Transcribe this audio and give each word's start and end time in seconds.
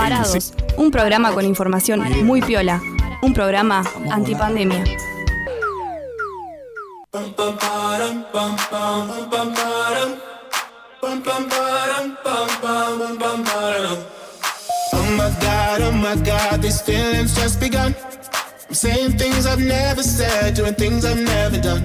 Varados, 0.00 0.54
un 0.78 0.90
programa 0.90 1.32
con 1.32 1.44
información 1.44 2.00
muy 2.24 2.40
piola, 2.40 2.80
un 3.20 3.34
programa 3.34 3.84
antipandemia. 4.10 4.82
Oh 7.12 7.20
my 15.16 15.30
god, 15.38 15.82
oh 15.82 15.92
my 15.92 16.16
god, 16.24 16.62
these 16.62 16.80
feelings 16.80 17.34
just 17.34 17.60
begun. 17.60 17.94
I'm 18.68 18.74
saying 18.74 19.18
things 19.18 19.44
I've 19.44 19.60
never 19.60 20.02
said, 20.02 20.54
doing 20.54 20.76
things 20.76 21.04
I've 21.04 21.20
never 21.20 21.60
done. 21.60 21.84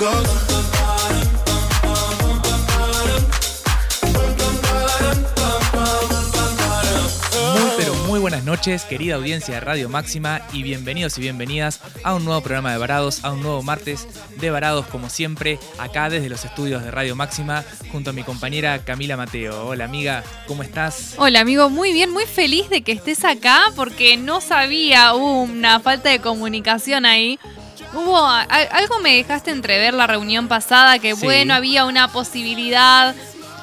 Goes. 0.00 0.29
Buenas 8.40 8.58
noches, 8.58 8.84
querida 8.84 9.16
audiencia 9.16 9.54
de 9.54 9.60
Radio 9.60 9.90
Máxima 9.90 10.40
y 10.54 10.62
bienvenidos 10.62 11.18
y 11.18 11.20
bienvenidas 11.20 11.78
a 12.02 12.14
un 12.14 12.24
nuevo 12.24 12.40
programa 12.40 12.72
de 12.72 12.78
Varados, 12.78 13.22
a 13.22 13.32
un 13.32 13.42
nuevo 13.42 13.62
martes 13.62 14.08
de 14.38 14.50
Varados 14.50 14.86
como 14.86 15.10
siempre, 15.10 15.58
acá 15.78 16.08
desde 16.08 16.30
los 16.30 16.42
estudios 16.46 16.82
de 16.82 16.90
Radio 16.90 17.14
Máxima 17.14 17.64
junto 17.92 18.10
a 18.10 18.12
mi 18.14 18.22
compañera 18.22 18.82
Camila 18.82 19.18
Mateo. 19.18 19.66
Hola 19.66 19.84
amiga, 19.84 20.24
¿cómo 20.46 20.62
estás? 20.62 21.16
Hola 21.18 21.40
amigo, 21.40 21.68
muy 21.68 21.92
bien, 21.92 22.10
muy 22.12 22.24
feliz 22.24 22.70
de 22.70 22.80
que 22.80 22.92
estés 22.92 23.26
acá 23.26 23.60
porque 23.76 24.16
no 24.16 24.40
sabía, 24.40 25.12
hubo 25.12 25.42
una 25.42 25.78
falta 25.80 26.08
de 26.08 26.20
comunicación 26.20 27.04
ahí. 27.04 27.38
Hubo 27.92 28.24
algo 28.26 29.00
me 29.02 29.16
dejaste 29.16 29.50
entrever 29.50 29.92
la 29.92 30.06
reunión 30.06 30.48
pasada 30.48 30.98
que 30.98 31.14
Sí. 31.14 31.24
bueno, 31.24 31.52
había 31.52 31.84
una 31.84 32.08
posibilidad, 32.10 33.14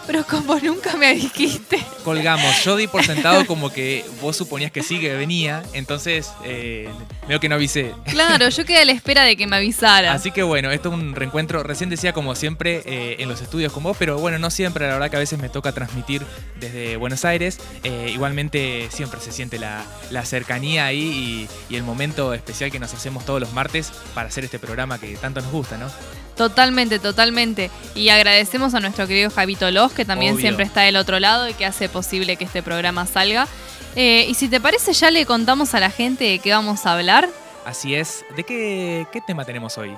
pero 0.08 0.26
como 0.26 0.58
nunca 0.60 0.96
me 0.96 1.14
dijiste. 1.14 1.84
Colgamos, 2.04 2.64
yo 2.64 2.78
di 2.78 2.88
por 2.88 3.04
sentado 3.06 3.46
como 3.46 3.72
que 3.72 4.06
vos 4.22 4.36
suponías 4.38 4.72
que 4.72 4.82
sí, 4.82 5.00
que 5.00 5.14
venía, 5.14 5.62
entonces 5.74 6.32
eh, 6.46 6.90
veo 7.28 7.40
que 7.40 7.50
no 7.50 7.56
avisé. 7.56 7.94
Claro, 8.06 8.48
yo 8.48 8.66
quedé 8.66 8.80
a 8.80 8.86
la 8.86 8.94
espera 8.94 9.24
de 9.24 9.36
que 9.36 9.46
me 9.46 9.58
avisaras. 9.58 10.16
Así 10.16 10.32
que 10.32 10.42
bueno, 10.44 10.72
esto 10.72 10.90
es 10.90 10.96
un 10.96 11.14
reencuentro, 11.14 11.62
recién 11.64 11.90
decía 11.90 12.14
como 12.14 12.34
siempre 12.34 12.82
eh, 12.86 13.18
en 13.20 13.28
los 13.28 13.42
estudios 13.42 13.74
con 13.74 13.84
vos, 13.84 13.98
pero 14.00 14.18
bueno, 14.18 14.40
no 14.40 14.50
siempre, 14.50 14.88
la 14.88 14.94
verdad 14.94 15.10
que 15.12 15.18
a 15.18 15.20
veces 15.20 15.38
me 15.38 15.50
toca 15.50 15.74
transmitir 15.74 16.24
desde 16.60 16.96
Buenos 16.96 17.26
Aires. 17.26 17.60
Eh, 17.84 18.10
igualmente 18.14 18.88
siempre 18.90 19.20
se 19.20 19.34
siente 19.34 19.60
la, 19.60 19.84
la 20.10 20.24
cercanía 20.24 20.86
ahí 20.86 21.48
y, 21.70 21.74
y 21.74 21.76
el 21.76 21.84
momento 21.84 22.34
especial 22.34 22.72
que 22.72 22.80
nos 22.80 22.94
hacemos 22.94 23.26
todos 23.26 23.42
los 23.42 23.52
martes 23.52 23.92
para 24.16 24.30
hacer 24.30 24.46
este 24.46 24.60
programa 24.60 25.00
que 25.00 25.18
tanto 25.18 25.42
nos 25.42 25.52
gusta, 25.52 25.78
¿no? 25.78 25.92
Totalmente, 26.38 27.00
totalmente. 27.00 27.72
Y 27.96 28.10
agradecemos 28.10 28.74
a 28.76 28.80
nuestro 28.80 29.08
querido 29.08 29.32
Javito 29.32 29.72
Los, 29.72 29.92
que 29.92 30.06
también 30.06 30.36
Obvio. 30.36 30.42
siempre 30.42 30.66
está 30.66 30.82
del 30.82 30.96
otro 30.96 31.20
lado 31.20 31.50
y 31.50 31.54
que 31.54 31.66
hace 31.66 31.90
posible 31.90 32.36
que 32.38 32.46
este 32.46 32.62
programa 32.62 33.06
salga. 33.06 33.48
Eh, 33.96 34.28
y 34.30 34.36
si 34.36 34.48
te 34.48 34.62
parece, 34.62 34.94
ya 34.94 35.10
le 35.10 35.26
contamos 35.26 35.74
a 35.74 35.80
la 35.80 35.90
gente 35.90 36.24
de 36.26 36.40
qué 36.40 36.52
vamos 36.52 36.86
a 36.86 36.94
hablar. 36.94 37.28
Así 37.66 37.96
es. 37.96 38.24
¿De 38.36 38.44
qué, 38.44 39.08
qué 39.12 39.20
tema 39.22 39.44
tenemos 39.44 39.78
hoy? 39.78 39.92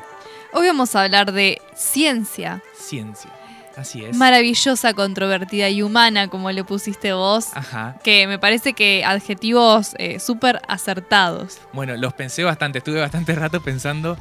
Hoy 0.54 0.66
vamos 0.68 0.96
a 0.96 1.04
hablar 1.04 1.32
de 1.34 1.62
ciencia. 1.76 2.64
Ciencia. 2.74 3.30
Así 3.76 4.04
es. 4.04 4.16
Maravillosa, 4.16 4.94
controvertida 4.94 5.70
y 5.70 5.82
humana, 5.82 6.28
como 6.28 6.52
le 6.52 6.64
pusiste 6.64 7.14
vos. 7.14 7.48
Ajá. 7.54 7.98
Que 8.04 8.28
me 8.28 8.40
parece 8.40 8.74
que 8.74 9.06
adjetivos 9.06 9.92
eh, 9.98 10.20
súper 10.20 10.62
acertados. 10.68 11.60
Bueno, 11.74 11.96
los 11.98 12.14
pensé 12.14 12.44
bastante, 12.44 12.80
estuve 12.80 13.00
bastante 13.00 13.36
rato 13.36 13.62
pensando 13.62 14.18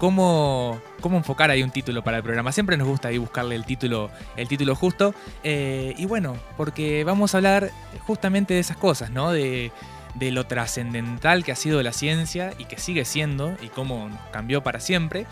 cómo, 0.00 0.80
cómo 1.02 1.18
enfocar 1.18 1.50
ahí 1.50 1.62
un 1.62 1.70
título 1.70 2.02
para 2.02 2.16
el 2.16 2.22
programa. 2.22 2.52
Siempre 2.52 2.78
nos 2.78 2.88
gusta 2.88 3.08
ahí 3.08 3.18
buscarle 3.18 3.54
el 3.54 3.66
título, 3.66 4.10
el 4.34 4.48
título 4.48 4.74
justo. 4.74 5.14
Eh, 5.44 5.94
y 5.98 6.06
bueno, 6.06 6.38
porque 6.56 7.04
vamos 7.04 7.34
a 7.34 7.38
hablar 7.38 7.70
justamente 8.06 8.54
de 8.54 8.60
esas 8.60 8.78
cosas, 8.78 9.10
¿no? 9.10 9.30
De, 9.30 9.70
lo 10.18 10.46
trascendental 10.46 11.44
que 11.44 11.52
ha 11.52 11.56
sido 11.56 11.82
la 11.82 11.92
ciencia 11.92 12.52
y 12.58 12.64
que 12.64 12.78
sigue 12.78 13.04
siendo 13.04 13.56
y 13.62 13.68
cómo 13.68 14.10
cambió 14.32 14.62
para 14.62 14.80
siempre. 14.80 15.26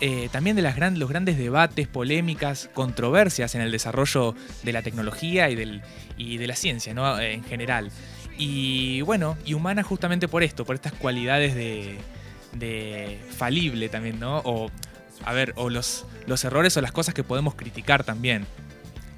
Eh, 0.00 0.28
también 0.32 0.56
de 0.56 0.62
los 0.62 1.08
grandes 1.08 1.36
debates, 1.36 1.88
polémicas, 1.88 2.70
controversias 2.72 3.54
en 3.56 3.60
el 3.60 3.72
desarrollo 3.72 4.34
de 4.62 4.72
la 4.72 4.82
tecnología 4.82 5.50
y, 5.50 5.56
del, 5.56 5.82
y 6.16 6.38
de 6.38 6.46
la 6.46 6.56
ciencia 6.56 6.94
¿no? 6.94 7.18
En 7.20 7.42
general. 7.44 7.90
Y 8.38 9.00
bueno, 9.02 9.36
y 9.44 9.54
humana 9.54 9.82
justamente 9.82 10.28
por 10.28 10.44
esto, 10.44 10.64
por 10.64 10.76
estas 10.76 10.92
cualidades 10.92 11.54
de, 11.54 11.98
de 12.52 13.18
falible 13.36 13.88
también, 13.88 14.20
¿no? 14.20 14.38
O, 14.44 14.70
a 15.24 15.32
ver, 15.32 15.52
o 15.56 15.70
los, 15.70 16.04
los 16.26 16.44
errores 16.44 16.76
o 16.76 16.80
las 16.80 16.92
cosas 16.92 17.14
que 17.14 17.24
podemos 17.24 17.54
criticar 17.54 18.04
también. 18.04 18.46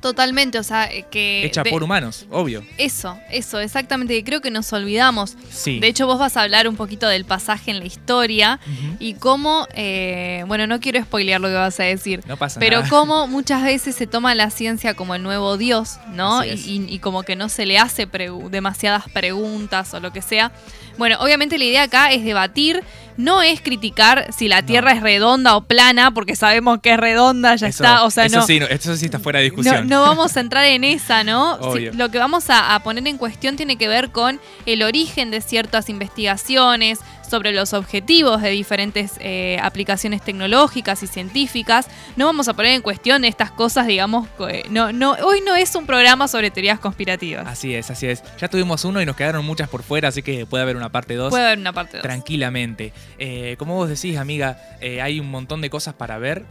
Totalmente, 0.00 0.59
o 0.59 0.62
sea, 0.62 0.84
eh, 0.93 1.06
que... 1.11 1.47
Hecha 1.47 1.62
de- 1.62 1.71
por 1.71 1.83
humanos, 1.83 2.27
obvio. 2.31 2.62
Eso, 2.77 3.19
eso, 3.31 3.59
exactamente. 3.59 4.22
Creo 4.22 4.43
que 4.43 4.50
nos 4.50 4.71
olvidamos. 4.75 5.34
Sí. 5.50 5.81
De 5.81 5.87
hecho, 5.87 6.06
vos 6.06 6.19
vas 6.19 6.37
a 6.37 6.43
hablar 6.43 6.69
un 6.69 6.77
poquito 6.77 7.09
del 7.09 7.25
pasaje 7.25 7.71
en 7.71 7.78
la 7.78 7.87
historia 7.87 8.61
y 8.99 9.15
cómo, 9.15 9.66
eh, 9.75 10.45
bueno, 10.47 10.66
no 10.66 10.78
quiero 10.78 11.03
spoilear 11.03 11.41
lo 11.41 11.49
que 11.49 11.55
vas 11.55 11.81
a 11.81 11.84
decir, 11.84 12.21
no 12.27 12.37
pasa 12.37 12.61
pero 12.61 12.81
nada. 12.81 12.91
cómo 12.91 13.27
muchas 13.28 13.62
veces 13.62 13.95
se 13.97 14.06
toma 14.06 14.34
la 14.34 14.51
ciencia 14.51 14.93
como 14.93 15.15
el 15.15 15.22
nuevo 15.22 15.56
Dios, 15.56 15.97
¿no? 16.12 16.45
Y, 16.45 16.51
es. 16.51 16.66
y- 16.66 16.84
y 16.87 16.99
como 16.99 17.22
que 17.22 17.34
no 17.34 17.49
se 17.49 17.65
le 17.65 17.78
hace 17.78 18.06
pregu- 18.06 18.51
demasiadas 18.51 19.05
preguntas 19.09 19.95
o 19.95 20.01
lo 20.01 20.12
que 20.12 20.21
sea. 20.21 20.53
Bueno, 20.99 21.16
obviamente 21.21 21.56
la 21.56 21.65
idea 21.65 21.83
acá 21.84 22.12
es 22.12 22.22
debatir, 22.27 22.83
no 23.17 23.43
es 23.43 23.61
criticar 23.61 24.33
si 24.37 24.49
la 24.49 24.61
No. 24.61 24.67
Tierra 24.67 24.93
es 24.93 25.03
redonda 25.03 25.57
o 25.57 25.63
plana, 25.65 26.11
porque 26.13 26.37
sabemos 26.37 26.79
que 26.81 26.93
es 26.93 26.97
redonda, 26.99 27.55
ya 27.57 27.69
Eso- 27.69 27.85
está, 27.85 28.05
o 28.05 28.11
sea, 28.11 28.27
eso 28.27 28.39
no. 28.39 28.47
sí, 28.47 28.59
no, 28.61 28.67
eso 28.67 28.97
sí 28.97 29.05
está 29.07 29.19
fuera 29.19 29.39
de 29.39 29.45
discusión. 29.45 29.89
no 29.89 30.03
vamos 30.03 30.37
a 30.37 30.41
entrar 30.41 30.65
en 30.65 30.85
esa, 30.85 31.25
¿no? 31.25 31.59
Lo 31.95 32.09
que 32.11 32.19
vamos 32.19 32.51
a, 32.51 32.75
a 32.75 32.83
poner 32.83 33.07
en 33.07 33.17
cuestión 33.19 33.57
tiene 33.57 33.77
que 33.77 33.89
ver 33.89 34.11
con 34.11 34.41
el 34.67 34.83
origen 34.83 35.31
de 35.31 35.41
ciertas 35.41 35.89
investigaciones, 35.89 36.99
sobre 37.29 37.53
los 37.53 37.73
objetivos 37.73 38.43
de 38.43 38.51
diferentes 38.51 39.12
eh, 39.21 39.59
aplicaciones 39.62 40.23
tecnológicas 40.23 41.03
y 41.03 41.07
científicas. 41.07 41.87
No 42.17 42.27
vamos 42.27 42.49
a 42.49 42.55
poner 42.55 42.73
en 42.73 42.83
cuestión 42.83 43.25
estas 43.25 43.51
cosas, 43.51 43.87
digamos, 43.87 44.29
eh, 44.49 44.65
no, 44.71 44.93
no, 44.93 45.12
hoy 45.25 45.41
no 45.45 45.55
es 45.57 45.75
un 45.75 45.87
programa 45.87 46.29
sobre 46.29 46.51
teorías 46.51 46.79
conspirativas. 46.81 47.47
Así 47.47 47.75
es, 47.75 47.91
así 47.91 48.07
es. 48.07 48.23
Ya 48.39 48.49
tuvimos 48.49 48.84
uno 48.84 49.01
y 49.03 49.07
nos 49.07 49.17
quedaron 49.17 49.45
muchas 49.45 49.69
por 49.69 49.83
fuera, 49.83 50.09
así 50.09 50.23
que 50.23 50.47
puede 50.47 50.63
haber 50.63 50.77
una 50.77 50.91
parte 50.91 51.15
2. 51.15 51.31
Puede 51.31 51.47
haber 51.47 51.59
una 51.59 51.73
parte 51.73 51.97
2. 51.99 52.03
tranquilamente. 52.03 52.93
Eh, 53.19 53.57
como 53.59 53.75
vos 53.77 53.89
decís, 53.89 54.17
amiga, 54.19 54.59
eh, 54.81 55.01
hay 55.03 55.21
un 55.21 55.31
montón 55.31 55.61
de 55.61 55.71
cosas 55.71 55.95
para 55.95 56.19
ver. 56.19 56.45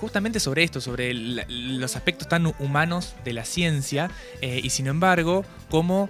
justamente 0.00 0.38
sobre 0.38 0.62
esto, 0.62 0.80
sobre 0.80 1.10
el- 1.10 1.44
los 1.80 1.96
aspectos 1.96 2.28
tan 2.28 2.46
humanos 2.60 3.16
de 3.24 3.32
la 3.32 3.44
ciencia, 3.44 4.10
eh, 4.40 4.60
y 4.62 4.70
sin 4.70 4.86
embargo, 4.86 5.44
cómo 5.70 6.08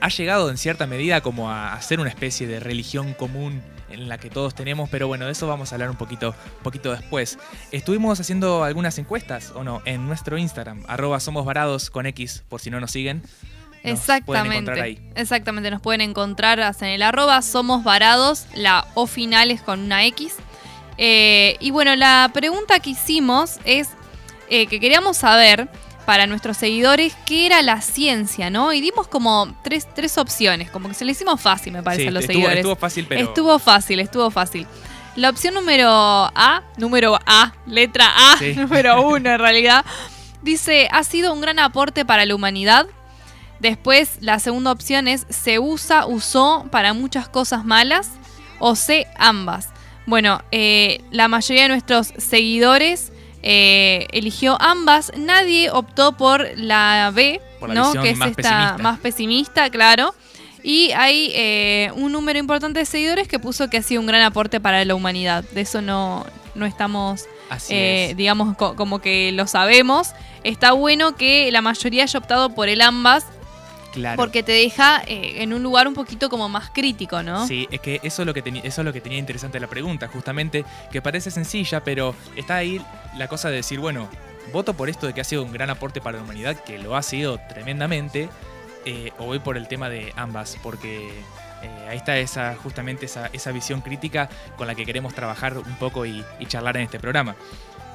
ha 0.00 0.08
llegado 0.08 0.50
en 0.50 0.58
cierta 0.58 0.86
medida 0.86 1.20
como 1.20 1.50
a, 1.50 1.74
a 1.74 1.82
ser 1.82 2.00
una 2.00 2.08
especie 2.08 2.46
de 2.46 2.60
religión 2.60 3.14
común 3.14 3.62
en 3.90 4.08
la 4.08 4.18
que 4.18 4.30
todos 4.30 4.54
tenemos, 4.54 4.88
pero 4.88 5.08
bueno, 5.08 5.26
de 5.26 5.32
eso 5.32 5.46
vamos 5.46 5.72
a 5.72 5.74
hablar 5.74 5.90
un 5.90 5.96
poquito, 5.96 6.34
poquito 6.62 6.92
después. 6.92 7.38
Estuvimos 7.72 8.18
haciendo 8.20 8.64
algunas 8.64 8.98
encuestas, 8.98 9.52
¿o 9.54 9.64
no? 9.64 9.82
En 9.84 10.06
nuestro 10.06 10.38
Instagram, 10.38 10.84
arroba 10.88 11.20
somos 11.20 11.44
varados 11.44 11.90
con 11.90 12.06
X, 12.06 12.44
por 12.48 12.60
si 12.60 12.70
no 12.70 12.80
nos 12.80 12.92
siguen. 12.92 13.22
nos 13.84 14.00
pueden 14.24 14.46
encontrar 14.46 14.78
Exactamente. 14.78 14.80
ahí. 14.80 15.12
Exactamente, 15.16 15.70
nos 15.70 15.82
pueden 15.82 16.00
encontrar 16.00 16.60
en 16.80 16.86
el 16.88 17.02
arroba 17.02 17.42
somos 17.42 17.84
varados, 17.84 18.46
la 18.54 18.86
O 18.94 19.06
final 19.06 19.50
es 19.50 19.60
con 19.60 19.80
una 19.80 20.04
X. 20.06 20.34
Eh, 20.98 21.56
y 21.60 21.70
bueno, 21.70 21.96
la 21.96 22.30
pregunta 22.32 22.78
que 22.80 22.90
hicimos 22.90 23.58
es 23.64 23.88
eh, 24.50 24.66
que 24.66 24.80
queríamos 24.80 25.16
saber 25.16 25.68
para 26.10 26.26
nuestros 26.26 26.56
seguidores 26.56 27.14
qué 27.24 27.46
era 27.46 27.62
la 27.62 27.80
ciencia, 27.80 28.50
¿no? 28.50 28.72
Y 28.72 28.80
dimos 28.80 29.06
como 29.06 29.54
tres, 29.62 29.86
tres 29.94 30.18
opciones, 30.18 30.68
como 30.68 30.88
que 30.88 30.94
se 30.94 31.04
le 31.04 31.12
hicimos 31.12 31.40
fácil, 31.40 31.72
me 31.72 31.84
parece, 31.84 32.02
Sí, 32.02 32.08
a 32.08 32.10
los 32.10 32.22
estuvo, 32.22 32.32
seguidores. 32.34 32.58
estuvo 32.58 32.74
fácil, 32.74 33.06
pero... 33.08 33.20
Estuvo 33.28 33.58
fácil, 33.60 34.00
estuvo 34.00 34.30
fácil. 34.32 34.66
La 35.14 35.30
opción 35.30 35.54
número 35.54 35.88
A, 35.88 36.64
número 36.78 37.16
A, 37.26 37.54
letra 37.64 38.06
A, 38.32 38.36
Sí. 38.38 38.54
número 38.56 39.00
uno 39.06 39.30
en 39.30 39.38
realidad, 39.38 39.84
dice, 40.42 40.88
ha 40.90 41.04
sido 41.04 41.32
un 41.32 41.42
gran 41.42 41.60
aporte 41.60 42.04
para 42.04 42.26
la 42.26 42.34
humanidad. 42.34 42.88
Después, 43.60 44.16
la 44.18 44.40
segunda 44.40 44.72
opción 44.72 45.06
es, 45.06 45.28
se 45.28 45.60
usa, 45.60 46.06
usó 46.06 46.66
para 46.72 46.92
muchas 46.92 47.28
cosas 47.28 47.64
malas. 47.64 48.10
O 48.58 48.74
C, 48.74 49.06
ambas. 49.16 49.68
Bueno, 50.06 50.42
eh, 50.50 51.04
la 51.12 51.28
mayoría 51.28 51.62
de 51.62 51.68
nuestros 51.68 52.08
seguidores 52.18 53.09
eh, 53.42 54.06
eligió 54.12 54.56
ambas. 54.60 55.12
Nadie 55.16 55.70
optó 55.70 56.12
por 56.16 56.46
la 56.56 57.10
B, 57.14 57.40
Por 57.58 57.68
la 57.70 57.74
¿no? 57.74 57.92
que 57.92 58.10
es 58.10 58.16
más 58.18 58.30
esta 58.30 58.42
pesimista. 58.42 58.78
más 58.82 58.98
pesimista, 59.00 59.70
claro. 59.70 60.14
Y 60.62 60.90
hay 60.92 61.32
eh, 61.34 61.90
un 61.94 62.12
número 62.12 62.38
importante 62.38 62.80
de 62.80 62.84
seguidores 62.84 63.26
que 63.28 63.38
puso 63.38 63.70
que 63.70 63.78
ha 63.78 63.82
sido 63.82 64.00
un 64.02 64.06
gran 64.06 64.20
aporte 64.22 64.60
para 64.60 64.84
la 64.84 64.94
humanidad. 64.94 65.42
De 65.52 65.62
eso 65.62 65.80
no, 65.80 66.26
no 66.54 66.66
estamos, 66.66 67.24
eh, 67.70 68.08
es. 68.10 68.16
digamos, 68.16 68.56
co- 68.56 68.76
como 68.76 68.98
que 68.98 69.32
lo 69.32 69.46
sabemos. 69.46 70.08
Está 70.44 70.72
bueno 70.72 71.14
que 71.16 71.50
la 71.50 71.62
mayoría 71.62 72.02
haya 72.02 72.18
optado 72.18 72.50
por 72.54 72.68
el 72.68 72.80
ambas 72.82 73.24
Claro. 73.92 74.16
porque 74.16 74.42
te 74.42 74.52
deja 74.52 75.02
eh, 75.06 75.42
en 75.42 75.52
un 75.52 75.62
lugar 75.62 75.88
un 75.88 75.94
poquito 75.94 76.28
como 76.28 76.48
más 76.48 76.70
crítico, 76.70 77.22
¿no? 77.22 77.46
Sí, 77.46 77.66
es 77.70 77.80
que 77.80 78.00
eso 78.02 78.22
es 78.22 78.26
lo 78.26 78.34
que 78.34 78.42
tenía, 78.42 78.62
eso 78.62 78.80
es 78.82 78.84
lo 78.84 78.92
que 78.92 79.00
tenía 79.00 79.18
interesante 79.18 79.58
la 79.58 79.66
pregunta, 79.66 80.08
justamente, 80.08 80.64
que 80.90 81.02
parece 81.02 81.30
sencilla, 81.30 81.82
pero 81.82 82.14
está 82.36 82.56
ahí 82.56 82.80
la 83.16 83.28
cosa 83.28 83.48
de 83.50 83.56
decir, 83.56 83.80
bueno, 83.80 84.08
voto 84.52 84.74
por 84.74 84.88
esto 84.88 85.06
de 85.06 85.12
que 85.12 85.20
ha 85.20 85.24
sido 85.24 85.42
un 85.42 85.52
gran 85.52 85.70
aporte 85.70 86.00
para 86.00 86.18
la 86.18 86.24
humanidad, 86.24 86.56
que 86.62 86.78
lo 86.78 86.96
ha 86.96 87.02
sido 87.02 87.38
tremendamente, 87.48 88.28
eh, 88.84 89.12
o 89.18 89.26
voy 89.26 89.38
por 89.38 89.56
el 89.56 89.68
tema 89.68 89.88
de 89.88 90.12
ambas, 90.16 90.56
porque 90.62 91.08
eh, 91.62 91.86
ahí 91.88 91.96
está 91.96 92.16
esa, 92.18 92.56
justamente 92.56 93.06
esa, 93.06 93.28
esa 93.32 93.52
visión 93.52 93.80
crítica 93.80 94.28
con 94.56 94.66
la 94.66 94.74
que 94.74 94.86
queremos 94.86 95.14
trabajar 95.14 95.58
un 95.58 95.76
poco 95.76 96.06
y, 96.06 96.24
y 96.38 96.46
charlar 96.46 96.76
en 96.76 96.84
este 96.84 96.98
programa. 96.98 97.36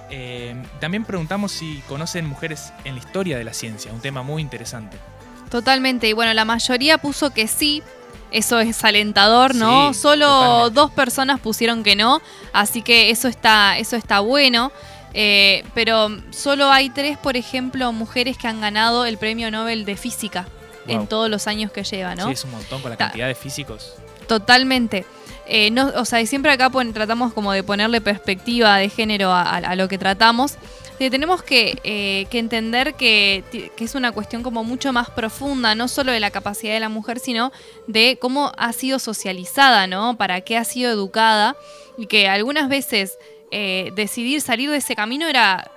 Eh, 0.09 0.55
también 0.79 1.03
preguntamos 1.03 1.51
si 1.51 1.81
conocen 1.87 2.25
mujeres 2.27 2.71
en 2.83 2.93
la 2.95 2.99
historia 2.99 3.37
de 3.37 3.43
la 3.43 3.53
ciencia, 3.53 3.91
un 3.91 4.01
tema 4.01 4.21
muy 4.21 4.41
interesante. 4.41 4.97
Totalmente. 5.55 6.09
Y 6.09 6.13
bueno, 6.13 6.33
la 6.33 6.43
mayoría 6.43 6.97
puso 6.97 7.29
que 7.29 7.47
sí. 7.47 7.81
Eso 8.31 8.59
es 8.59 8.83
alentador, 8.83 9.55
¿no? 9.55 9.93
Sí, 9.93 9.99
Solo 10.01 10.27
totalmente. 10.27 10.73
dos 10.81 10.91
personas 10.91 11.39
pusieron 11.39 11.81
que 11.83 11.95
no. 11.95 12.21
Así 12.51 12.81
que 12.81 13.09
eso 13.09 13.29
está, 13.29 13.77
eso 13.77 13.95
está 13.95 14.19
bueno. 14.19 14.73
Eh, 15.13 15.63
pero 15.73 16.09
solo 16.31 16.69
hay 16.71 16.89
tres, 16.89 17.17
por 17.17 17.37
ejemplo, 17.37 17.93
mujeres 17.93 18.37
que 18.37 18.49
han 18.49 18.59
ganado 18.59 19.05
el 19.05 19.17
premio 19.17 19.49
Nobel 19.49 19.85
de 19.85 19.95
Física 19.95 20.45
en 20.87 21.07
todos 21.07 21.29
los 21.29 21.47
años 21.47 21.71
que 21.71 21.85
lleva, 21.85 22.15
¿no? 22.15 22.25
Sí, 22.27 22.33
es 22.33 22.43
un 22.43 22.51
montón 22.51 22.81
con 22.81 22.91
la 22.91 22.97
Ta- 22.97 23.05
cantidad 23.05 23.27
de 23.27 23.35
físicos. 23.35 23.93
Totalmente. 24.27 25.05
Eh, 25.47 25.71
no, 25.71 25.93
o 25.95 26.03
sea, 26.03 26.25
siempre 26.25 26.51
acá 26.51 26.69
pon- 26.69 26.91
tratamos 26.91 27.31
como 27.31 27.53
de 27.53 27.63
ponerle 27.63 28.01
perspectiva 28.01 28.75
de 28.77 28.89
género 28.89 29.31
a, 29.31 29.43
a- 29.43 29.57
a 29.59 29.75
lo 29.77 29.87
que 29.87 29.97
tratamos. 29.97 30.55
Tenemos 30.97 31.43
que, 31.43 31.77
eh, 31.83 32.27
entender 32.31 32.95
que, 32.95 33.43
es 33.77 33.95
una 33.95 34.11
cuestión 34.11 34.43
como 34.43 34.63
mucho 34.63 34.93
más 34.93 35.09
profunda, 35.09 35.75
no 35.75 35.87
solo 35.87 36.11
de 36.11 36.19
la 36.19 36.31
capacidad 36.31 36.73
de 36.73 36.79
la 36.79 36.89
mujer, 36.89 37.19
sino 37.19 37.51
de 37.87 38.17
cómo 38.19 38.51
ha 38.57 38.71
sido 38.73 38.99
socializada, 38.99 39.87
¿no? 39.87 40.17
Para 40.17 40.41
qué 40.41 40.57
ha 40.57 40.63
sido 40.63 40.91
educada 40.91 41.55
y 41.97 42.07
que 42.07 42.27
algunas 42.27 42.69
veces 42.69 43.17
eh, 43.51 43.91
decidir 43.95 44.41
salir 44.41 44.69
de 44.69 44.77
ese 44.77 44.95
camino 44.95 45.27
era 45.27 45.71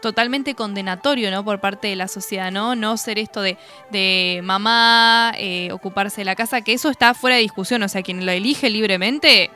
totalmente 0.00 0.54
condenatorio, 0.54 1.30
¿no? 1.30 1.44
Por 1.44 1.60
parte 1.60 1.88
de 1.88 1.96
la 1.96 2.08
sociedad, 2.08 2.50
¿no? 2.50 2.74
No 2.74 2.96
ser 2.96 3.18
esto 3.18 3.40
de, 3.40 3.56
de 3.90 4.40
mamá, 4.42 5.32
eh, 5.38 5.70
ocuparse 5.72 6.22
de 6.22 6.24
la 6.26 6.34
casa, 6.34 6.62
que 6.62 6.72
eso 6.72 6.90
está 6.90 7.14
fuera 7.14 7.36
de 7.36 7.42
discusión. 7.42 7.82
O 7.82 7.88
sea, 7.88 8.02
quien 8.02 8.26
lo 8.26 8.32
elige 8.32 8.68
libremente, 8.68 9.50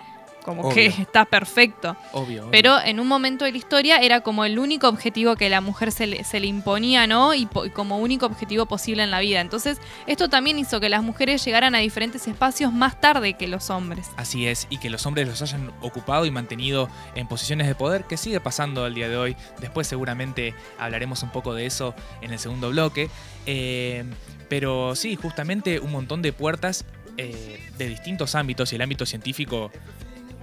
como 0.46 0.70
que 0.70 0.86
está 0.86 1.26
perfecto. 1.26 1.94
Obvio. 2.12 2.44
obvio. 2.44 2.50
Pero 2.50 2.80
en 2.82 3.00
un 3.00 3.06
momento 3.06 3.44
de 3.44 3.52
la 3.52 3.58
historia 3.58 3.98
era 3.98 4.20
como 4.22 4.46
el 4.46 4.58
único 4.58 4.88
objetivo 4.88 5.36
que 5.36 5.50
la 5.50 5.60
mujer 5.60 5.92
se 5.92 6.06
le, 6.06 6.24
se 6.24 6.40
le 6.40 6.46
imponía, 6.46 7.06
¿no? 7.06 7.34
Y, 7.34 7.44
po- 7.44 7.66
y 7.66 7.70
como 7.70 7.98
único 7.98 8.24
objetivo 8.24 8.64
posible 8.64 9.02
en 9.02 9.10
la 9.10 9.20
vida. 9.20 9.40
Entonces, 9.42 9.78
esto 10.06 10.30
también 10.30 10.58
hizo 10.58 10.80
que 10.80 10.88
las 10.88 11.02
mujeres 11.02 11.44
llegaran 11.44 11.74
a 11.74 11.78
diferentes 11.78 12.26
espacios 12.26 12.72
más 12.72 12.98
tarde 13.00 13.34
que 13.34 13.48
los 13.48 13.68
hombres. 13.68 14.06
Así 14.16 14.46
es, 14.46 14.66
y 14.70 14.78
que 14.78 14.88
los 14.88 15.04
hombres 15.04 15.28
los 15.28 15.42
hayan 15.42 15.72
ocupado 15.82 16.24
y 16.24 16.30
mantenido 16.30 16.88
en 17.14 17.26
posiciones 17.26 17.66
de 17.66 17.74
poder, 17.74 18.04
que 18.04 18.16
sigue 18.16 18.40
pasando 18.40 18.84
al 18.84 18.94
día 18.94 19.08
de 19.08 19.16
hoy. 19.16 19.36
Después 19.60 19.86
seguramente 19.86 20.54
hablaremos 20.78 21.22
un 21.24 21.30
poco 21.30 21.52
de 21.52 21.66
eso 21.66 21.94
en 22.22 22.32
el 22.32 22.38
segundo 22.38 22.70
bloque. 22.70 23.10
Eh, 23.46 24.04
pero 24.48 24.94
sí, 24.94 25.16
justamente 25.16 25.80
un 25.80 25.90
montón 25.90 26.22
de 26.22 26.32
puertas 26.32 26.84
eh, 27.16 27.60
de 27.78 27.88
distintos 27.88 28.34
ámbitos 28.34 28.72
y 28.72 28.76
el 28.76 28.82
ámbito 28.82 29.06
científico 29.06 29.72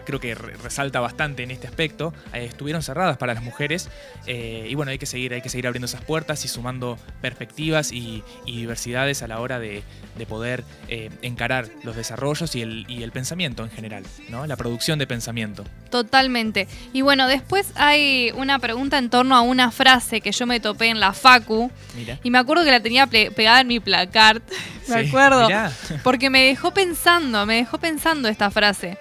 creo 0.03 0.19
que 0.19 0.35
re- 0.35 0.53
resalta 0.57 0.99
bastante 0.99 1.43
en 1.43 1.51
este 1.51 1.67
aspecto, 1.67 2.13
eh, 2.33 2.45
estuvieron 2.45 2.81
cerradas 2.83 3.17
para 3.17 3.33
las 3.33 3.43
mujeres 3.43 3.89
eh, 4.27 4.67
y 4.69 4.75
bueno, 4.75 4.91
hay 4.91 4.97
que 4.97 5.05
seguir, 5.05 5.33
hay 5.33 5.41
que 5.41 5.49
seguir 5.49 5.67
abriendo 5.67 5.85
esas 5.85 6.01
puertas 6.01 6.43
y 6.45 6.47
sumando 6.47 6.97
perspectivas 7.21 7.91
y, 7.91 8.23
y 8.45 8.57
diversidades 8.57 9.21
a 9.23 9.27
la 9.27 9.39
hora 9.39 9.59
de, 9.59 9.83
de 10.17 10.25
poder 10.25 10.63
eh, 10.87 11.09
encarar 11.21 11.67
los 11.83 11.95
desarrollos 11.95 12.55
y 12.55 12.61
el, 12.61 12.85
y 12.87 13.03
el 13.03 13.11
pensamiento 13.11 13.63
en 13.63 13.71
general, 13.71 14.03
¿no? 14.29 14.45
La 14.47 14.55
producción 14.55 14.99
de 14.99 15.07
pensamiento. 15.07 15.63
Totalmente. 15.89 16.67
Y 16.91 17.01
bueno, 17.01 17.27
después 17.27 17.71
hay 17.75 18.31
una 18.35 18.59
pregunta 18.59 18.97
en 18.97 19.09
torno 19.09 19.35
a 19.35 19.41
una 19.41 19.71
frase 19.71 20.21
que 20.21 20.31
yo 20.31 20.45
me 20.45 20.59
topé 20.59 20.87
en 20.87 20.99
la 20.99 21.13
Facu. 21.13 21.71
Mira. 21.95 22.19
Y 22.23 22.29
me 22.31 22.39
acuerdo 22.39 22.63
que 22.63 22.71
la 22.71 22.79
tenía 22.79 23.07
pegada 23.07 23.61
en 23.61 23.67
mi 23.67 23.79
placard. 23.79 24.41
me 24.87 25.03
Sí, 25.03 25.07
acuerdo. 25.07 25.45
mirá. 25.45 25.71
Porque 26.03 26.29
me 26.29 26.43
dejó 26.45 26.73
pensando, 26.73 27.45
me 27.45 27.55
dejó 27.55 27.77
pensando 27.77 28.27
esta 28.27 28.49
frase. 28.51 28.97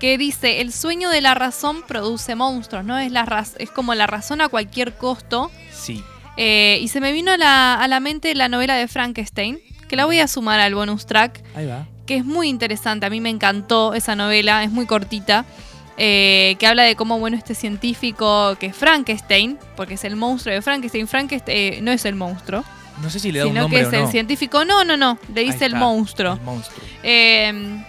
Que 0.00 0.16
dice, 0.18 0.60
el 0.62 0.72
sueño 0.72 1.10
de 1.10 1.20
la 1.20 1.34
razón 1.34 1.82
produce 1.86 2.34
monstruos, 2.34 2.84
¿no? 2.84 2.98
Es, 2.98 3.12
la 3.12 3.44
es 3.58 3.70
como 3.70 3.94
la 3.94 4.06
razón 4.06 4.40
a 4.40 4.48
cualquier 4.48 4.94
costo. 4.94 5.50
Sí, 5.72 6.02
Eh, 6.36 6.78
y 6.80 6.88
se 6.88 7.00
me 7.00 7.12
vino 7.12 7.32
a 7.32 7.36
la, 7.36 7.74
a 7.74 7.86
la 7.86 8.00
mente 8.00 8.34
la 8.34 8.48
novela 8.48 8.74
de 8.76 8.88
Frankenstein, 8.88 9.58
que 9.88 9.96
la 9.96 10.06
voy 10.06 10.18
a 10.20 10.26
sumar 10.26 10.58
al 10.58 10.74
bonus 10.74 11.04
track, 11.04 11.42
ahí 11.54 11.66
va. 11.66 11.86
que 12.06 12.16
es 12.16 12.24
muy 12.24 12.48
interesante. 12.48 13.04
A 13.04 13.10
mí 13.10 13.20
me 13.20 13.28
encantó 13.28 13.92
esa 13.92 14.16
novela, 14.16 14.64
es 14.64 14.70
muy 14.70 14.86
cortita. 14.86 15.44
eh, 16.02 16.56
que 16.58 16.66
habla 16.66 16.84
de 16.84 16.96
cómo, 16.96 17.18
bueno, 17.18 17.36
este 17.36 17.54
científico 17.54 18.56
que 18.58 18.66
es 18.68 18.76
Frankenstein, 18.76 19.58
porque 19.76 19.94
es 19.94 20.04
el 20.04 20.16
monstruo 20.16 20.54
de 20.54 20.62
Frankenstein, 20.62 21.06
Frankenstein 21.06 21.74
eh, 21.74 21.80
no 21.82 21.92
es 21.92 22.06
el 22.06 22.14
monstruo, 22.14 22.64
No 23.02 23.10
sé 23.10 23.18
si 23.20 23.30
le 23.32 23.40
da 23.40 23.44
un 23.44 23.50
sino 23.50 23.62
nombre 23.62 23.80
que 23.82 23.86
es 23.86 23.92
o 23.92 24.04
el 24.06 24.10
científico, 24.10 24.64
no, 24.64 24.82
no, 24.84 24.96
no, 24.96 25.18
le 25.34 25.42
dice 25.42 25.66
el 25.66 25.74
monstruo. 25.74 26.34
El 26.34 26.40
monstruo. 26.40 26.82
Eh, 27.02 27.82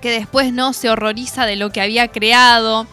que 0.00 0.10
después 0.10 0.52
no 0.52 0.72
se 0.72 0.90
horroriza 0.90 1.46
de 1.46 1.56
lo 1.56 1.70
que 1.70 1.80
había 1.80 2.08
creado. 2.08 2.86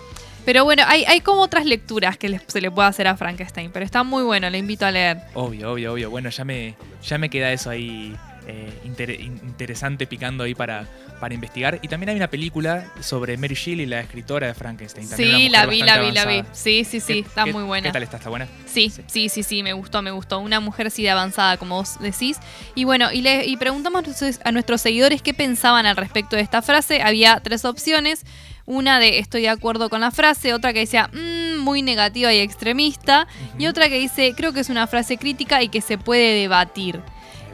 Pero 0.46 0.63
bueno, 0.63 0.84
hay, 0.86 1.06
hay 1.06 1.22
como 1.22 1.42
otras 1.42 1.66
lecturas 1.66 2.18
que 2.18 2.40
se 2.48 2.62
le 2.62 2.69
puede 2.69 2.88
hacer 2.88 3.07
a 3.07 3.18
Frankenstein, 3.18 3.72
pero 3.72 3.84
está 3.84 4.04
muy 4.04 4.24
bueno, 4.24 4.50
le 4.50 4.60
invito 4.60 4.86
a 4.86 4.92
leer. 4.92 5.18
Obvio, 5.34 5.72
obvio, 5.72 5.94
obvio. 5.94 6.10
Bueno, 6.12 6.30
ya 6.30 6.46
me, 6.46 6.75
ya 7.04 7.18
me 7.18 7.30
queda 7.30 7.52
eso 7.52 7.72
ahí 7.72 8.16
eh, 8.47 8.71
inter- 8.86 9.09
in- 9.19 9.39
interesante 9.44 10.07
picando 10.07 10.44
ahí 10.44 10.56
para, 10.56 10.88
para 11.19 11.33
investigar. 11.33 11.80
Y 11.81 11.88
también 11.88 12.09
hay 12.09 12.15
una 12.15 12.30
película 12.30 12.86
sobre 13.01 13.38
Mary 13.38 13.56
Shelley, 13.56 13.86
la 13.86 14.00
escritora 14.01 14.47
de 14.47 14.53
Frankenstein. 14.53 15.09
También 15.09 15.31
Sí, 15.38 15.50
la 15.50 15.65
vi, 15.65 15.81
la 15.81 16.00
vi, 16.00 16.12
la 16.12 16.25
vi. 16.25 16.44
Sí, 16.53 16.83
sí, 16.83 17.00
sí, 17.00 17.13
¿Qué- 17.13 17.19
está 17.19 17.45
muy 17.45 17.63
buena. 17.63 17.88
¿Qué 17.89 17.94
tal 17.94 18.03
está? 18.03 18.18
¿Está 18.18 18.30
buena? 18.30 18.47
Sí, 18.65 18.92
sí, 19.07 19.30
sí, 19.30 19.44
sí, 19.44 19.63
me 19.63 19.74
gustó, 19.74 20.01
me 20.01 20.12
gustó. 20.12 20.39
Una 20.39 20.59
mujer 20.59 20.92
sí 20.92 21.03
de 21.03 21.09
avanzada, 21.09 21.57
como 21.57 21.75
vos 21.75 21.97
decís. 21.99 22.37
Y 22.75 22.83
bueno, 22.83 23.11
y, 23.11 23.21
le, 23.21 23.45
y 23.45 23.57
preguntamos 23.57 24.04
a 24.44 24.52
nuestros 24.52 24.81
seguidores 24.81 25.21
qué 25.21 25.33
pensaban 25.33 25.85
al 25.85 25.95
respecto 25.97 26.35
de 26.35 26.42
esta 26.42 26.61
frase. 26.61 27.02
Había 27.02 27.40
tres 27.42 27.66
opciones. 27.66 28.25
Una 28.68 28.99
de 28.99 29.19
estoy 29.19 29.44
de 29.44 29.49
acuerdo 29.49 29.92
con 29.92 30.02
la 30.02 30.09
frase, 30.09 30.52
otra 30.52 30.73
que 30.73 30.80
decía 30.80 31.07
"Mm, 31.14 31.59
muy 31.59 31.83
negativa 31.83 32.33
y 32.33 32.40
extremista, 32.40 33.28
y 33.59 33.68
otra 33.68 33.90
que 33.90 33.99
dice 33.99 34.33
creo 34.35 34.54
que 34.54 34.59
es 34.61 34.69
una 34.69 34.87
frase 34.87 35.18
crítica 35.18 35.61
y 35.61 35.69
que 35.69 35.81
se 35.81 35.99
puede 35.99 36.33
debatir. 36.33 36.99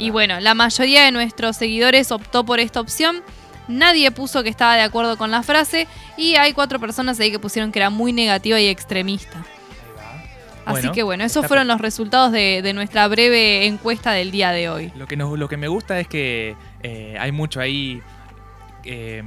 Y 0.02 0.10
bueno, 0.10 0.40
la 0.40 0.56
mayoría 0.56 1.04
de 1.06 1.12
nuestros 1.12 1.58
seguidores 1.58 2.12
optó 2.12 2.44
por 2.44 2.60
esta 2.60 2.80
opción. 2.82 3.22
Nadie 3.68 4.10
puso 4.10 4.42
que 4.42 4.50
estaba 4.50 4.76
de 4.76 4.82
acuerdo 4.82 5.16
con 5.16 5.30
la 5.30 5.44
frase 5.44 5.88
y 6.18 6.36
hay 6.36 6.54
cuatro 6.54 6.80
personas 6.80 7.20
ahí 7.20 7.30
que 7.30 7.38
pusieron 7.38 7.72
que 7.72 7.78
era 7.78 7.92
muy 7.92 8.12
negativa 8.12 8.60
y 8.60 8.68
extremista. 8.68 9.46
Así 10.66 10.72
Bueno, 10.82 10.92
que 10.94 11.04
bueno, 11.04 11.24
esos 11.24 11.46
fueron 11.46 11.68
los 11.68 11.80
resultados 11.80 12.32
de, 12.32 12.64
de 12.64 12.74
nuestra 12.74 13.08
breve 13.08 13.68
encuesta 13.68 14.12
del 14.12 14.32
día 14.32 14.52
de 14.52 14.70
hoy. 14.70 14.92
Lo 14.96 15.06
que, 15.06 15.16
nos, 15.16 15.38
lo 15.38 15.48
que 15.48 15.58
me 15.58 15.68
gusta 15.68 16.00
es 16.00 16.08
que 16.08 16.56
eh, 16.82 17.16
hay 17.20 17.32
mucho 17.32 17.60
ahí, 17.60 18.02
eh, 18.84 19.24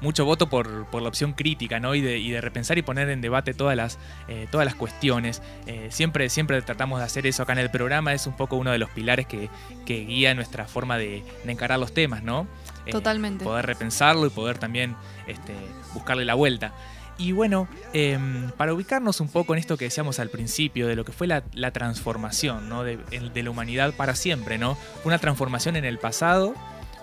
mucho 0.00 0.24
voto 0.24 0.48
por, 0.48 0.86
por 0.86 1.02
la 1.02 1.08
opción 1.08 1.32
crítica, 1.32 1.80
¿no? 1.80 1.94
Y 1.94 2.00
de, 2.00 2.18
y 2.18 2.30
de 2.30 2.40
repensar 2.40 2.78
y 2.78 2.82
poner 2.82 3.08
en 3.10 3.20
debate 3.20 3.54
todas 3.54 3.76
las, 3.76 3.98
eh, 4.28 4.46
todas 4.50 4.64
las 4.64 4.74
cuestiones. 4.74 5.42
Eh, 5.66 5.88
siempre, 5.90 6.28
siempre 6.28 6.60
tratamos 6.62 6.98
de 6.98 7.04
hacer 7.04 7.26
eso 7.26 7.42
acá 7.42 7.52
en 7.52 7.60
el 7.60 7.70
programa, 7.70 8.12
es 8.12 8.26
un 8.26 8.36
poco 8.36 8.56
uno 8.56 8.70
de 8.70 8.78
los 8.78 8.90
pilares 8.90 9.26
que, 9.26 9.48
que 9.84 10.04
guía 10.04 10.34
nuestra 10.34 10.66
forma 10.66 10.98
de, 10.98 11.22
de 11.44 11.52
encarar 11.52 11.78
los 11.78 11.92
temas, 11.92 12.22
¿no? 12.22 12.46
Eh, 12.86 12.92
Totalmente. 12.92 13.44
Poder 13.44 13.66
repensarlo 13.66 14.26
y 14.26 14.30
poder 14.30 14.58
también 14.58 14.96
este, 15.26 15.54
buscarle 15.94 16.24
la 16.24 16.34
vuelta. 16.34 16.72
Y 17.18 17.32
bueno, 17.32 17.66
em, 17.94 18.50
para 18.52 18.74
ubicarnos 18.74 19.20
un 19.20 19.28
poco 19.28 19.54
en 19.54 19.58
esto 19.58 19.78
que 19.78 19.86
decíamos 19.86 20.18
al 20.18 20.28
principio, 20.28 20.86
de 20.86 20.96
lo 20.96 21.04
que 21.04 21.12
fue 21.12 21.26
la, 21.26 21.44
la 21.54 21.70
transformación 21.70 22.68
¿no? 22.68 22.84
de, 22.84 22.98
de 22.98 23.42
la 23.42 23.50
humanidad 23.50 23.94
para 23.94 24.14
siempre, 24.14 24.58
¿no? 24.58 24.76
Una 25.04 25.18
transformación 25.18 25.76
en 25.76 25.86
el 25.86 25.98
pasado, 25.98 26.54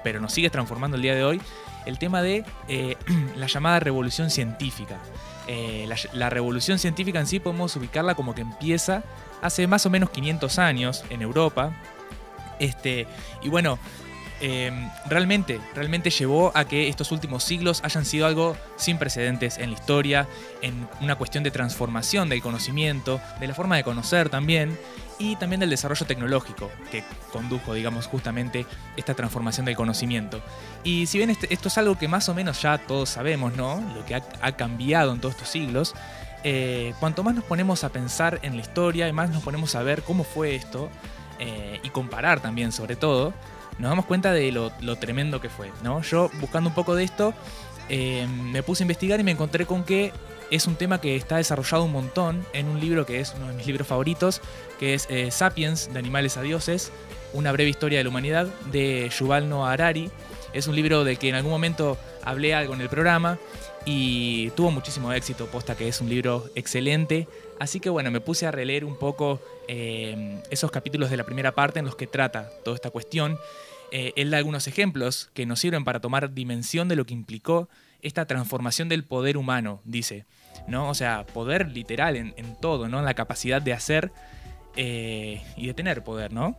pero 0.03 0.19
nos 0.19 0.31
sigue 0.31 0.51
transformando 0.51 0.97
el 0.97 1.01
día 1.01 1.15
de 1.15 1.23
hoy, 1.23 1.41
el 1.85 1.99
tema 1.99 2.21
de 2.21 2.45
eh, 2.67 2.97
la 3.35 3.47
llamada 3.47 3.79
revolución 3.79 4.29
científica. 4.29 4.99
Eh, 5.47 5.85
la, 5.87 5.97
la 6.13 6.29
revolución 6.29 6.79
científica 6.79 7.19
en 7.19 7.27
sí 7.27 7.39
podemos 7.39 7.75
ubicarla 7.75 8.15
como 8.15 8.33
que 8.33 8.41
empieza 8.41 9.03
hace 9.41 9.67
más 9.67 9.85
o 9.85 9.89
menos 9.89 10.09
500 10.09 10.59
años 10.59 11.03
en 11.09 11.21
Europa. 11.21 11.73
Este, 12.59 13.07
y 13.41 13.49
bueno, 13.49 13.77
em, 14.43 14.89
realmente, 15.05 15.61
realmente 15.73 16.09
llevó 16.09 16.51
a 16.53 16.65
que 16.65 16.89
estos 16.89 17.13
últimos 17.13 17.45
siglos 17.45 17.81
hayan 17.83 18.03
sido 18.03 18.27
algo 18.27 18.57
sin 18.75 18.97
precedentes 18.97 19.57
en 19.57 19.69
la 19.71 19.77
historia, 19.77 20.27
en 20.61 20.85
una 20.99 21.15
cuestión 21.15 21.45
de 21.45 21.51
transformación 21.51 22.27
del 22.27 22.41
conocimiento, 22.41 23.21
de 23.39 23.47
la 23.47 23.55
forma 23.55 23.77
de 23.77 23.85
conocer 23.85 24.27
también, 24.27 24.77
y 25.17 25.37
también 25.37 25.61
del 25.61 25.69
desarrollo 25.69 26.05
tecnológico 26.05 26.69
que 26.91 27.05
condujo, 27.31 27.73
digamos, 27.73 28.07
justamente 28.07 28.65
esta 28.97 29.13
transformación 29.13 29.65
del 29.65 29.77
conocimiento. 29.77 30.41
Y 30.83 31.05
si 31.05 31.19
bien 31.19 31.29
este, 31.29 31.53
esto 31.53 31.69
es 31.69 31.77
algo 31.77 31.97
que 31.97 32.09
más 32.09 32.27
o 32.27 32.33
menos 32.33 32.61
ya 32.61 32.77
todos 32.77 33.09
sabemos, 33.09 33.55
¿no? 33.55 33.81
Lo 33.95 34.05
que 34.05 34.15
ha, 34.15 34.51
cambiado 34.57 35.13
en 35.13 35.21
todos 35.21 35.35
estos 35.35 35.47
siglos, 35.47 35.95
eh, 36.43 36.93
cuanto 36.99 37.23
más 37.23 37.35
nos 37.35 37.45
ponemos 37.45 37.85
a 37.85 37.89
pensar 37.89 38.39
en 38.43 38.57
la 38.57 38.61
historia 38.61 39.07
y 39.07 39.13
más 39.13 39.29
nos 39.29 39.41
ponemos 39.41 39.75
a 39.75 39.83
ver 39.83 40.03
cómo 40.03 40.25
fue 40.25 40.55
esto, 40.55 40.89
eh, 41.39 41.79
y 41.83 41.89
comparar 41.89 42.41
también 42.41 42.71
sobre 42.71 42.95
todo, 42.95 43.33
nos 43.79 43.89
damos 43.89 44.05
cuenta 44.05 44.31
de 44.31 44.51
lo, 44.51 44.95
tremendo 44.97 45.41
que 45.41 45.49
fue. 45.49 45.71
¿no? 45.83 46.01
Yo 46.01 46.29
buscando 46.39 46.69
un 46.69 46.75
poco 46.75 46.95
de 46.95 47.03
esto, 47.03 47.33
eh, 47.89 48.27
me 48.27 48.63
puse 48.63 48.83
a 48.83 48.85
investigar 48.85 49.19
y 49.19 49.23
me 49.23 49.31
encontré 49.31 49.65
con 49.65 49.83
que 49.83 50.11
es 50.51 50.67
un 50.67 50.75
tema 50.75 51.01
que 51.01 51.15
está 51.15 51.37
desarrollado 51.37 51.83
un 51.83 51.91
montón 51.91 52.45
en 52.53 52.67
un 52.67 52.79
libro 52.79 53.05
que 53.05 53.19
es 53.19 53.33
uno 53.35 53.47
de 53.47 53.53
mis 53.53 53.65
libros 53.65 53.87
favoritos, 53.87 54.41
que 54.79 54.93
es 54.93 55.07
eh, 55.09 55.31
Sapiens, 55.31 55.91
de 55.91 55.99
animales 55.99 56.37
a 56.37 56.41
dioses, 56.41 56.91
una 57.33 57.51
breve 57.51 57.69
historia 57.69 57.97
de 57.97 58.03
la 58.03 58.09
humanidad, 58.09 58.47
de 58.71 59.09
Yuval 59.17 59.49
Noah 59.49 59.71
Harari. 59.71 60.11
Es 60.53 60.67
un 60.67 60.75
libro 60.75 61.03
del 61.03 61.17
que 61.17 61.29
en 61.29 61.35
algún 61.35 61.51
momento 61.51 61.97
hablé 62.23 62.53
algo 62.53 62.75
en 62.75 62.81
el 62.81 62.89
programa 62.89 63.39
y 63.85 64.51
tuvo 64.51 64.71
muchísimo 64.71 65.11
éxito, 65.11 65.47
posta 65.47 65.75
que 65.75 65.87
es 65.87 65.99
un 66.01 66.09
libro 66.09 66.45
excelente. 66.55 67.27
Así 67.59 67.79
que 67.79 67.89
bueno, 67.89 68.11
me 68.11 68.19
puse 68.19 68.45
a 68.45 68.51
releer 68.51 68.85
un 68.85 68.97
poco 68.97 69.41
eh, 69.67 70.41
esos 70.49 70.71
capítulos 70.71 71.09
de 71.09 71.17
la 71.17 71.23
primera 71.23 71.53
parte 71.53 71.79
en 71.79 71.85
los 71.85 71.95
que 71.95 72.07
trata 72.07 72.49
toda 72.63 72.75
esta 72.75 72.89
cuestión. 72.89 73.37
Eh, 73.91 74.13
él 74.15 74.31
da 74.31 74.37
algunos 74.37 74.67
ejemplos 74.67 75.29
que 75.33 75.45
nos 75.45 75.59
sirven 75.59 75.83
para 75.83 75.99
tomar 75.99 76.33
dimensión 76.33 76.87
de 76.87 76.95
lo 76.95 77.05
que 77.05 77.13
implicó 77.13 77.69
esta 78.01 78.25
transformación 78.25 78.89
del 78.89 79.03
poder 79.03 79.37
humano, 79.37 79.81
dice. 79.85 80.25
¿no? 80.67 80.89
O 80.89 80.93
sea, 80.93 81.25
poder 81.25 81.69
literal 81.69 82.15
en, 82.15 82.55
todo, 82.59 82.87
¿no? 82.87 82.99
En 82.99 83.05
la 83.05 83.13
capacidad 83.13 83.61
de 83.61 83.73
hacer 83.73 84.11
eh, 84.75 85.41
y 85.55 85.67
de 85.67 85.73
tener 85.73 86.03
poder, 86.03 86.33
¿no? 86.33 86.57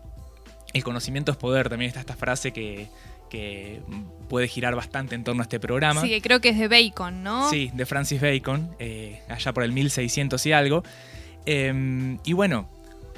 El 0.72 0.82
conocimiento 0.82 1.32
es 1.32 1.38
poder, 1.38 1.68
también 1.68 1.88
está 1.88 2.00
esta 2.00 2.16
frase 2.16 2.52
que, 2.52 2.88
puede 4.28 4.48
girar 4.48 4.74
bastante 4.74 5.14
en 5.14 5.24
torno 5.24 5.42
a 5.42 5.44
este 5.44 5.60
programa. 5.60 6.00
Sí, 6.00 6.08
que 6.08 6.20
creo 6.20 6.40
que 6.40 6.50
es 6.50 6.58
de 6.58 6.68
Bacon, 6.68 7.22
¿no? 7.22 7.50
Sí, 7.50 7.70
de 7.74 7.86
Francis 7.86 8.20
Bacon, 8.20 8.74
allá 9.28 9.52
por 9.52 9.62
el 9.64 9.72
1600 9.72 10.44
y 10.46 10.52
algo. 10.52 10.82
Em, 11.46 12.18
y 12.24 12.32
bueno, 12.32 12.68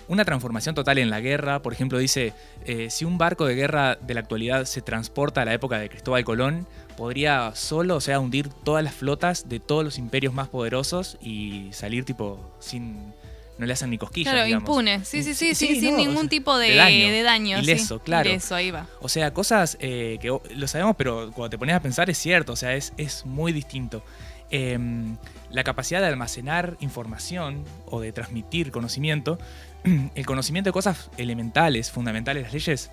una 0.08 0.24
transformación 0.24 0.74
total 0.74 0.98
en 0.98 1.10
la 1.10 1.20
guerra. 1.20 1.62
Por 1.62 1.72
ejemplo, 1.72 1.98
dice, 1.98 2.32
eh, 2.64 2.90
si 2.90 3.04
un 3.04 3.18
barco 3.18 3.46
de 3.46 3.54
guerra 3.54 3.96
de 3.96 4.14
la 4.14 4.20
actualidad 4.20 4.64
se 4.64 4.82
transporta 4.82 5.42
a 5.42 5.44
la 5.44 5.54
época 5.54 5.78
de 5.78 5.88
Cristóbal 5.88 6.24
Colón, 6.24 6.66
podría 6.96 7.52
solo, 7.54 7.96
o 7.96 8.00
sea, 8.00 8.20
hundir 8.20 8.48
todas 8.48 8.82
las 8.82 8.94
flotas 8.94 9.48
de 9.48 9.60
todos 9.60 9.84
los 9.84 9.98
imperios 9.98 10.34
más 10.34 10.48
poderosos 10.48 11.18
y 11.20 11.68
salir 11.72 12.04
tipo 12.04 12.54
sin... 12.60 13.14
No 13.58 13.66
le 13.66 13.72
hacen 13.72 13.90
ni 13.90 13.98
cosquillas. 13.98 14.32
Claro, 14.32 14.48
impune. 14.48 15.04
Sí, 15.04 15.22
sí, 15.22 15.34
sí, 15.34 15.54
sí, 15.54 15.80
sin 15.80 15.96
ningún 15.96 16.28
tipo 16.28 16.58
de, 16.58 16.70
de 16.70 17.22
daño. 17.22 17.58
Ileso, 17.58 18.00
claro. 18.00 18.28
Ileso, 18.28 18.54
ahí 18.54 18.70
va. 18.70 18.86
O 19.00 19.08
sea, 19.08 19.32
cosas 19.32 19.78
eh, 19.80 20.18
que 20.20 20.28
lo 20.54 20.68
sabemos, 20.68 20.96
pero 20.96 21.30
cuando 21.32 21.50
te 21.50 21.58
pones 21.58 21.74
a 21.74 21.80
pensar 21.80 22.10
es 22.10 22.18
cierto, 22.18 22.52
o 22.52 22.56
sea, 22.56 22.74
es, 22.74 22.92
es 22.96 23.24
muy 23.24 23.52
distinto. 23.52 24.02
Em, 24.50 25.16
la 25.50 25.64
capacidad 25.64 26.00
de 26.00 26.06
almacenar 26.06 26.76
información 26.80 27.64
o 27.86 28.00
de 28.00 28.12
transmitir 28.12 28.70
conocimiento 28.70 29.38
el 30.14 30.26
conocimiento 30.26 30.68
de 30.68 30.72
cosas 30.72 31.10
elementales, 31.16 31.90
fundamentales, 31.90 32.44
las 32.44 32.52
leyes 32.52 32.90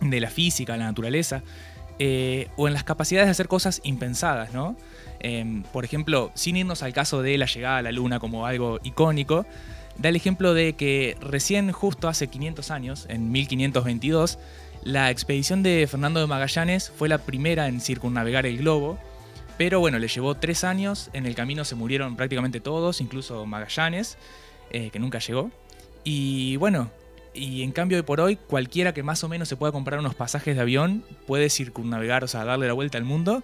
de 0.00 0.20
la 0.20 0.30
física, 0.30 0.76
la 0.76 0.84
naturaleza, 0.84 1.42
eh, 1.98 2.48
o 2.56 2.66
en 2.66 2.74
las 2.74 2.84
capacidades 2.84 3.26
de 3.26 3.32
hacer 3.32 3.48
cosas 3.48 3.80
impensadas, 3.84 4.52
¿no? 4.54 4.76
Em, 5.18 5.62
por 5.64 5.84
ejemplo, 5.84 6.30
sin 6.34 6.56
irnos 6.56 6.82
al 6.82 6.92
caso 6.92 7.20
de 7.22 7.36
la 7.36 7.46
llegada 7.46 7.78
a 7.78 7.82
la 7.82 7.92
Luna 7.92 8.18
como 8.18 8.46
algo 8.46 8.80
icónico, 8.82 9.44
da 10.00 10.08
el 10.08 10.16
ejemplo 10.16 10.54
de 10.54 10.74
que 10.74 11.16
recién 11.20 11.70
justo 11.72 12.08
hace 12.08 12.28
500 12.28 12.70
años, 12.70 13.06
en 13.08 13.30
1522, 13.30 14.38
la 14.82 15.10
expedición 15.10 15.62
de 15.62 15.86
Fernando 15.86 16.20
de 16.20 16.26
Magallanes 16.26 16.90
fue 16.96 17.08
la 17.08 17.18
primera 17.18 17.68
en 17.68 17.80
circunnavegar 17.80 18.46
el 18.46 18.58
globo, 18.58 18.98
pero 19.58 19.78
bueno, 19.78 19.98
le 19.98 20.08
llevó 20.08 20.36
tres 20.36 20.64
años, 20.64 21.10
en 21.12 21.26
el 21.26 21.34
camino 21.34 21.66
se 21.66 21.74
murieron 21.74 22.16
prácticamente 22.16 22.60
todos, 22.60 23.02
incluso 23.02 23.44
Magallanes, 23.44 24.16
eh, 24.70 24.88
que 24.90 24.98
nunca 24.98 25.18
llegó. 25.18 25.50
Y 26.02 26.56
bueno, 26.56 26.90
y 27.34 27.62
en 27.62 27.72
cambio 27.72 27.98
de 27.98 28.02
por 28.02 28.22
hoy, 28.22 28.36
cualquiera 28.36 28.94
que 28.94 29.02
más 29.02 29.22
o 29.22 29.28
menos 29.28 29.48
se 29.48 29.56
pueda 29.56 29.70
comprar 29.70 30.00
unos 30.00 30.14
pasajes 30.14 30.56
de 30.56 30.62
avión 30.62 31.04
puede 31.26 31.50
circunnavegar, 31.50 32.24
o 32.24 32.28
sea, 32.28 32.44
darle 32.46 32.66
la 32.66 32.72
vuelta 32.72 32.96
al 32.96 33.04
mundo, 33.04 33.42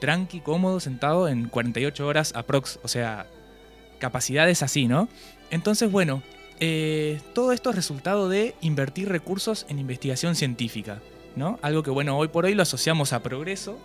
tranqui, 0.00 0.38
cómodo, 0.40 0.78
sentado 0.78 1.26
en 1.26 1.48
48 1.48 2.06
horas 2.06 2.32
aprox. 2.36 2.78
O 2.84 2.88
sea, 2.88 3.26
capacidades 3.98 4.62
así, 4.62 4.86
¿no? 4.88 5.08
Entonces, 5.50 5.90
bueno, 5.90 6.22
eh, 6.60 7.20
todo 7.34 7.52
esto 7.52 7.70
es 7.70 7.76
resultado 7.76 8.28
de 8.28 8.54
invertir 8.60 9.08
recursos 9.08 9.66
en 9.68 9.78
investigación 9.78 10.34
científica, 10.34 11.00
¿no? 11.36 11.58
Algo 11.62 11.82
que, 11.82 11.90
bueno, 11.90 12.16
hoy 12.18 12.28
por 12.28 12.44
hoy 12.44 12.54
lo 12.54 12.62
asociamos 12.62 13.12
a 13.12 13.22
progreso, 13.22 13.78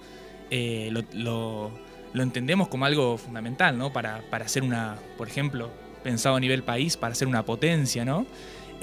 eh, 0.50 0.92
lo, 1.14 1.72
entendemos 2.14 2.68
como 2.68 2.86
algo 2.86 3.18
fundamental, 3.18 3.78
¿no? 3.78 3.94
Para, 3.94 4.22
para 4.30 4.46
hacer 4.46 4.64
una, 4.64 4.98
por 5.18 5.28
ejemplo, 5.28 5.70
pensado 6.04 6.36
a 6.36 6.40
nivel 6.40 6.64
país 6.64 6.98
para 6.98 7.16
ser 7.16 7.28
una 7.28 7.44
potencia, 7.44 8.06
¿no? 8.06 8.26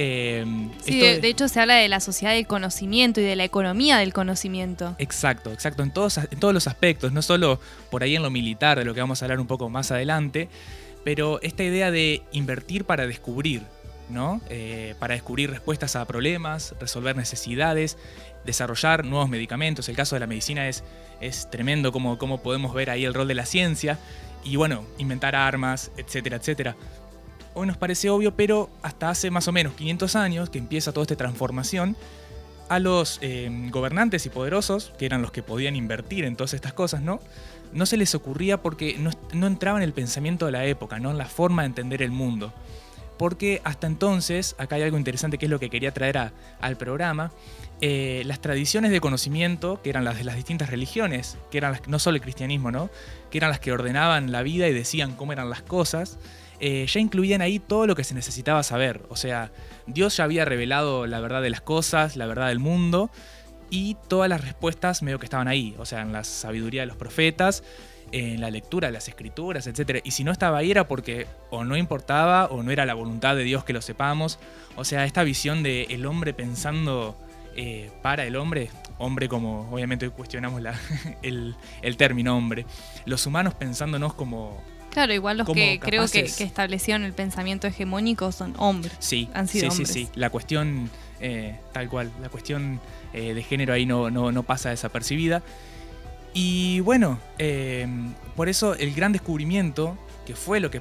Eh, 0.02 0.46
sí, 0.82 0.98
de, 0.98 1.28
hecho 1.28 1.46
se 1.46 1.60
habla 1.60 1.74
de 1.74 1.86
la 1.88 2.00
sociedad 2.00 2.32
del 2.32 2.46
conocimiento 2.46 3.20
y 3.20 3.24
de 3.24 3.36
la 3.36 3.44
economía 3.44 3.98
del 3.98 4.14
conocimiento. 4.14 4.94
Exacto, 4.98 5.52
exacto, 5.52 5.82
en 5.82 5.90
todos, 5.90 6.16
en 6.16 6.40
todos 6.40 6.54
los 6.54 6.66
aspectos, 6.66 7.12
no 7.12 7.20
solo 7.20 7.60
por 7.90 8.02
ahí 8.02 8.16
en 8.16 8.22
lo 8.22 8.30
militar, 8.30 8.78
de 8.78 8.86
lo 8.86 8.94
que 8.94 9.00
vamos 9.00 9.20
a 9.20 9.26
hablar 9.26 9.40
un 9.40 9.46
poco 9.46 9.68
más 9.68 9.90
adelante, 9.90 10.48
pero 11.04 11.40
esta 11.42 11.62
idea 11.62 11.90
de 11.90 12.22
invertir 12.32 12.84
para 12.84 13.06
descubrir, 13.06 13.62
¿no? 14.08 14.40
Eh, 14.48 14.94
para 14.98 15.14
descubrir 15.14 15.50
respuestas 15.50 15.96
a 15.96 16.06
problemas, 16.06 16.74
resolver 16.80 17.16
necesidades, 17.16 17.96
desarrollar 18.44 19.04
nuevos 19.04 19.28
medicamentos. 19.28 19.88
El 19.88 19.96
caso 19.96 20.16
de 20.16 20.20
la 20.20 20.26
medicina 20.26 20.68
es, 20.68 20.84
es 21.20 21.50
tremendo 21.50 21.92
como, 21.92 22.18
como 22.18 22.42
podemos 22.42 22.74
ver 22.74 22.90
ahí 22.90 23.04
el 23.04 23.14
rol 23.14 23.28
de 23.28 23.34
la 23.34 23.46
ciencia 23.46 23.98
y 24.44 24.56
bueno, 24.56 24.84
inventar 24.98 25.36
armas, 25.36 25.90
etcétera, 25.96 26.36
etcétera 26.36 26.76
hoy 27.54 27.66
nos 27.66 27.76
parece 27.76 28.10
obvio, 28.10 28.34
pero 28.34 28.70
hasta 28.82 29.10
hace 29.10 29.30
más 29.30 29.48
o 29.48 29.52
menos 29.52 29.74
500 29.74 30.16
años 30.16 30.50
que 30.50 30.58
empieza 30.58 30.92
toda 30.92 31.04
esta 31.04 31.16
transformación, 31.16 31.96
a 32.68 32.78
los 32.78 33.18
eh, 33.20 33.50
gobernantes 33.70 34.26
y 34.26 34.28
poderosos, 34.28 34.92
que 34.96 35.04
eran 35.04 35.22
los 35.22 35.32
que 35.32 35.42
podían 35.42 35.74
invertir 35.74 36.24
en 36.24 36.36
todas 36.36 36.54
estas 36.54 36.72
cosas, 36.72 37.02
¿no? 37.02 37.20
No 37.72 37.86
se 37.86 37.96
les 37.96 38.14
ocurría 38.14 38.62
porque 38.62 38.98
no, 38.98 39.46
entraba 39.46 39.78
en 39.78 39.84
el 39.84 39.92
pensamiento 39.92 40.46
de 40.46 40.52
la 40.52 40.64
época, 40.64 40.98
¿no? 40.98 41.10
En 41.10 41.18
la 41.18 41.26
forma 41.26 41.62
de 41.62 41.66
entender 41.66 42.02
el 42.02 42.10
mundo. 42.10 42.52
Porque 43.16 43.60
hasta 43.64 43.86
entonces, 43.86 44.56
acá 44.58 44.76
hay 44.76 44.82
algo 44.82 44.96
interesante 44.96 45.36
que 45.36 45.44
es 45.44 45.50
lo 45.50 45.60
que 45.60 45.68
quería 45.68 45.92
traer 45.92 46.32
al 46.60 46.76
programa, 46.76 47.32
eh, 47.82 48.22
las 48.24 48.40
tradiciones 48.40 48.90
de 48.90 49.00
conocimiento, 49.00 49.80
que 49.82 49.90
eran 49.90 50.04
las 50.04 50.16
de 50.16 50.24
las 50.24 50.36
distintas 50.36 50.70
religiones, 50.70 51.36
que 51.50 51.58
eran 51.58 51.72
las, 51.72 51.86
no 51.86 51.98
solo 51.98 52.16
el 52.16 52.22
cristianismo, 52.22 52.70
¿no? 52.70 52.90
Que 53.30 53.38
eran 53.38 53.50
las 53.50 53.60
que 53.60 53.72
ordenaban 53.72 54.32
la 54.32 54.42
vida 54.42 54.68
y 54.68 54.72
decían 54.72 55.14
cómo 55.16 55.32
eran 55.32 55.50
las 55.50 55.62
cosas, 55.62 56.18
eh, 56.60 56.86
ya 56.86 57.00
incluían 57.00 57.40
ahí 57.40 57.58
todo 57.58 57.86
lo 57.86 57.96
que 57.96 58.04
se 58.04 58.14
necesitaba 58.14 58.62
saber. 58.62 59.02
O 59.08 59.16
sea, 59.16 59.50
Dios 59.86 60.16
ya 60.18 60.24
había 60.24 60.44
revelado 60.44 61.06
la 61.06 61.18
verdad 61.20 61.40
de 61.40 61.50
las 61.50 61.62
cosas, 61.62 62.16
la 62.16 62.26
verdad 62.26 62.48
del 62.48 62.58
mundo, 62.58 63.10
y 63.70 63.96
todas 64.08 64.28
las 64.28 64.42
respuestas 64.42 65.02
medio 65.02 65.18
que 65.18 65.26
estaban 65.26 65.48
ahí. 65.48 65.74
O 65.78 65.86
sea, 65.86 66.02
en 66.02 66.12
la 66.12 66.24
sabiduría 66.24 66.82
de 66.82 66.86
los 66.86 66.96
profetas, 66.96 67.62
en 68.12 68.40
la 68.40 68.50
lectura 68.50 68.88
de 68.88 68.92
las 68.92 69.08
escrituras, 69.08 69.66
etc. 69.66 70.00
Y 70.04 70.10
si 70.10 70.24
no 70.24 70.32
estaba 70.32 70.58
ahí 70.58 70.70
era 70.70 70.88
porque 70.88 71.26
o 71.50 71.64
no 71.64 71.76
importaba 71.76 72.46
o 72.46 72.62
no 72.62 72.70
era 72.70 72.84
la 72.84 72.94
voluntad 72.94 73.36
de 73.36 73.44
Dios 73.44 73.64
que 73.64 73.72
lo 73.72 73.82
sepamos. 73.82 74.38
O 74.76 74.84
sea, 74.84 75.04
esta 75.04 75.22
visión 75.22 75.62
de 75.62 75.84
el 75.90 76.06
hombre 76.06 76.34
pensando 76.34 77.16
eh, 77.56 77.90
para 78.02 78.24
el 78.24 78.36
hombre, 78.36 78.70
hombre 78.98 79.28
como 79.28 79.70
obviamente 79.70 80.06
hoy 80.06 80.12
cuestionamos 80.12 80.62
el, 81.22 81.54
el 81.82 81.96
término 81.96 82.36
hombre, 82.36 82.66
los 83.06 83.26
humanos 83.26 83.54
pensándonos 83.54 84.14
como 84.14 84.60
Claro, 84.90 85.14
igual 85.14 85.38
los 85.38 85.48
que 85.48 85.78
creo 85.80 86.06
que, 86.08 86.20
establecieron 86.20 87.04
el 87.04 87.12
pensamiento 87.12 87.66
hegemónico 87.66 88.32
son 88.32 88.54
hombres. 88.58 88.92
Sí, 88.98 89.28
han 89.34 89.46
sido 89.46 89.70
sí, 89.70 89.86
sí, 89.86 89.92
sí. 89.92 90.08
La 90.14 90.30
cuestión, 90.30 90.90
eh, 91.20 91.58
tal 91.72 91.88
cual, 91.88 92.10
la 92.20 92.28
cuestión 92.28 92.80
eh, 93.12 93.34
de 93.34 93.42
género 93.42 93.72
ahí 93.72 93.86
no, 93.86 94.10
no, 94.10 94.42
pasa 94.42 94.70
desapercibida. 94.70 95.42
Y 96.32 96.80
bueno, 96.80 97.18
eh, 97.38 97.86
por 98.36 98.48
eso 98.48 98.74
el 98.74 98.94
gran 98.94 99.12
descubrimiento, 99.12 99.98
que 100.26 100.34
fue 100.34 100.60
lo 100.60 100.70
que 100.70 100.80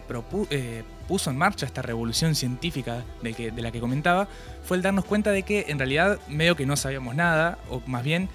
puso 1.07 1.31
en 1.31 1.37
marcha 1.37 1.65
esta 1.65 1.81
revolución 1.81 2.35
científica 2.35 3.03
de, 3.23 3.33
que, 3.33 3.51
de 3.51 3.61
la 3.61 3.71
que 3.71 3.79
comentaba, 3.79 4.27
fue 4.63 4.77
el 4.77 4.83
darnos 4.83 5.05
cuenta 5.05 5.31
de 5.31 5.43
que 5.43 5.65
en 5.69 5.79
realidad 5.79 6.19
medio 6.27 6.55
que 6.55 6.65
no 6.65 6.75
sabíamos 6.75 7.15
nada, 7.15 7.57
o 7.69 7.81
más 7.87 8.03
bien 8.03 8.29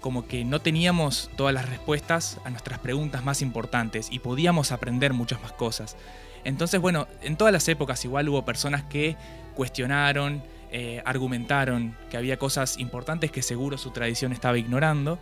como 0.00 0.26
que 0.26 0.44
no 0.44 0.60
teníamos 0.60 1.30
todas 1.36 1.52
las 1.54 1.68
respuestas 1.68 2.38
a 2.44 2.50
nuestras 2.50 2.78
preguntas 2.78 3.24
más 3.24 3.42
importantes 3.42 4.08
y 4.10 4.20
podíamos 4.20 4.72
aprender 4.72 5.12
muchas 5.12 5.42
más 5.42 5.52
cosas. 5.52 5.96
Entonces, 6.44 6.80
bueno, 6.80 7.06
en 7.22 7.36
todas 7.36 7.52
las 7.52 7.68
épocas 7.68 8.04
igual 8.04 8.28
hubo 8.28 8.44
personas 8.44 8.82
que 8.84 9.16
cuestionaron 9.54 10.42
eh, 10.72 11.02
argumentaron 11.04 11.96
que 12.10 12.16
había 12.16 12.36
cosas 12.36 12.78
importantes 12.78 13.30
que 13.30 13.42
seguro 13.42 13.78
su 13.78 13.90
tradición 13.90 14.32
estaba 14.32 14.58
ignorando, 14.58 15.18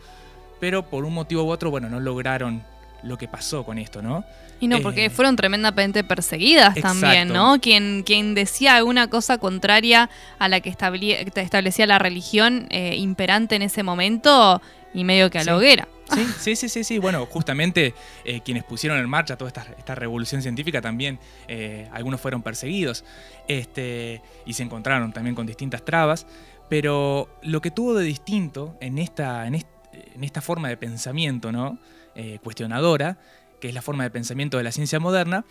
pero 0.60 0.84
por 0.84 1.04
un 1.04 1.14
motivo 1.14 1.44
u 1.44 1.50
otro, 1.50 1.70
bueno, 1.70 1.88
no 1.88 2.00
lograron 2.00 2.62
lo 3.02 3.16
que 3.16 3.28
pasó 3.28 3.64
con 3.64 3.78
esto, 3.78 4.02
¿no? 4.02 4.24
Y 4.60 4.66
no, 4.66 4.80
porque 4.80 5.04
Eh, 5.04 5.10
fueron 5.10 5.36
tremendamente 5.36 6.02
perseguidas 6.02 6.74
también. 6.74 7.28
¿no? 7.28 7.60
Quien, 7.60 8.02
quien 8.02 8.34
decía 8.34 8.74
alguna 8.74 9.08
cosa 9.08 9.38
contraria 9.38 10.10
a 10.38 10.48
la 10.48 10.60
que 10.60 10.68
establecía 10.70 11.86
la 11.86 11.98
religión 12.00 12.66
eh, 12.70 12.96
imperante 12.96 13.54
en 13.54 13.62
ese 13.62 13.84
momento, 13.84 14.60
y 14.95 15.04
medio 15.04 15.30
que 15.30 15.38
a 15.38 15.45
la 15.45 15.52
Sí. 15.52 15.57
hoguera. 15.57 15.88
Sí, 16.14 16.25
sí, 16.38 16.57
sí, 16.57 16.68
sí, 16.71 16.85
sí. 16.85 16.99
Bueno, 16.99 17.26
justamente 17.26 17.95
eh, 18.25 18.40
quienes 18.40 18.64
pusieron 18.64 18.99
en 18.99 19.09
marcha 19.09 19.37
toda 19.37 19.49
esta, 19.49 19.66
esta 19.76 19.95
revolución 19.95 20.40
científica 20.40 20.80
también, 20.80 21.18
eh, 21.49 21.87
algunos 21.92 22.21
fueron 22.21 22.42
perseguidos 22.42 23.04
este, 23.47 24.23
y 24.47 24.54
se 24.54 24.62
encontraron 24.62 25.12
también 25.12 25.35
con 25.35 25.47
distintas 25.47 25.85
trabas. 25.85 26.26
Pero 26.68 27.28
lo 27.42 27.61
que 27.61 27.71
tuvo 27.71 27.95
de 27.95 28.04
distinto 28.04 28.76
en 28.80 28.99
esta, 28.99 29.47
en 29.47 29.54
est- 29.57 29.66
en 30.14 30.25
esta 30.25 30.40
forma 30.40 30.68
de 30.68 30.76
pensamiento, 30.76 31.50
¿no? 31.52 31.78
Eh, 32.14 32.38
cuestionadora, 32.42 33.18
que 33.61 33.68
es 33.68 33.75
la 33.75 33.83
forma 33.83 34.04
de 34.04 34.11
pensamiento 34.11 34.57
de 34.59 34.64
la 34.64 34.73
ciencia 34.73 35.00
moderna, 35.00 35.45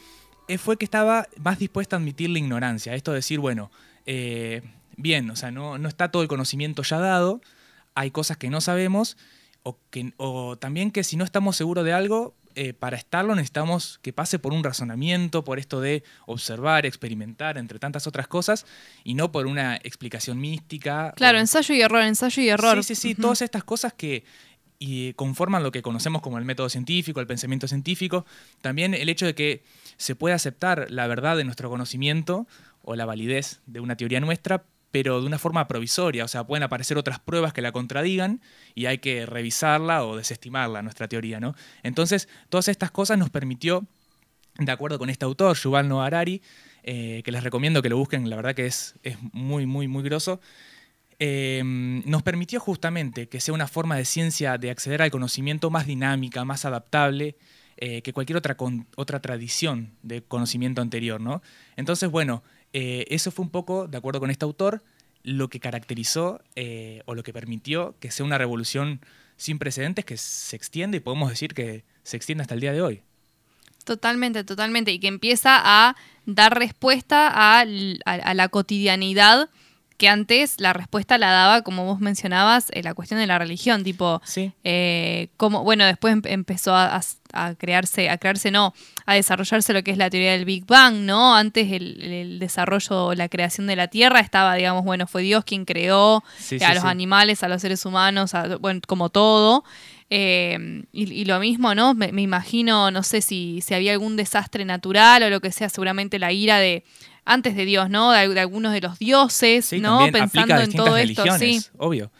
fue 0.59 0.77
que 0.77 0.85
estaba 0.85 1.27
más 1.39 1.59
dispuesta 1.59 1.95
a 1.97 1.99
admitir 1.99 2.29
la 2.29 2.39
ignorancia. 2.39 2.93
Esto 2.95 3.11
de 3.11 3.17
decir, 3.17 3.39
bueno, 3.39 3.69
bien, 4.95 5.29
o 5.29 5.35
sea, 5.35 5.51
no, 5.51 5.77
no 5.77 5.87
está 5.89 6.09
todo 6.09 6.21
el 6.21 6.27
conocimiento 6.27 6.83
ya 6.83 6.99
dado, 6.99 7.41
hay 7.97 8.11
cosas 8.11 8.37
que 8.37 8.49
no 8.51 8.61
sabemos, 8.61 9.17
o, 9.63 9.77
que, 9.89 10.13
o 10.17 10.55
también 10.57 10.91
que 10.91 11.03
si 11.03 11.17
no 11.17 11.23
estamos 11.23 11.55
seguros 11.57 11.83
de 11.83 11.93
algo, 11.93 12.35
eh, 12.55 12.73
para 12.73 12.95
estarlo 12.97 13.35
necesitamos 13.35 13.99
que 14.01 14.13
pase 14.13 14.37
por 14.39 14.53
un 14.53 14.63
razonamiento, 14.63 15.43
por 15.43 15.57
esto 15.59 15.81
de 15.81 16.03
observar, 16.27 16.85
experimentar, 16.85 17.57
entre 17.57 17.79
tantas 17.79 18.05
otras 18.07 18.27
cosas, 18.27 18.65
y 19.03 19.15
no 19.15 19.31
por 19.31 19.47
una 19.47 19.75
explicación 19.77 20.39
mística. 20.39 21.11
Claro, 21.15 21.37
o- 21.37 21.41
ensayo 21.41 21.73
y 21.75 21.81
error, 21.81 22.03
ensayo 22.03 22.41
y 22.43 22.49
error. 22.49 22.77
Sí, 22.83 22.95
sí, 22.95 23.01
sí, 23.01 23.15
todas 23.15 23.41
estas 23.41 23.63
cosas 23.63 23.93
que 23.93 24.23
y 24.79 25.13
conforman 25.13 25.63
lo 25.63 25.71
que 25.71 25.81
conocemos 25.81 26.21
como 26.21 26.37
el 26.37 26.45
método 26.45 26.69
científico, 26.69 27.19
el 27.19 27.25
pensamiento 27.25 27.67
científico, 27.67 28.27
también 28.61 28.93
el 28.93 29.09
hecho 29.09 29.25
de 29.25 29.33
que 29.33 29.63
se 29.97 30.13
puede 30.13 30.35
aceptar 30.35 30.85
la 30.91 31.07
verdad 31.07 31.35
de 31.35 31.43
nuestro 31.45 31.67
conocimiento 31.67 32.45
o 32.83 32.95
la 32.95 33.05
validez 33.05 33.59
de 33.65 33.79
una 33.79 33.95
teoría 33.97 34.19
nuestra, 34.19 34.65
pero 34.91 35.19
de 35.21 35.27
una 35.27 35.37
forma 35.37 35.67
provisoria, 35.67 36.23
o 36.23 36.27
sea, 36.27 36.45
pueden 36.45 36.63
aparecer 36.63 36.97
otras 36.97 37.19
pruebas 37.19 37.53
que 37.53 37.61
la 37.61 37.71
contradigan 37.71 38.41
y 38.73 38.85
hay 38.85 38.99
que 38.99 39.25
revisarla 39.25 40.05
o 40.05 40.15
desestimarla, 40.15 40.81
nuestra 40.81 41.07
teoría, 41.07 41.39
¿no? 41.39 41.55
Entonces, 41.83 42.29
todas 42.49 42.67
estas 42.67 42.91
cosas 42.91 43.17
nos 43.17 43.29
permitió, 43.29 43.85
de 44.57 44.71
acuerdo 44.71 44.97
con 44.97 45.09
este 45.09 45.25
autor, 45.25 45.57
Yuval 45.57 45.87
Noah 45.89 46.07
Harari, 46.07 46.41
eh, 46.83 47.21
que 47.25 47.31
les 47.31 47.43
recomiendo 47.43 47.81
que 47.81 47.89
lo 47.89 47.97
busquen, 47.97 48.29
la 48.29 48.37
verdad 48.37 48.55
que 48.55 48.65
es, 48.65 48.95
es 49.03 49.17
muy, 49.33 49.65
muy, 49.65 49.87
muy 49.87 50.03
grosso, 50.03 50.39
eh, 51.19 51.61
nos 51.63 52.23
permitió 52.23 52.59
justamente 52.59 53.27
que 53.27 53.41
sea 53.41 53.53
una 53.53 53.67
forma 53.67 53.97
de 53.97 54.05
ciencia 54.05 54.57
de 54.57 54.69
acceder 54.69 55.01
al 55.01 55.11
conocimiento 55.11 55.69
más 55.69 55.87
dinámica, 55.87 56.45
más 56.45 56.63
adaptable 56.63 57.35
eh, 57.77 58.01
que 58.03 58.13
cualquier 58.13 58.37
otra, 58.37 58.55
con- 58.55 58.87
otra 58.95 59.19
tradición 59.19 59.91
de 60.01 60.23
conocimiento 60.23 60.81
anterior, 60.81 61.19
¿no? 61.19 61.41
Entonces, 61.75 62.09
bueno, 62.09 62.43
eh, 62.79 63.07
eso 63.09 63.31
fue 63.31 63.43
un 63.43 63.49
poco, 63.49 63.87
de 63.87 63.97
acuerdo 63.97 64.19
con 64.19 64.29
este 64.29 64.45
autor, 64.45 64.83
lo 65.23 65.47
que 65.47 65.59
caracterizó 65.59 66.41
eh, 66.55 67.01
o 67.07 67.15
lo 67.15 67.23
que 67.23 67.33
permitió 67.33 67.95
que 67.99 68.11
sea 68.11 68.23
una 68.23 68.37
revolución 68.37 69.01
sin 69.35 69.57
precedentes 69.57 70.05
que 70.05 70.15
se 70.15 70.55
extiende 70.55 70.97
y 70.97 70.99
podemos 70.99 71.31
decir 71.31 71.55
que 71.55 71.85
se 72.03 72.17
extiende 72.17 72.43
hasta 72.43 72.53
el 72.53 72.59
día 72.59 72.73
de 72.73 72.83
hoy. 72.83 73.01
Totalmente, 73.83 74.43
totalmente. 74.43 74.91
Y 74.91 74.99
que 74.99 75.07
empieza 75.07 75.59
a 75.59 75.95
dar 76.27 76.55
respuesta 76.55 77.31
a, 77.33 77.61
a 77.61 78.33
la 78.35 78.47
cotidianidad 78.49 79.49
que 79.97 80.07
antes 80.09 80.59
la 80.59 80.73
respuesta 80.73 81.17
la 81.17 81.31
daba, 81.31 81.61
como 81.63 81.85
vos 81.85 81.99
mencionabas, 81.99 82.67
eh, 82.71 82.83
la 82.83 82.93
cuestión 82.93 83.19
de 83.19 83.25
la 83.27 83.39
religión, 83.39 83.83
tipo, 83.83 84.21
Sí. 84.25 84.51
eh, 84.63 85.29
como, 85.37 85.63
bueno, 85.63 85.85
después 85.85 86.13
em- 86.13 86.21
empezó 86.25 86.75
a, 86.75 86.95
a- 86.97 87.01
a 87.33 87.55
crearse, 87.55 88.09
a 88.09 88.17
crearse, 88.17 88.51
no, 88.51 88.73
a 89.05 89.15
desarrollarse 89.15 89.73
lo 89.73 89.83
que 89.83 89.91
es 89.91 89.97
la 89.97 90.09
teoría 90.09 90.31
del 90.33 90.45
Big 90.45 90.65
Bang, 90.65 90.97
¿no? 91.05 91.35
Antes 91.35 91.71
el, 91.71 92.01
el 92.01 92.39
desarrollo, 92.39 93.13
la 93.15 93.27
creación 93.27 93.65
de 93.67 93.75
la 93.75 93.87
Tierra 93.87 94.19
estaba, 94.19 94.53
digamos, 94.55 94.83
bueno, 94.85 95.07
fue 95.07 95.23
Dios 95.23 95.43
quien 95.43 95.65
creó 95.65 96.23
Sí, 96.37 96.55
eh, 96.55 96.59
sí, 96.59 96.65
a 96.65 96.73
los 96.75 96.83
animales, 96.85 97.41
a 97.43 97.47
los 97.47 97.61
seres 97.61 97.85
humanos, 97.85 98.33
a- 98.35 98.57
bueno, 98.57 98.79
como 98.87 99.09
todo. 99.09 99.63
Eh, 100.09 100.83
y, 100.93 101.11
y 101.13 101.25
lo 101.25 101.39
mismo, 101.39 101.75
¿no? 101.75 101.93
Me, 101.93 102.11
me 102.13 102.21
imagino, 102.21 102.91
no 102.91 103.03
sé 103.03 103.21
si, 103.21 103.59
si 103.61 103.73
había 103.73 103.91
algún 103.91 104.15
desastre 104.15 104.63
natural 104.63 105.23
o 105.23 105.29
lo 105.29 105.41
que 105.41 105.51
sea, 105.51 105.67
seguramente 105.69 106.17
la 106.17 106.31
ira 106.31 106.59
de 106.59 106.85
antes 107.27 107.55
de 107.55 107.65
Dios, 107.65 107.89
¿no? 107.89 108.11
De, 108.11 108.27
de 108.27 108.39
algunos 108.39 108.73
de 108.73 108.81
los 108.81 108.97
dioses, 108.99 109.65
Sí, 109.65 109.79
¿no? 109.79 109.99
también 109.99 110.23
aplica 110.23 110.45
Pensando 110.57 110.61
a 110.61 110.63
en 110.63 110.71
todo 110.73 110.97
esto, 110.97 111.23
sí. 111.23 111.29
religiones, 111.29 111.71
obvio. 111.77 112.11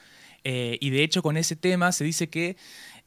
Eh, 0.43 0.77
y 0.79 0.91
de 0.91 1.03
hecho 1.03 1.21
con 1.23 1.35
ese 1.37 1.55
tema 1.55 1.91
se 1.91 2.03
dice 2.03 2.29
que 2.29 2.55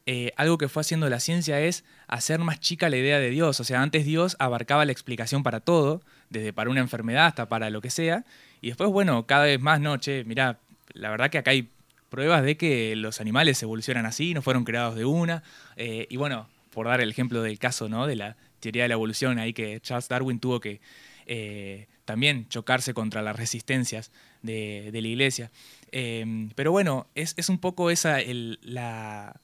eh, 0.05 0.31
algo 0.35 0.57
que 0.57 0.67
fue 0.67 0.81
haciendo 0.81 1.09
la 1.09 1.19
ciencia 1.19 1.59
es 1.61 1.83
hacer 2.07 2.39
más 2.39 2.59
chica 2.59 2.89
la 2.89 2.97
idea 2.97 3.19
de 3.19 3.29
Dios. 3.29 3.59
O 3.59 3.63
sea, 3.63 3.81
antes 3.81 4.05
Dios 4.05 4.35
abarcaba 4.39 4.83
la 4.85 4.91
explicación 4.91 5.43
para 5.43 5.59
todo, 5.59 6.01
desde 6.29 6.53
para 6.53 6.69
una 6.69 6.81
enfermedad 6.81 7.27
hasta 7.27 7.47
para 7.47 7.69
lo 7.69 7.81
que 7.81 7.89
sea. 7.89 8.25
Y 8.61 8.67
después, 8.67 8.89
bueno, 8.89 9.25
cada 9.25 9.45
vez 9.45 9.59
más, 9.59 9.79
no, 9.79 9.97
che, 9.97 10.23
mirá, 10.25 10.59
la 10.93 11.09
verdad 11.09 11.29
que 11.29 11.37
acá 11.37 11.51
hay 11.51 11.69
pruebas 12.09 12.43
de 12.43 12.57
que 12.57 12.95
los 12.95 13.21
animales 13.21 13.61
evolucionan 13.63 14.05
así, 14.05 14.33
no 14.33 14.41
fueron 14.41 14.65
creados 14.65 14.95
de 14.95 15.05
una. 15.05 15.43
Eh, 15.77 16.07
y 16.09 16.17
bueno, 16.17 16.47
por 16.71 16.87
dar 16.87 16.99
el 17.01 17.09
ejemplo 17.09 17.41
del 17.41 17.57
caso, 17.59 17.87
¿no? 17.87 18.05
De 18.07 18.15
la 18.15 18.35
teoría 18.59 18.83
de 18.83 18.89
la 18.89 18.93
evolución, 18.95 19.39
ahí 19.39 19.53
que 19.53 19.79
Charles 19.81 20.07
Darwin 20.09 20.39
tuvo 20.39 20.59
que 20.59 20.81
eh, 21.25 21.87
también 22.05 22.47
chocarse 22.49 22.93
contra 22.93 23.21
las 23.21 23.35
resistencias 23.35 24.11
de, 24.41 24.89
de 24.91 25.01
la 25.01 25.07
iglesia. 25.07 25.51
Eh, 25.91 26.49
pero 26.55 26.71
bueno, 26.71 27.07
es, 27.15 27.33
es 27.37 27.49
un 27.49 27.59
poco 27.59 27.89
esa 27.91 28.19
el- 28.19 28.59
la 28.63 29.39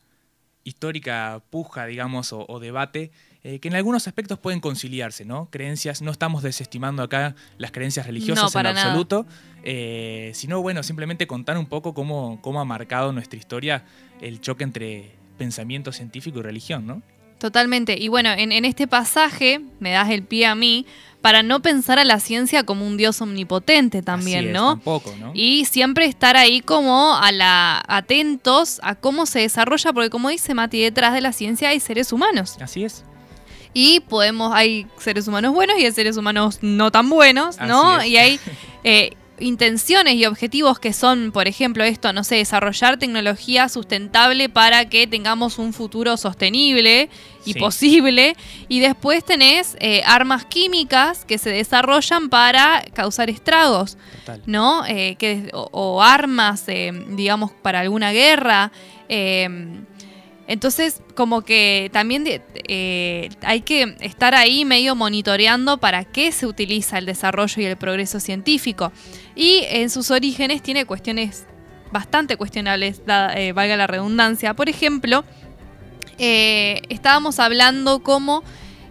histórica 0.63 1.41
puja, 1.49 1.85
digamos, 1.85 2.33
o, 2.33 2.45
o 2.47 2.59
debate, 2.59 3.11
eh, 3.43 3.59
que 3.59 3.69
en 3.69 3.75
algunos 3.75 4.07
aspectos 4.07 4.37
pueden 4.39 4.59
conciliarse, 4.59 5.23
¿no? 5.23 5.49
Creencias, 5.49 6.01
no 6.01 6.11
estamos 6.11 6.43
desestimando 6.43 7.03
acá 7.03 7.35
las 7.57 7.71
creencias 7.71 8.05
religiosas 8.05 8.43
No, 8.43 8.47
en 8.49 8.53
para 8.53 8.73
nada. 8.73 8.85
absoluto, 8.87 9.25
eh, 9.63 10.31
sino, 10.33 10.61
bueno, 10.61 10.83
simplemente 10.83 11.25
contar 11.25 11.57
un 11.57 11.67
poco 11.67 11.93
cómo, 11.93 12.39
cómo 12.41 12.59
ha 12.59 12.65
marcado 12.65 13.13
nuestra 13.13 13.39
historia 13.39 13.85
el 14.19 14.41
choque 14.41 14.65
entre 14.65 15.11
pensamiento 15.37 15.91
científico 15.93 16.39
y 16.39 16.41
religión, 16.41 16.85
¿no? 16.85 17.01
Totalmente. 17.39 17.95
Y 17.97 18.07
bueno, 18.07 18.31
en, 18.33 18.51
en 18.51 18.65
este 18.65 18.87
pasaje 18.87 19.61
me 19.79 19.91
das 19.91 20.09
el 20.09 20.23
pie 20.23 20.47
a 20.47 20.55
mí 20.55 20.85
para 21.27 21.43
no 21.43 21.61
pensar 21.61 21.99
a 21.99 22.05
la 22.05 22.21
ciencia 22.21 22.63
como 22.63 22.87
un 22.87 22.95
dios 22.95 23.19
omnipotente 23.19 24.01
también, 24.01 24.39
Así 24.39 24.47
es, 24.47 24.53
¿no? 24.53 24.69
Tampoco, 24.75 25.13
¿no? 25.19 25.31
Y 25.33 25.65
siempre 25.65 26.05
estar 26.05 26.37
ahí 26.37 26.61
como 26.61 27.17
a 27.17 27.33
la, 27.33 27.83
atentos 27.85 28.79
a 28.81 28.95
cómo 28.95 29.25
se 29.25 29.39
desarrolla, 29.39 29.91
porque 29.91 30.09
como 30.09 30.29
dice 30.29 30.53
Mati, 30.53 30.79
detrás 30.79 31.13
de 31.13 31.19
la 31.19 31.33
ciencia 31.33 31.67
hay 31.67 31.81
seres 31.81 32.13
humanos. 32.13 32.55
Así 32.61 32.85
es. 32.85 33.03
Y 33.73 33.99
podemos, 33.99 34.55
hay 34.55 34.87
seres 34.99 35.27
humanos 35.27 35.53
buenos 35.53 35.77
y 35.77 35.83
hay 35.83 35.91
seres 35.91 36.15
humanos 36.15 36.59
no 36.61 36.91
tan 36.91 37.09
buenos, 37.09 37.59
¿no? 37.59 38.01
Y 38.05 38.15
hay 38.15 38.39
eh, 38.85 39.11
intenciones 39.39 40.15
y 40.15 40.25
objetivos 40.25 40.79
que 40.79 40.93
son, 40.93 41.31
por 41.31 41.47
ejemplo, 41.47 41.83
esto, 41.83 42.11
no 42.13 42.23
sé, 42.23 42.35
desarrollar 42.35 42.97
tecnología 42.97 43.69
sustentable 43.69 44.49
para 44.49 44.89
que 44.89 45.07
tengamos 45.07 45.57
un 45.59 45.73
futuro 45.73 46.17
sostenible 46.17 47.09
y 47.45 47.53
Sí. 47.53 47.59
posible. 47.59 48.35
Y 48.67 48.79
después 48.79 49.23
tenés 49.23 49.77
eh, 49.79 50.01
armas 50.05 50.45
químicas 50.45 51.23
que 51.25 51.37
se 51.37 51.49
desarrollan 51.51 52.29
para 52.29 52.83
causar 52.93 53.29
estragos. 53.29 53.97
Total. 54.25 54.41
¿no? 54.45 54.85
Eh, 54.85 55.15
que, 55.17 55.49
o, 55.53 55.69
o 55.71 56.01
armas, 56.01 56.63
eh, 56.67 56.91
digamos, 57.09 57.51
para 57.51 57.79
alguna 57.81 58.11
guerra. 58.11 58.71
Entonces, 60.47 61.01
como 61.13 61.41
que 61.41 61.89
también 61.91 62.23
eh, 62.27 63.29
hay 63.41 63.61
que 63.61 63.97
estar 63.99 64.33
ahí 64.33 64.63
medio 64.63 64.95
monitoreando 64.95 65.77
para 65.77 66.05
qué 66.05 66.31
se 66.31 66.47
utiliza 66.47 66.97
el 66.97 67.05
desarrollo 67.05 67.61
y 67.61 67.65
el 67.65 67.75
progreso 67.75 68.21
científico. 68.21 68.93
Y 69.35 69.63
en 69.67 69.89
sus 69.89 70.09
orígenes 70.09 70.63
tiene 70.63 70.85
cuestiones 70.85 71.45
bastante 71.91 72.37
cuestionables, 72.37 73.01
eh, 73.35 73.51
valga 73.51 73.75
la 73.75 73.87
redundancia. 73.87 74.53
Por 74.53 74.69
ejemplo, 74.69 75.25
eh, 76.17 76.81
estábamos 76.87 77.39
hablando 77.39 78.01
cómo 78.01 78.41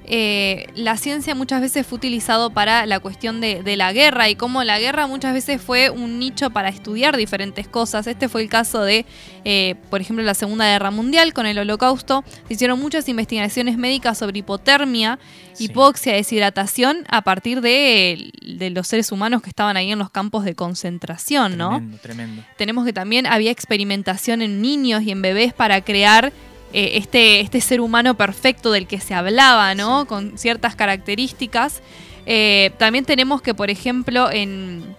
eh, 0.09 0.66
la 0.75 0.97
ciencia 0.97 1.35
muchas 1.35 1.61
veces 1.61 1.87
fue 1.87 1.97
utilizado 1.97 2.51
para 2.51 2.87
la 2.87 3.01
cuestión 3.01 3.40
de, 3.40 3.62
de 3.62 3.77
la 3.77 3.92
guerra 3.92 4.29
y 4.29 4.37
cómo 4.37 4.62
la 4.64 4.79
guerra 4.79 5.07
muchas 5.07 5.35
veces 5.35 5.61
fue 5.61 5.90
un 5.90 6.19
nicho 6.19 6.51
para 6.51 6.69
estudiar 6.69 7.16
diferentes 7.16 7.66
cosas. 7.69 8.07
Este 8.07 8.29
fue 8.29 8.42
el 8.42 8.49
caso 8.49 8.83
de, 8.83 9.05
eh, 9.45 9.75
por 9.90 10.01
ejemplo, 10.01 10.25
la 10.25 10.35
Segunda 10.35 10.66
Guerra 10.66 10.90
Mundial 10.90 11.33
con 11.33 11.47
el 11.47 11.59
Holocausto. 11.59 12.25
Se 12.47 12.55
hicieron 12.55 12.79
muchas 12.81 13.09
investigaciones 13.09 13.77
médicas 13.79 14.19
sobre 14.19 14.38
hipotermia, 14.38 15.19
Sí. 15.53 15.64
hipoxia, 15.64 16.12
deshidratación 16.12 17.05
a 17.09 17.23
partir 17.23 17.62
de, 17.62 18.31
de 18.42 18.69
los 18.71 18.87
seres 18.88 19.11
humanos 19.11 19.40
que 19.40 19.49
estaban 19.49 19.77
ahí 19.79 19.90
en 19.90 19.99
los 19.99 20.11
campos 20.11 20.45
de 20.45 20.55
concentración, 20.55 21.57
¿no? 21.57 21.71
Tremendo, 21.71 21.99
tremendo. 21.99 22.42
tenemos 22.59 22.85
que 22.85 22.92
también 22.92 23.27
había 23.27 23.51
experimentación 23.51 24.42
en 24.42 24.61
niños 24.61 25.03
y 25.03 25.11
en 25.12 25.23
bebés 25.23 25.55
para 25.55 25.81
crear 25.81 26.33
eh, 26.72 26.92
este, 26.94 27.40
este 27.40 27.61
ser 27.61 27.81
humano 27.81 28.14
perfecto 28.16 28.70
del 28.72 28.87
que 28.87 29.00
se 29.00 29.14
hablaba, 29.14 29.74
¿no? 29.74 30.07
Con 30.07 30.37
ciertas 30.38 30.74
características. 30.76 31.81
Eh, 32.26 32.72
también 32.79 33.05
tenemos 33.05 33.40
que, 33.42 33.55
por 33.55 33.70
ejemplo, 33.70 34.31
en, 34.31 34.94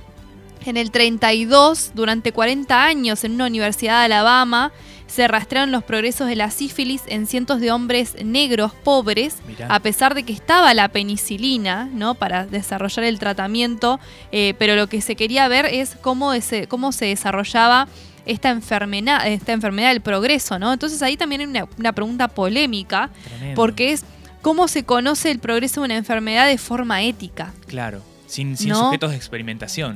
En 0.65 0.75
el 0.77 0.91
32, 0.91 1.91
durante 1.93 2.31
40 2.33 2.83
años, 2.83 3.23
en 3.23 3.33
una 3.33 3.45
universidad 3.47 3.99
de 3.99 4.05
Alabama, 4.05 4.71
se 5.07 5.25
rastrearon 5.25 5.71
los 5.71 5.83
progresos 5.85 6.27
de 6.27 6.35
la 6.35 6.51
sífilis 6.51 7.03
en 7.07 7.27
cientos 7.27 7.61
de 7.61 7.71
hombres 7.71 8.15
negros 8.25 8.73
pobres, 8.73 9.37
Mirá. 9.47 9.67
a 9.73 9.79
pesar 9.79 10.13
de 10.15 10.23
que 10.23 10.33
estaba 10.33 10.73
la 10.73 10.89
penicilina, 10.89 11.89
¿no? 11.93 12.15
Para 12.15 12.45
desarrollar 12.45 13.05
el 13.05 13.17
tratamiento, 13.17 14.01
eh, 14.33 14.53
pero 14.59 14.75
lo 14.75 14.87
que 14.87 14.99
se 14.99 15.15
quería 15.15 15.47
ver 15.47 15.65
es 15.67 15.95
cómo, 16.01 16.33
ese- 16.33 16.67
cómo 16.67 16.91
se 16.91 17.05
desarrollaba 17.05 17.87
esta 18.27 18.49
enfermedad, 18.49 19.27
esta 19.27 19.53
enfermedad 19.53 19.89
del 19.89 20.01
progreso, 20.01 20.59
¿no? 20.59 20.73
Entonces 20.73 21.01
ahí 21.01 21.17
también 21.17 21.41
hay 21.41 21.47
una, 21.47 21.67
una 21.77 21.93
pregunta 21.93 22.27
polémica, 22.27 23.09
Tremendo. 23.23 23.55
porque 23.55 23.91
es 23.91 24.03
cómo 24.41 24.67
se 24.67 24.83
conoce 24.83 25.31
el 25.31 25.39
progreso 25.39 25.81
de 25.81 25.85
una 25.85 25.97
enfermedad 25.97 26.47
de 26.47 26.57
forma 26.57 27.01
ética. 27.03 27.53
Claro, 27.65 28.01
sin, 28.27 28.55
sin 28.57 28.69
¿No? 28.69 28.85
sujetos 28.85 29.11
de 29.11 29.17
experimentación. 29.17 29.95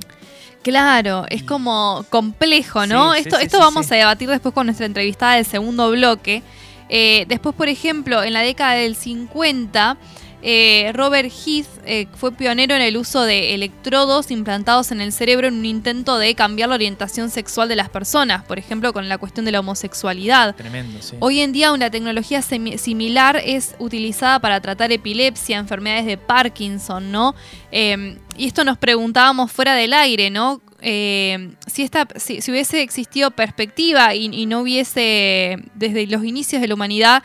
Claro, 0.63 1.25
es 1.29 1.43
como 1.43 2.05
complejo, 2.09 2.85
¿no? 2.85 3.13
Sí, 3.13 3.21
esto 3.21 3.37
sí, 3.37 3.45
esto 3.45 3.57
sí, 3.57 3.63
vamos 3.63 3.91
a 3.91 3.95
debatir 3.95 4.29
después 4.29 4.53
con 4.53 4.67
nuestra 4.67 4.85
entrevistada 4.85 5.35
del 5.35 5.45
segundo 5.45 5.89
bloque. 5.89 6.43
Eh, 6.89 7.25
después, 7.27 7.55
por 7.55 7.67
ejemplo, 7.67 8.21
en 8.21 8.33
la 8.33 8.41
década 8.41 8.73
del 8.73 8.95
50, 8.95 9.97
eh, 10.41 10.91
Robert 10.93 11.31
Heath 11.31 11.67
eh, 11.85 12.07
fue 12.15 12.31
pionero 12.31 12.75
en 12.75 12.81
el 12.81 12.97
uso 12.97 13.23
de 13.23 13.53
electrodos 13.53 14.31
implantados 14.31 14.91
en 14.91 15.01
el 15.01 15.13
cerebro 15.13 15.47
en 15.47 15.55
un 15.55 15.65
intento 15.65 16.17
de 16.17 16.33
cambiar 16.35 16.69
la 16.69 16.75
orientación 16.75 17.29
sexual 17.29 17.69
de 17.69 17.75
las 17.75 17.89
personas, 17.89 18.43
por 18.43 18.57
ejemplo, 18.57 18.93
con 18.93 19.07
la 19.07 19.17
cuestión 19.17 19.45
de 19.45 19.51
la 19.51 19.59
homosexualidad. 19.59 20.55
Tremendo, 20.55 21.01
sí. 21.01 21.15
Hoy 21.19 21.41
en 21.41 21.51
día 21.51 21.71
una 21.71 21.89
tecnología 21.89 22.41
similar 22.41 23.41
es 23.43 23.75
utilizada 23.79 24.39
para 24.39 24.59
tratar 24.61 24.91
epilepsia, 24.91 25.57
enfermedades 25.57 26.05
de 26.05 26.17
Parkinson, 26.17 27.11
¿no? 27.11 27.35
Eh, 27.71 28.17
y 28.37 28.47
esto 28.47 28.63
nos 28.63 28.77
preguntábamos 28.77 29.51
fuera 29.51 29.75
del 29.75 29.93
aire, 29.93 30.29
¿no? 30.29 30.61
Eh, 30.81 31.53
si, 31.67 31.83
esta, 31.83 32.07
si, 32.15 32.41
si 32.41 32.51
hubiese 32.51 32.81
existido 32.81 33.29
perspectiva 33.31 34.15
y, 34.15 34.25
y 34.31 34.47
no 34.47 34.61
hubiese, 34.61 35.57
desde 35.75 36.07
los 36.07 36.25
inicios 36.25 36.61
de 36.61 36.67
la 36.67 36.73
humanidad, 36.73 37.23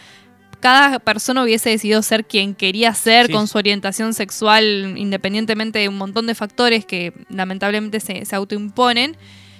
cada 0.60 0.98
persona 0.98 1.42
hubiese 1.42 1.70
decidido 1.70 2.02
ser 2.02 2.24
quien 2.26 2.54
quería 2.54 2.94
ser 2.94 3.26
Sí. 3.26 3.32
con 3.32 3.46
su 3.48 3.58
orientación 3.58 4.14
sexual, 4.14 4.94
independientemente 4.96 5.78
de 5.78 5.88
un 5.88 5.96
montón 5.98 6.26
de 6.26 6.34
factores 6.34 6.84
que 6.84 7.12
lamentablemente 7.28 8.00
se, 8.00 8.24
se 8.24 8.36
autoimponen, 8.36 9.16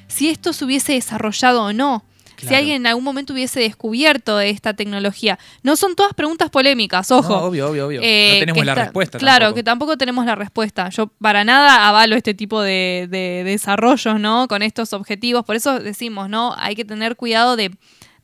si 0.09 0.29
esto 0.29 0.53
se 0.53 0.65
hubiese 0.65 0.93
desarrollado 0.95 1.63
o 1.65 1.73
no. 1.73 2.05
Si 2.39 2.55
alguien 2.55 2.77
en 2.77 2.87
algún 2.87 3.03
momento 3.03 3.33
hubiese 3.33 3.61
descubierto 3.61 4.41
esta 4.41 4.75
tecnología. 4.75 5.39
No 5.63 5.75
son 5.75 5.97
todas 5.97 6.13
preguntas 6.13 6.51
polémicas, 6.51 7.11
ojo. 7.11 7.31
No, 7.35 7.45
obvio, 7.45 7.71
obvio, 7.71 7.87
obvio. 7.87 8.01
Eh, 8.03 8.33
no 8.35 8.41
tenemos 8.41 8.67
la 8.67 8.73
está- 8.73 8.85
respuesta. 8.85 9.19
Claro, 9.19 9.47
tampoco. 9.47 9.55
que 9.55 9.63
tampoco 9.63 9.97
tenemos 9.97 10.27
la 10.27 10.35
respuesta. 10.35 10.91
Yo 10.91 11.07
para 11.19 11.45
nada 11.45 11.89
avalo 11.89 12.15
este 12.15 12.35
tipo 12.35 12.61
de, 12.61 13.09
de 13.11 13.43
desarrollos, 13.43 14.21
¿no? 14.21 14.49
Con 14.49 14.61
estos 14.63 14.93
objetivos. 14.93 15.47
Por 15.47 15.57
eso 15.57 15.81
decimos, 15.81 16.29
¿no? 16.29 16.55
Hay 16.59 16.77
que 16.77 16.85
tener 16.85 17.17
cuidado 17.17 17.57
de, 17.57 17.71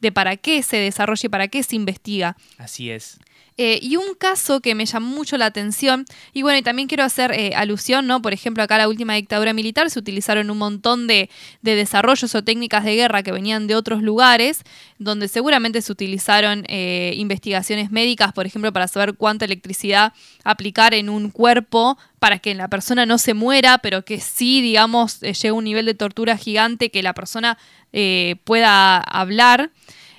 de 0.03 0.13
para 0.13 0.37
qué 0.37 0.63
se 0.63 0.77
desarrolla 0.77 1.27
y 1.27 1.29
para 1.31 1.49
qué 1.49 1.63
se 1.63 1.77
investiga. 1.77 2.37
Así 2.59 2.91
es. 2.91 3.19
Eh, 3.59 3.79
y 3.83 3.97
un 3.97 4.15
caso 4.19 4.61
que 4.61 4.75
me 4.75 4.87
llamó 4.87 5.15
mucho 5.15 5.37
la 5.37 5.47
atención, 5.47 6.05
y 6.33 6.43
bueno, 6.43 6.59
y 6.59 6.63
también 6.63 6.89
quiero 6.89 7.05
hacer 7.05 7.33
eh, 7.33 7.53
alusión, 7.55 8.07
¿no? 8.07 8.23
Por 8.23 8.33
ejemplo, 8.33 8.63
acá 8.63 8.79
la 8.79 8.89
última 8.89 9.15
dictadura 9.15 9.53
militar 9.53 9.91
se 9.91 9.99
utilizaron 9.99 10.51
un 10.51 10.59
montón 10.59 11.07
de, 11.07 11.29
de 11.61 11.75
desarrollos 11.75 12.35
o 12.35 12.43
técnicas 12.43 12.85
de 12.85 12.97
guerra 12.97 13.23
que 13.23 13.33
venían 13.33 13.67
de 13.67 13.75
otros 13.75 14.03
lugares, 14.03 14.63
donde 14.99 15.29
seguramente 15.29 15.83
se 15.83 15.93
utilizaron 15.93 16.65
eh, 16.69 17.13
investigaciones 17.17 17.91
médicas, 17.91 18.33
por 18.33 18.47
ejemplo, 18.47 18.73
para 18.73 18.89
saber 18.89 19.15
cuánta 19.15 19.45
electricidad 19.45 20.13
aplicar 20.45 20.95
en 20.95 21.09
un 21.09 21.31
cuerpo 21.31 21.99
para 22.19 22.39
que 22.39 22.55
la 22.55 22.69
persona 22.69 23.05
no 23.05 23.19
se 23.19 23.35
muera, 23.35 23.79
pero 23.79 24.05
que 24.05 24.21
sí, 24.21 24.61
digamos, 24.61 25.23
eh, 25.23 25.35
llegue 25.35 25.49
a 25.49 25.55
un 25.55 25.65
nivel 25.65 25.87
de 25.87 25.95
tortura 25.95 26.37
gigante 26.37 26.91
que 26.91 27.03
la 27.03 27.15
persona 27.15 27.59
eh, 27.93 28.37
pueda 28.45 28.99
hablar. 28.99 29.71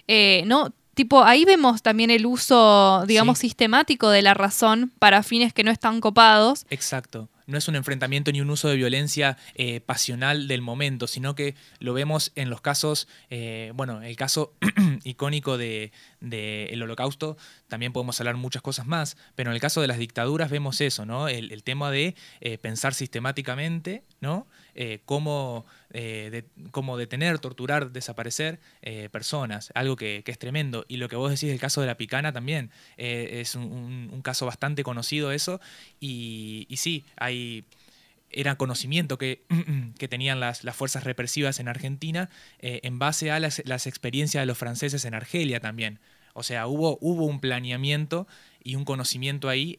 Eh, 0.07 0.43
¿no? 0.45 0.73
Tipo, 0.93 1.23
ahí 1.23 1.43
vemos 1.45 1.81
también 1.81 2.11
el 2.11 2.25
uso, 2.25 3.03
digamos, 3.07 3.39
Sí. 3.39 3.47
sistemático 3.47 4.09
de 4.09 4.21
la 4.21 4.33
razón 4.33 4.91
para 4.99 5.23
fines 5.23 5.53
que 5.53 5.63
no 5.63 5.71
están 5.71 6.01
copados. 6.01 6.65
Exacto. 6.69 7.29
No 7.45 7.57
es 7.57 7.67
un 7.67 7.75
enfrentamiento 7.75 8.31
ni 8.31 8.39
un 8.39 8.49
uso 8.49 8.69
de 8.69 8.77
violencia 8.77 9.37
eh, 9.55 9.81
pasional 9.81 10.47
del 10.47 10.61
momento, 10.61 11.07
sino 11.07 11.35
que 11.35 11.55
lo 11.79 11.93
vemos 11.93 12.31
en 12.35 12.49
los 12.49 12.61
casos, 12.61 13.09
eh, 13.29 13.73
bueno, 13.75 14.01
el 14.01 14.15
caso 14.15 14.53
icónico 15.03 15.57
del 15.57 15.91
de, 16.21 16.67
el 16.71 16.81
holocausto, 16.81 17.35
también 17.67 17.91
podemos 17.91 18.17
hablar 18.21 18.37
muchas 18.37 18.61
cosas 18.61 18.85
más, 18.87 19.17
pero 19.35 19.49
en 19.49 19.55
el 19.55 19.61
caso 19.61 19.81
de 19.81 19.87
las 19.87 19.97
dictaduras 19.97 20.49
vemos 20.51 20.79
eso, 20.79 21.05
¿no? 21.05 21.27
El, 21.27 21.51
el 21.51 21.63
tema 21.63 21.91
de 21.91 22.15
eh, 22.39 22.57
pensar 22.59 22.93
sistemáticamente, 22.93 24.03
¿no? 24.21 24.47
Eh, 24.75 25.01
cómo, 25.05 25.65
eh, 25.95 26.43
cómo 26.71 26.97
detener, 26.97 27.37
torturar, 27.37 27.91
desaparecer 27.91 28.59
eh, 28.81 29.09
personas, 29.11 29.71
algo 29.75 29.95
que, 29.95 30.23
es 30.25 30.39
tremendo. 30.39 30.85
Y 30.87 30.97
lo 30.97 31.07
que 31.07 31.15
vos 31.15 31.29
decís 31.29 31.49
del 31.49 31.59
caso 31.59 31.81
de 31.81 31.87
la 31.87 31.97
picana 31.97 32.33
también, 32.33 32.71
eh, 32.97 33.41
es 33.41 33.53
un, 33.53 34.21
caso 34.23 34.47
bastante 34.47 34.83
conocido 34.83 35.31
eso, 35.31 35.61
y, 35.99 36.67
sí, 36.77 37.05
era 38.31 38.55
conocimiento 38.55 39.19
que, 39.19 39.43
tenían 40.09 40.39
las, 40.39 40.61
fuerzas 40.73 41.03
represivas 41.03 41.59
en 41.59 41.67
Argentina 41.67 42.29
en 42.59 42.97
base 42.97 43.29
a 43.29 43.39
las, 43.39 43.59
experiencias 43.59 44.41
de 44.41 44.45
los 44.47 44.57
franceses 44.57 45.05
en 45.05 45.13
Argelia 45.13 45.59
también. 45.59 45.99
O 46.33 46.41
sea, 46.41 46.65
hubo, 46.65 46.97
un 46.97 47.39
planeamiento 47.39 48.27
y 48.63 48.75
un 48.75 48.85
conocimiento 48.85 49.47
ahí, 49.47 49.77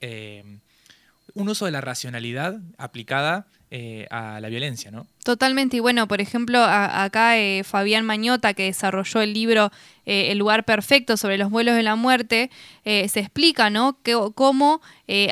un 1.33 1.49
uso 1.49 1.65
de 1.65 1.71
la 1.71 1.81
racionalidad 1.81 2.61
aplicada 2.79 3.47
eh, 3.71 4.07
a 4.11 4.41
la 4.41 4.49
violencia, 4.49 4.91
¿no? 4.91 5.07
Totalmente, 5.25 5.79
y 5.79 5.81
bueno, 5.81 6.07
por 6.07 6.21
ejemplo, 6.21 6.63
acá 6.63 7.39
eh, 7.39 7.65
Fabián 7.65 8.05
Mañota, 8.05 8.53
que 8.55 8.65
desarrolló 8.65 9.23
el 9.23 9.33
libro 9.33 9.73
eh, 10.05 10.31
El 10.31 10.39
lugar 10.39 10.65
perfecto 10.65 11.17
sobre 11.17 11.39
los 11.39 11.51
vuelos 11.51 11.75
de 11.75 11.83
la 11.83 11.97
muerte, 11.97 12.51
eh, 12.85 13.09
se 13.09 13.21
explica, 13.21 13.71
¿no? 13.71 13.99
Que, 14.03 14.17
cómo 14.35 14.83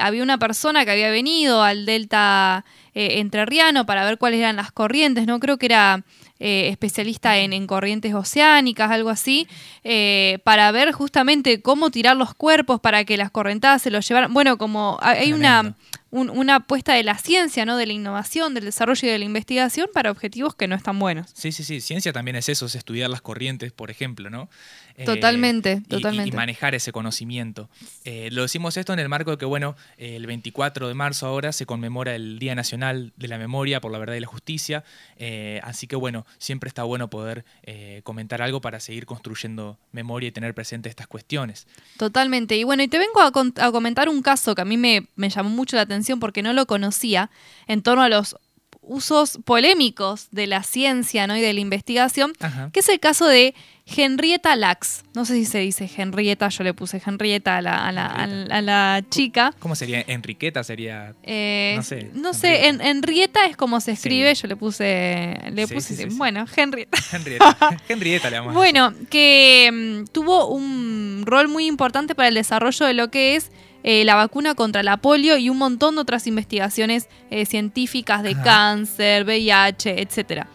había 0.01 0.23
una 0.23 0.39
persona 0.39 0.85
que 0.85 0.91
había 0.91 1.11
venido 1.11 1.63
al 1.63 1.87
delta 1.87 2.65
entrerriano 2.95 3.87
para 3.87 4.05
ver 4.05 4.19
cuáles 4.19 4.41
eran 4.41 4.57
las 4.57 4.73
corrientes, 4.73 5.27
¿no? 5.27 5.39
Creo 5.41 5.57
que 5.57 5.67
era 5.67 6.05
eh, 6.45 6.69
especialista 6.71 7.39
en, 7.39 7.53
en 7.53 7.69
corrientes 7.69 8.15
oceánicas, 8.15 8.91
algo 8.91 9.11
así, 9.11 9.47
eh, 9.85 10.41
para 10.43 10.73
ver 10.73 10.91
justamente 10.91 11.63
cómo 11.63 11.93
tirar 11.93 12.17
los 12.17 12.35
cuerpos 12.35 12.81
para 12.81 13.05
que 13.05 13.17
las 13.17 13.31
correntadas 13.31 13.81
se 13.81 13.93
los 13.93 14.09
llevaran. 14.09 14.35
Bueno, 14.35 14.59
como 14.59 14.99
hay 15.01 15.33
una. 15.33 15.77
Un- 16.13 16.31
una 16.31 16.57
apuesta 16.57 16.95
de 16.95 17.03
la 17.03 17.19
ciencia, 17.19 17.65
¿no? 17.65 17.77
De 17.77 17.87
la 17.87 17.93
innovación, 17.95 18.55
del 18.55 18.65
desarrollo 18.67 19.09
y 19.09 19.11
de 19.11 19.19
la 19.19 19.25
investigación 19.25 19.89
para 19.93 20.11
objetivos 20.13 20.55
que 20.55 20.69
no 20.69 20.77
están 20.77 20.99
buenos. 21.01 21.31
Sí, 21.35 21.51
sí, 21.51 21.65
sí. 21.65 21.81
Ciencia 21.81 22.13
también 22.13 22.37
es 22.37 22.49
eso, 22.49 22.67
es 22.67 22.75
estudiar 22.77 23.11
las 23.11 23.23
corrientes, 23.23 23.73
por 23.73 23.91
ejemplo, 23.91 24.31
¿no? 24.31 24.49
Eh, 24.97 25.07
Totalmente, 25.07 25.73
y- 25.73 25.79
y- 25.79 25.89
totalmente. 25.89 26.29
Y, 26.29 26.33
manejar 26.33 26.75
ese 26.75 26.93
conocimiento. 26.93 27.71
Eh, 28.05 28.29
lo 28.31 28.43
decimos 28.43 28.77
esto 28.77 28.93
en 28.93 28.99
el 28.99 29.09
marco 29.09 29.31
de 29.31 29.39
que, 29.39 29.47
bueno, 29.47 29.75
eh, 29.97 30.17
el 30.17 30.27
24 30.27 30.87
de 30.87 30.93
marzo 30.95 31.27
ahora 31.27 31.51
se 31.53 31.65
conmemora 31.65 32.15
el 32.15 32.39
Día 32.39 32.55
Nacional 32.55 33.15
de 33.17 33.29
la 33.29 33.39
Memoria 33.39 33.81
por 33.81 33.91
la 33.91 33.99
Verdad 33.99 34.15
y 34.17 34.21
la 34.21 34.27
Justicia. 34.27 34.85
eh, 35.17 35.61
así 35.63 35.87
que, 35.87 35.97
bueno, 35.97 36.27
siempre 36.39 36.69
está 36.69 36.83
bueno 36.83 37.09
poder 37.09 37.45
eh, 37.63 38.01
comentar 38.05 38.43
algo 38.43 38.61
para 38.61 38.81
seguir 38.81 39.07
construyendo 39.07 39.79
memoria 39.93 40.29
y 40.29 40.33
tener 40.33 40.53
presente 40.53 40.89
estas 40.91 41.07
cuestiones. 41.07 41.67
Totalmente. 41.97 42.57
Y 42.57 42.65
bueno, 42.65 42.83
y 42.83 42.89
te 42.89 42.99
vengo 42.99 43.21
a, 43.23 43.33
comentar 43.73 44.09
un 44.11 44.21
caso 44.21 44.55
que 44.55 44.61
a 44.63 44.65
mí 44.67 44.77
me, 44.77 45.07
me 45.17 45.31
llamó 45.31 45.49
mucho 45.49 45.77
la 45.77 45.83
atención 45.83 46.02
porque 46.21 46.43
no 46.43 46.53
lo 46.53 46.67
conocía 46.67 47.31
en 47.67 47.83
torno 47.83 48.03
a 48.03 48.09
los 48.09 48.37
usos 48.85 49.39
polémicos 49.45 50.27
de 50.33 50.49
la 50.49 50.65
ciencia 50.65 51.29
¿no? 51.29 51.37
y 51.37 51.41
de 51.41 51.53
la 51.53 51.61
investigación, 51.61 52.33
Ajá. 52.41 52.71
que 52.73 52.81
es 52.81 52.89
el 52.89 52.99
caso 52.99 53.27
de 53.29 53.55
Henrietta 53.87 54.57
Lacks. 54.57 55.05
No 55.15 55.25
sé 55.25 55.35
si 55.35 55.45
se 55.45 55.59
dice 55.59 55.89
Henrietta, 55.97 56.49
yo 56.49 56.65
le 56.65 56.75
puse 56.75 57.01
Henrietta 57.05 57.59
a 57.59 57.63
la, 57.63 57.87
a 57.87 57.93
la- 57.93 58.07
a 58.07 58.27
la- 58.27 58.57
a 58.57 58.61
la 58.63 59.03
chica. 59.09 59.55
¿Cómo 59.61 59.77
sería? 59.77 60.03
Enriqueta 60.09 60.65
sería. 60.65 61.15
Eh, 61.23 61.75
No 61.77 61.83
sé, 61.85 62.11
no 62.15 62.35
sé, 62.35 62.67
en, 62.67 62.81
Henrietta 62.81 63.47
es 63.47 63.57
como 63.57 63.81
se 63.81 63.93
escribe, 63.93 64.35
Sí. 64.35 64.43
yo 64.43 64.49
le 64.49 64.57
puse, 64.57 65.39
le 65.53 65.67
Sí, 65.69 65.75
puse, 65.75 65.95
sí, 65.97 66.05
bueno, 66.17 66.45
Henrietta. 66.57 66.99
Henrietta. 67.13 67.57
Henrietta 67.89 68.31
le 68.31 68.39
vamos. 68.41 68.55
Bueno, 68.55 68.93
que 69.11 69.71
mm, 69.73 70.11
tuvo 70.13 70.47
un 70.49 71.23
rol 71.25 71.47
muy 71.47 71.67
importante 71.67 72.17
para 72.17 72.29
el 72.29 72.35
desarrollo 72.35 72.85
de 72.87 72.95
lo 72.95 73.11
que 73.13 73.37
es 73.37 73.53
eh, 73.83 74.05
la 74.05 74.15
vacuna 74.15 74.55
contra 74.55 74.83
la 74.83 74.97
polio 74.97 75.37
y 75.37 75.49
un 75.49 75.59
montón 75.59 75.95
de 75.95 76.03
otras 76.03 76.27
investigaciones 76.27 77.09
eh, 77.31 77.47
científicas 77.47 78.23
de 78.23 78.31
Ajá. 78.31 78.43
cáncer, 78.43 79.25
VIH, 79.25 80.01
etcétera. 80.01 80.47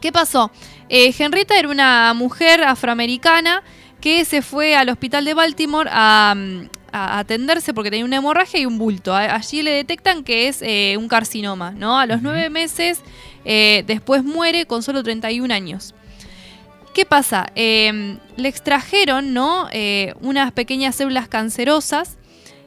¿Qué 0.00 0.12
pasó? 0.12 0.50
Eh, 0.88 1.14
Henrietta 1.16 1.58
era 1.58 1.68
una 1.68 2.12
mujer 2.14 2.64
afroamericana 2.64 3.62
que 4.00 4.24
se 4.24 4.42
fue 4.42 4.74
al 4.74 4.88
hospital 4.88 5.24
de 5.24 5.34
Baltimore 5.34 5.88
a, 5.92 6.34
mm, 6.36 6.68
a 6.92 7.18
atenderse 7.20 7.72
porque 7.72 7.90
tenía 7.90 8.04
una 8.04 8.16
hemorragia 8.16 8.60
y 8.60 8.66
un 8.66 8.78
bulto. 8.78 9.14
Allí 9.14 9.62
le 9.62 9.70
detectan 9.70 10.24
que 10.24 10.48
es 10.48 10.60
eh, 10.62 10.96
un 10.98 11.08
carcinoma, 11.08 11.70
¿no? 11.70 11.98
A 11.98 12.06
los 12.06 12.20
nueve 12.20 12.50
meses 12.50 13.00
después 13.44 14.22
muere 14.22 14.66
con 14.66 14.82
solo 14.84 15.02
31 15.02 15.52
años. 15.52 15.94
¿Qué 16.92 17.06
pasa? 17.06 17.46
Eh, 17.54 18.18
le 18.36 18.48
extrajeron 18.48 19.32
¿no? 19.32 19.68
Eh, 19.72 20.14
unas 20.20 20.52
pequeñas 20.52 20.96
células 20.96 21.28
cancerosas 21.28 22.18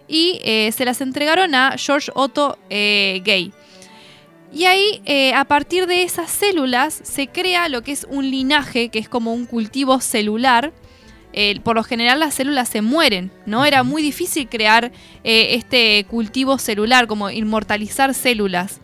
y 0.07 0.39
eh, 0.43 0.71
se 0.71 0.85
las 0.85 1.01
entregaron 1.01 1.55
a 1.55 1.75
George 1.77 2.11
Otto 2.15 2.57
eh, 2.69 3.21
Gay. 3.25 3.51
Y 4.53 4.65
ahí, 4.65 5.01
eh, 5.05 5.33
a 5.33 5.45
partir 5.45 5.85
de 5.87 6.03
esas 6.03 6.29
células, 6.31 6.99
se 7.03 7.27
crea 7.27 7.67
lo 7.67 7.81
que 7.81 7.91
es 7.91 8.05
un 8.09 8.29
linaje, 8.29 8.89
que 8.89 8.99
es 8.99 9.09
como 9.09 9.33
un 9.33 9.45
cultivo 9.45 9.99
celular. 9.99 10.71
Por 11.65 11.75
lo 11.75 11.83
general 11.83 12.21
las 12.21 12.35
células 12.35 12.69
se 12.69 12.81
mueren, 12.81 13.29
¿no? 13.45 13.65
Era 13.65 13.83
muy 13.83 14.01
difícil 14.01 14.47
crear 14.47 14.93
este 15.25 16.05
cultivo 16.09 16.57
celular, 16.57 17.07
como 17.07 17.29
inmortalizar 17.29 18.13
células. 18.13 18.79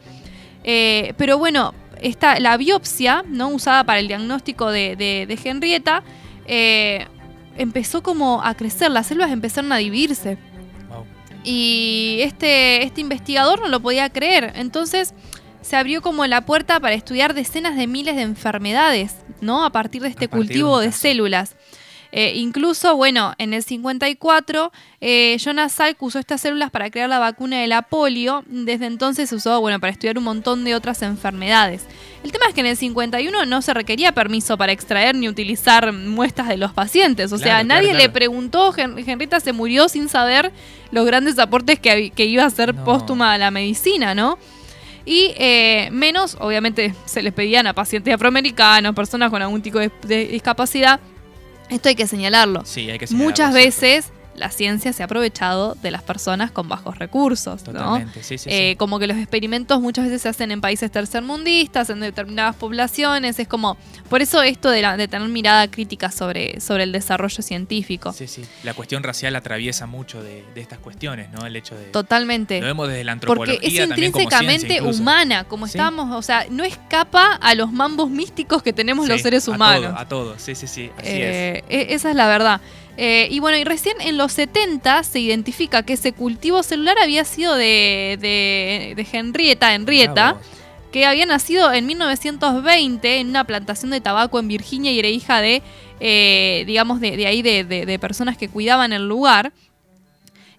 Pero 0.61 1.37
bueno, 1.37 1.73
esta, 2.01 2.37
la 2.41 2.57
biopsia, 2.57 3.23
¿no? 3.25 3.47
Usada 3.47 3.85
para 3.85 3.99
el 4.01 4.09
diagnóstico 4.09 4.69
de, 4.69 4.97
de- 4.97 5.27
de 5.27 5.39
Henrietta, 5.41 6.03
empezó 7.57 8.03
como 8.03 8.41
a 8.43 8.53
crecer, 8.55 8.91
las 8.91 9.07
células 9.07 9.31
empezaron 9.31 9.71
a 9.71 9.77
dividirse. 9.77 10.37
Y 11.43 12.19
este, 12.21 12.83
este 12.83 13.01
investigador 13.01 13.61
no 13.61 13.67
lo 13.67 13.79
podía 13.79 14.09
creer. 14.09 14.53
Entonces 14.55 15.13
se 15.61 15.75
abrió 15.75 16.01
como 16.01 16.25
la 16.25 16.41
puerta 16.41 16.79
para 16.79 16.95
estudiar 16.95 17.33
decenas 17.33 17.75
de 17.75 17.87
miles 17.87 18.15
de 18.15 18.23
enfermedades, 18.23 19.15
¿no? 19.41 19.63
A 19.63 19.71
partir 19.71 20.01
de 20.01 20.09
este 20.09 20.27
partir 20.27 20.47
cultivo 20.47 20.79
de 20.79 20.91
células. 20.91 21.55
Eh, 22.13 22.33
incluso, 22.35 22.95
bueno, 22.97 23.33
en 23.37 23.53
el 23.53 23.63
54, 23.63 24.71
eh, 24.99 25.37
Jonas 25.39 25.71
Salk 25.71 26.01
usó 26.03 26.19
estas 26.19 26.41
células 26.41 26.69
para 26.69 26.89
crear 26.89 27.07
la 27.09 27.19
vacuna 27.19 27.59
de 27.61 27.67
la 27.67 27.83
polio. 27.83 28.43
Desde 28.47 28.85
entonces 28.85 29.29
se 29.29 29.35
usó, 29.35 29.61
bueno, 29.61 29.79
para 29.79 29.91
estudiar 29.93 30.17
un 30.17 30.25
montón 30.25 30.63
de 30.65 30.75
otras 30.75 31.01
enfermedades. 31.01 31.85
El 32.23 32.31
tema 32.31 32.45
es 32.47 32.53
que 32.53 32.59
en 32.61 32.67
el 32.67 32.77
51 32.77 33.45
no 33.45 33.61
se 33.61 33.73
requería 33.73 34.11
permiso 34.11 34.57
para 34.57 34.71
extraer 34.73 35.15
ni 35.15 35.29
utilizar 35.29 35.91
muestras 35.93 36.47
de 36.49 36.57
los 36.57 36.73
pacientes. 36.73 37.31
O 37.31 37.37
sea, 37.37 37.63
nadie 37.63 37.89
claro, 37.89 38.03
le 38.03 38.09
preguntó, 38.09 38.73
Hen- 38.73 38.97
Henrietta 39.07 39.39
se 39.39 39.53
murió 39.53 39.87
sin 39.89 40.09
saber 40.09 40.51
los 40.91 41.05
grandes 41.05 41.39
aportes 41.39 41.79
que, 41.79 42.11
iba 42.25 42.43
a 42.43 42.47
hacer 42.47 42.75
No. 42.75 42.83
póstuma 42.83 43.33
a 43.33 43.37
la 43.37 43.51
medicina, 43.51 44.13
¿no? 44.13 44.37
Y 45.05 45.33
eh, 45.37 45.89
menos, 45.91 46.37
obviamente, 46.39 46.93
se 47.05 47.23
les 47.23 47.33
pedían 47.33 47.65
a 47.65 47.73
pacientes 47.73 48.13
afroamericanos, 48.13 48.93
personas 48.93 49.31
con 49.31 49.41
algún 49.41 49.61
tipo 49.61 49.79
de, 49.79 49.89
de 50.03 50.27
discapacidad. 50.27 50.99
Esto 51.71 51.89
hay 51.89 51.95
que 51.95 52.05
señalarlo. 52.05 52.63
Sí, 52.65 52.89
hay 52.89 52.99
que 52.99 53.07
señalarlo, 53.07 53.29
Muchas 53.29 53.53
veces 53.53 54.11
la 54.35 54.49
ciencia 54.49 54.93
se 54.93 55.03
ha 55.03 55.05
aprovechado 55.05 55.75
de 55.81 55.91
las 55.91 56.03
personas 56.03 56.51
con 56.51 56.69
bajos 56.69 56.97
recursos, 56.97 57.65
¿no? 57.67 57.73
Totalmente, 57.73 58.23
sí, 58.23 58.37
sí, 58.37 58.45
sí. 58.45 58.49
Eh, 58.49 58.75
como 58.77 58.97
que 58.99 59.07
los 59.07 59.17
experimentos 59.17 59.81
muchas 59.81 60.05
veces 60.05 60.21
se 60.21 60.29
hacen 60.29 60.51
en 60.51 60.61
países 60.61 60.89
tercermundistas, 60.91 61.89
en 61.89 61.99
determinadas 61.99 62.55
poblaciones. 62.55 63.39
Es 63.39 63.47
como. 63.47 63.77
Por 64.09 64.21
eso 64.21 64.41
esto 64.41 64.69
de, 64.69 64.81
la- 64.81 64.97
de 64.97 65.07
tener 65.07 65.27
mirada 65.29 65.69
crítica 65.69 66.11
sobre, 66.11 66.59
sobre 66.59 66.83
el 66.83 66.91
desarrollo 66.91 67.41
científico. 67.43 68.11
Sí, 68.13 68.27
sí. 68.27 68.43
La 68.63 68.73
cuestión 68.73 69.03
racial 69.03 69.35
atraviesa 69.35 69.85
mucho 69.85 70.21
de, 70.23 70.43
de 70.53 70.61
estas 70.61 70.79
cuestiones, 70.79 71.29
¿no? 71.31 71.45
El 71.45 71.55
hecho 71.55 71.75
de... 71.75 71.85
Totalmente. 71.85 72.59
Lo 72.59 72.67
vemos 72.67 72.87
desde 72.89 73.03
la 73.03 73.13
antropología 73.13 73.55
Porque 73.55 73.67
es 73.67 73.79
como 73.79 73.93
intrínsecamente 73.93 74.81
humana, 74.81 75.43
como 75.45 75.65
estamos, 75.65 76.13
o 76.15 76.21
sea, 76.21 76.45
no 76.49 76.63
escapa 76.63 77.33
a 77.35 77.55
los 77.55 77.71
mambos 77.71 78.09
místicos 78.09 78.63
que 78.63 78.73
tenemos 78.73 79.07
los 79.07 79.21
seres 79.21 79.47
a 79.47 79.51
humanos. 79.51 79.85
todo, 79.91 79.97
A 79.99 80.07
todos, 80.07 80.41
sí, 80.41 80.55
sí, 80.55 80.67
sí. 80.67 80.89
Así 80.97 81.07
es. 81.07 81.13
Eh, 81.15 81.63
e- 81.69 81.87
Esa 81.93 82.09
es 82.09 82.15
la 82.15 82.27
verdad. 82.27 82.61
Eh, 83.03 83.27
y 83.31 83.39
bueno, 83.39 83.57
y 83.57 83.63
recién 83.63 83.99
en 83.99 84.15
los 84.17 84.31
70 84.33 85.03
se 85.03 85.19
identifica 85.19 85.81
que 85.83 85.93
ese 85.93 86.13
cultivo 86.13 86.61
celular 86.61 86.97
había 87.01 87.25
sido 87.25 87.55
de, 87.55 88.19
de, 88.21 88.93
de 88.95 89.07
Henrietta, 89.11 89.73
Henrietta, 89.73 90.33
vos. 90.33 90.41
que 90.91 91.07
había 91.07 91.25
nacido 91.25 91.73
en 91.73 91.87
1920 91.87 93.17
en 93.17 93.29
una 93.29 93.43
plantación 93.45 93.89
de 93.89 94.01
tabaco 94.01 94.37
en 94.39 94.47
Virginia 94.47 94.91
y 94.91 94.99
era 94.99 95.07
hija 95.07 95.41
de, 95.41 95.63
eh, 95.99 96.63
digamos, 96.67 96.99
de, 97.01 97.17
de 97.17 97.25
ahí 97.25 97.41
de, 97.41 97.63
de- 97.63 97.87
de 97.87 97.97
personas 97.97 98.37
que 98.37 98.49
cuidaban 98.49 98.93
el 98.93 99.07
lugar. 99.07 99.51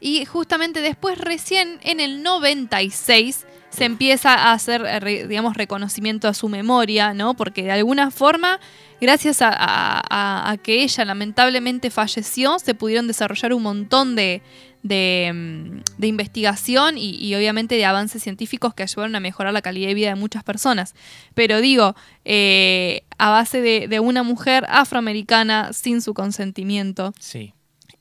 Y 0.00 0.24
justamente 0.24 0.80
después, 0.80 1.18
recién 1.18 1.78
en 1.82 2.00
el 2.00 2.24
96, 2.24 3.46
se 3.70 3.84
empieza 3.84 4.34
a 4.34 4.52
hacer, 4.52 4.84
eh, 4.84 5.28
digamos, 5.28 5.56
reconocimiento 5.56 6.26
a 6.26 6.34
su 6.34 6.48
memoria, 6.48 7.14
¿no? 7.14 7.34
Porque 7.34 7.62
de 7.62 7.70
alguna 7.70 8.10
forma, 8.10 8.58
gracias 9.02 9.42
a, 9.42 9.50
a- 9.50 10.00
a- 10.08 10.50
a 10.52 10.56
que 10.56 10.82
ella 10.82 11.04
lamentablemente 11.04 11.90
falleció, 11.90 12.58
se 12.58 12.74
pudieron 12.74 13.06
desarrollar 13.06 13.52
un 13.52 13.62
montón 13.64 14.14
de, 14.16 14.40
de, 14.82 15.30
mm, 15.34 15.80
de 16.00 16.06
investigación 16.06 16.96
y, 16.96 17.10
y 17.16 17.34
obviamente 17.34 17.74
de 17.74 17.84
avances 17.84 18.22
científicos 18.22 18.72
que 18.74 18.82
ayudaron 18.84 19.14
a 19.16 19.20
mejorar 19.20 19.52
la 19.52 19.60
calidad 19.60 19.88
de 19.88 19.94
vida 19.94 20.08
de 20.08 20.14
muchas 20.14 20.42
personas. 20.44 20.94
Pero 21.34 21.60
digo, 21.60 21.94
eh, 22.24 23.02
a 23.18 23.30
base 23.30 23.60
de, 23.60 23.88
de 23.88 24.00
una 24.00 24.22
mujer 24.22 24.64
afroamericana 24.68 25.72
sin 25.72 26.00
su 26.00 26.14
consentimiento. 26.14 27.12
Sí. 27.18 27.52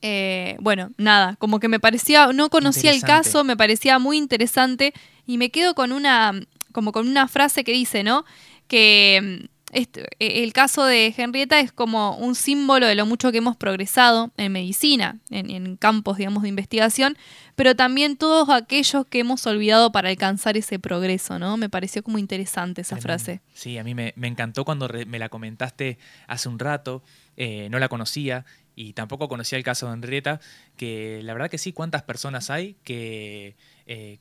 Eh, 0.04 0.56
bueno, 0.60 0.90
nada, 0.96 1.36
como 1.38 1.60
que 1.60 1.68
me 1.68 1.78
parecía, 1.78 2.28
no 2.32 2.48
conocía 2.50 2.90
el 2.90 2.96
caso, 3.06 3.44
me 3.44 3.56
parecía 3.56 3.98
muy 3.98 4.18
interesante 4.18 4.92
y 5.26 5.38
me 5.38 5.50
quedo 5.50 5.74
con 5.74 5.92
una, 5.92 6.32
como 6.72 6.90
con 6.92 7.08
una 7.08 7.28
frase 7.28 7.62
que 7.62 7.72
dice, 7.72 8.02
¿no? 8.02 8.24
Que 8.66 9.20
mm, 9.44 9.48
este- 9.72 10.02
eh, 10.18 10.44
el 10.44 10.52
caso 10.52 10.84
de 10.84 11.12
Henrietta 11.16 11.58
es 11.60 11.72
como 11.72 12.16
un 12.16 12.34
símbolo 12.34 12.86
de 12.86 12.94
lo 12.94 13.06
mucho 13.06 13.32
que 13.32 13.38
hemos 13.38 13.56
progresado 13.56 14.30
en 14.36 14.52
medicina, 14.52 15.18
en, 15.30 15.50
en 15.50 15.76
campos, 15.76 16.18
digamos, 16.18 16.42
de 16.44 16.50
investigación, 16.50 17.16
pero 17.56 17.74
también 17.74 18.16
todos 18.16 18.48
aquellos 18.50 19.06
que 19.06 19.18
hemos 19.20 19.46
olvidado 19.46 19.90
para 19.92 20.08
alcanzar 20.10 20.56
ese 20.56 20.78
progreso, 20.78 21.38
¿no? 21.38 21.56
Me 21.56 21.68
pareció 21.68 22.02
como 22.02 22.18
interesante 22.18 22.82
esa 22.82 22.96
frase. 22.98 23.40
Sí, 23.54 23.78
a 23.78 23.84
mí 23.84 23.94
me, 23.94 24.12
me 24.16 24.28
encantó 24.28 24.64
cuando 24.64 24.86
re- 24.88 25.06
me 25.06 25.18
la 25.18 25.28
comentaste 25.28 25.98
hace 26.28 26.48
un 26.48 26.58
rato. 26.58 27.02
eh, 27.36 27.68
no 27.70 27.78
la 27.78 27.88
conocía 27.88 28.44
y 28.76 28.92
tampoco 28.92 29.26
conocía 29.28 29.56
el 29.56 29.64
caso 29.64 29.86
de 29.86 29.94
Henrietta, 29.94 30.38
que 30.76 31.20
la 31.22 31.32
verdad 31.32 31.50
que 31.50 31.56
sí, 31.56 31.72
cuántas 31.72 32.02
personas 32.02 32.50
hay 32.50 32.76
que 32.84 33.56
eh, 33.86 34.18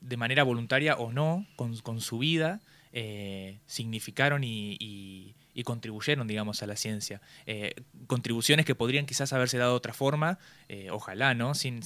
de 0.00 0.16
manera 0.16 0.44
voluntaria 0.44 0.94
o 0.96 1.12
no, 1.12 1.46
con, 1.56 1.76
con 1.78 2.00
su 2.00 2.18
vida, 2.18 2.60
eh, 2.96 3.58
significaron 3.66 4.44
y, 4.44 5.34
contribuyeron, 5.64 6.28
digamos, 6.28 6.62
a 6.62 6.66
la 6.68 6.76
ciencia. 6.76 7.20
Eh, 7.44 7.74
contribuciones 8.06 8.64
que 8.64 8.76
podrían 8.76 9.04
quizás 9.04 9.32
haberse 9.32 9.58
dado 9.58 9.72
de 9.72 9.76
otra 9.78 9.94
forma, 9.94 10.38
eh, 10.68 10.90
ojalá, 10.92 11.34
¿no? 11.34 11.54
Sin, 11.56 11.82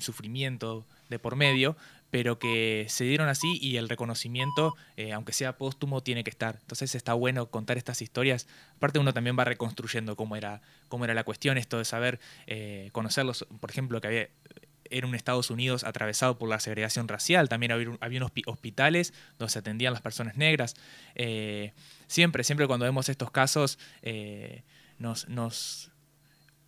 sufrimiento 0.00 0.84
de 1.08 1.18
por 1.20 1.36
medio, 1.36 1.76
pero 2.10 2.40
que 2.40 2.86
se 2.88 3.04
dieron 3.04 3.28
así 3.28 3.56
y 3.62 3.76
el 3.76 3.88
reconocimiento, 3.88 4.74
aunque 5.14 5.32
sea 5.32 5.56
póstumo, 5.58 6.02
tiene 6.02 6.24
que 6.24 6.30
estar. 6.30 6.58
Entonces 6.62 6.96
está 6.96 7.14
bueno 7.14 7.50
contar 7.50 7.78
estas 7.78 8.02
historias. 8.02 8.48
Aparte 8.76 8.98
uno 8.98 9.14
también 9.14 9.38
va 9.38 9.44
reconstruyendo 9.44 10.16
cómo 10.16 10.34
era, 10.34 10.60
la 10.90 11.24
cuestión, 11.24 11.56
esto 11.56 11.78
de 11.78 11.84
saber 11.84 12.18
conocerlos, 12.90 13.46
por 13.60 13.70
ejemplo, 13.70 14.00
que 14.00 14.08
había 14.08 14.28
era 14.90 15.06
un 15.06 15.14
Estados 15.14 15.50
Unidos 15.50 15.84
atravesado 15.84 16.36
por 16.38 16.48
la 16.48 16.60
segregación 16.60 17.08
racial, 17.08 17.48
también 17.48 17.72
había, 17.72 17.88
había 18.00 18.18
unos 18.18 18.30
pi- 18.30 18.42
hospitales 18.46 19.14
donde 19.38 19.52
se 19.52 19.58
atendían 19.60 19.92
las 19.92 20.02
personas 20.02 20.36
negras. 20.36 20.74
Eh, 21.14 21.72
siempre, 22.06 22.44
siempre 22.44 22.66
cuando 22.66 22.84
vemos 22.84 23.08
estos 23.08 23.30
casos 23.30 23.78
eh, 24.02 24.62
nos, 24.98 25.28
nos, 25.28 25.90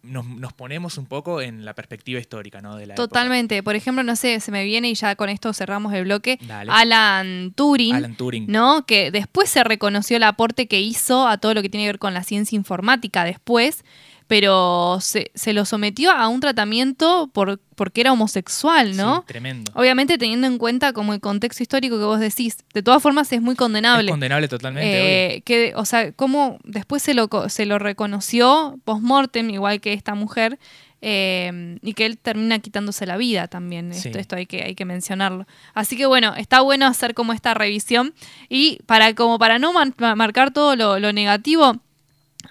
nos, 0.03 0.25
nos 0.27 0.53
ponemos 0.53 0.99
un 0.99 1.07
poco 1.07 1.41
en 1.41 1.65
la 1.65 1.75
perspectiva 1.75 2.19
histórica 2.21 2.61
¿no? 2.61 2.77
de 2.77 2.87
la 2.87 2.95
época. 2.95 3.07
Totalmente. 3.09 3.63
Por 3.63 3.77
ejemplo, 3.77 4.03
no 4.03 4.17
sé, 4.17 4.41
se 4.41 4.51
me 4.51 4.65
viene 4.65 4.89
y 4.91 4.95
ya 4.95 5.15
con 5.17 5.29
esto 5.29 5.53
cerramos 5.53 5.93
el 5.95 6.05
bloque. 6.05 6.39
Dale. 6.43 6.71
Alan 6.73 7.53
Turing. 7.55 7.95
Alan 7.95 8.17
Turing. 8.17 8.47
¿no? 8.49 8.85
Que 8.87 9.11
después 9.11 9.49
se 9.51 9.63
reconoció 9.65 10.17
el 10.17 10.23
aporte 10.25 10.67
que 10.67 10.81
hizo 10.81 11.29
a 11.29 11.39
todo 11.39 11.55
lo 11.55 11.63
que 11.63 11.69
tiene 11.69 11.85
que 11.85 11.89
ver 11.91 11.99
con 11.99 12.15
la 12.15 12.25
ciencia 12.25 12.57
informática 12.57 13.25
después, 13.25 13.85
pero 14.33 14.97
se, 15.03 15.31
se 15.35 15.53
lo 15.53 15.67
sometió 15.67 16.11
a 16.11 16.27
un 16.29 16.41
tratamiento 16.41 17.29
por, 17.35 17.61
porque 17.75 18.01
era 18.01 18.15
homosexual, 18.15 18.97
¿no? 18.97 19.19
Sí, 19.19 19.25
tremendo. 19.27 19.71
Obviamente 19.75 20.17
teniendo 20.17 20.47
en 20.47 20.57
cuenta 20.57 20.95
como 20.95 21.13
el 21.13 21.21
contexto 21.21 21.63
histórico 21.63 21.99
que 21.99 22.05
vos 22.07 22.19
decís. 22.19 22.57
De 22.73 22.83
todas 22.83 23.03
formas 23.03 23.31
es 23.31 23.43
muy 23.43 23.57
condenable. 23.57 24.07
Es 24.07 24.11
condenable 24.11 24.49
totalmente. 24.49 25.35
Eh, 25.35 25.43
que, 25.43 25.75
o 25.77 25.85
sea, 25.85 26.13
cómo 26.13 26.57
después 26.65 27.03
se 27.03 27.13
lo, 27.13 27.29
se 27.51 27.67
lo 27.67 27.79
reconoció 27.79 28.79
post-mortem, 28.87 29.51
igual 29.51 29.83
que 29.83 29.93
esta 29.93 30.15
mujer, 30.15 30.59
eh, 31.03 31.77
y 31.83 31.93
que 31.93 32.07
él 32.07 32.17
termina 32.17 32.59
quitándose 32.59 33.05
la 33.05 33.19
vida 33.19 33.49
también. 33.49 33.93
Sí. 33.93 34.09
Esto, 34.09 34.19
esto 34.19 34.37
hay, 34.37 34.47
que, 34.47 34.63
hay 34.63 34.75
que 34.75 34.87
mencionarlo. 34.87 35.47
Así 35.75 35.95
que 35.99 36.07
bueno, 36.07 36.35
está 36.37 36.63
bueno 36.63 36.87
hacer 36.87 37.13
como 37.13 37.35
esta 37.35 37.53
revisión. 37.53 38.15
Y 38.49 38.79
para, 38.87 39.15
como 39.15 39.39
para 39.39 39.59
no 39.59 39.75
marcar 39.99 40.53
todo 40.55 40.75
lo, 40.75 40.99
lo 40.99 41.13
negativo. 41.13 41.83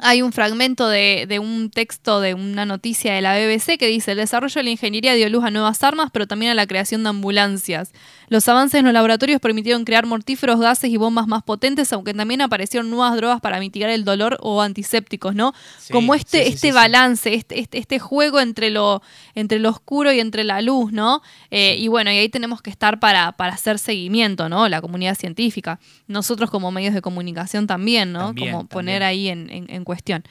Hay 0.03 0.21
un 0.21 0.31
fragmento 0.33 0.87
de, 0.89 1.25
de 1.27 1.39
un 1.39 1.69
texto 1.69 2.21
de 2.21 2.33
una 2.33 2.65
noticia 2.65 3.13
de 3.13 3.21
la 3.21 3.35
BBC 3.37 3.77
que 3.77 3.87
dice, 3.87 4.11
el 4.11 4.17
desarrollo 4.17 4.53
de 4.55 4.63
la 4.63 4.69
ingeniería 4.71 5.13
dio 5.13 5.29
luz 5.29 5.43
a 5.43 5.51
nuevas 5.51 5.83
armas, 5.83 6.09
pero 6.11 6.27
también 6.27 6.51
a 6.51 6.55
la 6.55 6.65
creación 6.67 7.03
de 7.03 7.09
ambulancias. 7.09 7.91
Los 8.27 8.47
avances 8.47 8.79
en 8.79 8.85
los 8.85 8.93
laboratorios 8.93 9.39
permitieron 9.41 9.83
crear 9.85 10.05
mortíferos, 10.05 10.59
gases 10.59 10.89
y 10.89 10.97
bombas 10.97 11.27
más 11.27 11.43
potentes, 11.43 11.91
aunque 11.93 12.13
también 12.13 12.41
aparecieron 12.41 12.89
nuevas 12.89 13.15
drogas 13.15 13.41
para 13.41 13.59
mitigar 13.59 13.89
el 13.89 14.03
dolor 14.05 14.37
o 14.41 14.61
antisépticos, 14.61 15.35
¿no? 15.35 15.53
Sí, 15.77 15.91
Como 15.93 16.15
este, 16.15 16.39
sí, 16.45 16.49
sí, 16.49 16.53
este 16.55 16.71
balance, 16.71 17.33
Este, 17.33 17.59
este, 17.59 17.77
este 17.77 17.99
juego 17.99 18.39
entre 18.39 18.69
lo, 18.69 19.01
entre 19.35 19.59
lo 19.59 19.69
oscuro 19.69 20.11
y 20.13 20.19
entre 20.19 20.43
la 20.43 20.61
luz, 20.61 20.91
¿no? 20.93 21.21
Eh, 21.51 21.75
Y 21.77 21.89
bueno, 21.89 22.11
y 22.11 22.17
ahí 22.17 22.29
tenemos 22.29 22.61
que 22.61 22.69
estar 22.69 22.99
para, 22.99 23.33
para 23.33 23.53
hacer 23.53 23.77
seguimiento, 23.79 24.47
¿no? 24.49 24.67
La 24.69 24.81
comunidad 24.81 25.15
científica. 25.15 25.79
Nosotros 26.07 26.49
como 26.49 26.71
medios 26.71 26.93
de 26.93 27.01
comunicación 27.01 27.67
también, 27.67 28.13
¿no? 28.13 28.27
También, 28.27 28.51
como 28.53 28.67
poner 28.67 29.03
ahí 29.03 29.27
en, 29.27 29.49
en- 29.49 29.69
en 29.69 29.83
cuestión. 29.91 30.23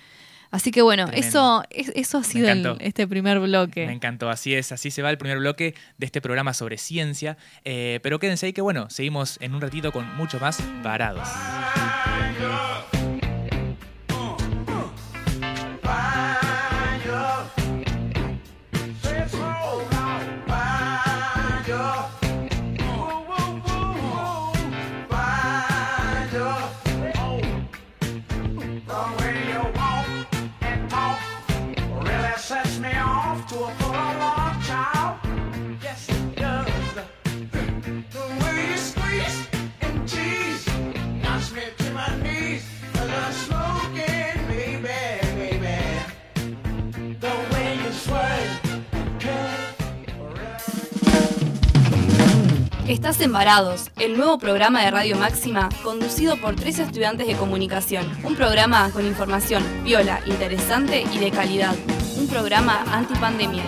Así 0.51 0.73
que 0.73 0.83
bueno, 0.83 1.05
Tremendo. 1.07 1.29
eso, 1.29 1.63
es- 1.71 1.93
eso 1.95 2.19
ha 2.19 2.25
sido 2.25 2.49
el- 2.51 2.77
este 2.81 3.07
primer 3.07 3.39
bloque. 3.39 3.87
Me 3.87 3.93
encantó, 3.93 4.31
así 4.31 4.53
es, 4.55 4.73
así 4.73 4.91
se 4.91 5.01
va 5.01 5.11
el 5.11 5.17
primer 5.19 5.39
bloque 5.39 5.75
de 5.99 6.07
este 6.07 6.21
programa 6.21 6.55
sobre 6.55 6.77
ciencia. 6.77 7.37
Eh, 7.65 8.01
pero 8.03 8.19
quédense 8.19 8.47
ahí 8.47 8.53
que 8.53 8.61
bueno, 8.63 8.91
seguimos 8.91 9.39
en 9.41 9.55
un 9.55 9.61
ratito 9.61 9.93
con 9.93 10.05
mucho 10.17 10.41
más 10.41 10.59
varados. 10.83 11.29
Estás 53.01 53.23
en 53.23 53.33
Varados, 53.33 53.91
el 53.99 54.19
nuevo 54.19 54.39
programa 54.39 54.85
de 54.85 54.91
Radio 54.91 55.17
Máxima 55.17 55.71
conducido 55.83 56.37
por 56.37 56.55
tres 56.55 56.79
estudiantes 56.79 57.27
de 57.27 57.35
comunicación. 57.35 58.07
Un 58.25 58.37
programa 58.37 58.91
con 58.93 59.07
información 59.07 59.65
viola, 59.83 60.21
interesante 60.27 61.05
y 61.11 61.17
de 61.19 61.31
calidad. 61.31 61.75
Un 62.19 62.29
programa 62.29 62.85
antipandemia. 62.93 63.65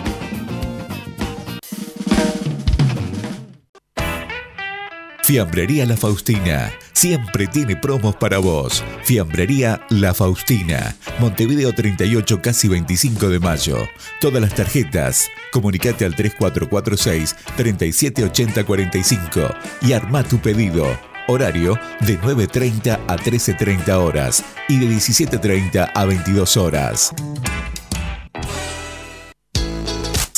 Fiambrería 5.23 5.85
La 5.85 5.95
Faustina. 5.95 6.69
Siempre 6.91 7.47
tiene 7.47 7.77
promos 7.77 8.17
para 8.17 8.39
vos. 8.39 8.83
Fiambrería 9.05 9.81
La 9.89 10.13
Faustina. 10.13 10.97
Montevideo 11.17 11.71
38, 11.71 12.41
casi 12.41 12.67
25 12.67 13.29
de 13.29 13.39
mayo. 13.39 13.77
Todas 14.19 14.41
las 14.41 14.53
tarjetas. 14.53 15.29
Comunicate 15.53 16.03
al 16.03 16.13
3446 16.13 17.37
378045 17.55 19.55
y 19.83 19.93
arma 19.93 20.23
tu 20.23 20.39
pedido. 20.39 20.85
Horario 21.29 21.79
de 22.01 22.19
9.30 22.19 22.99
a 23.07 23.15
13.30 23.15 23.93
horas 23.93 24.43
y 24.67 24.77
de 24.77 24.87
17.30 24.87 25.89
a 25.95 26.05
22 26.05 26.57
horas. 26.57 27.13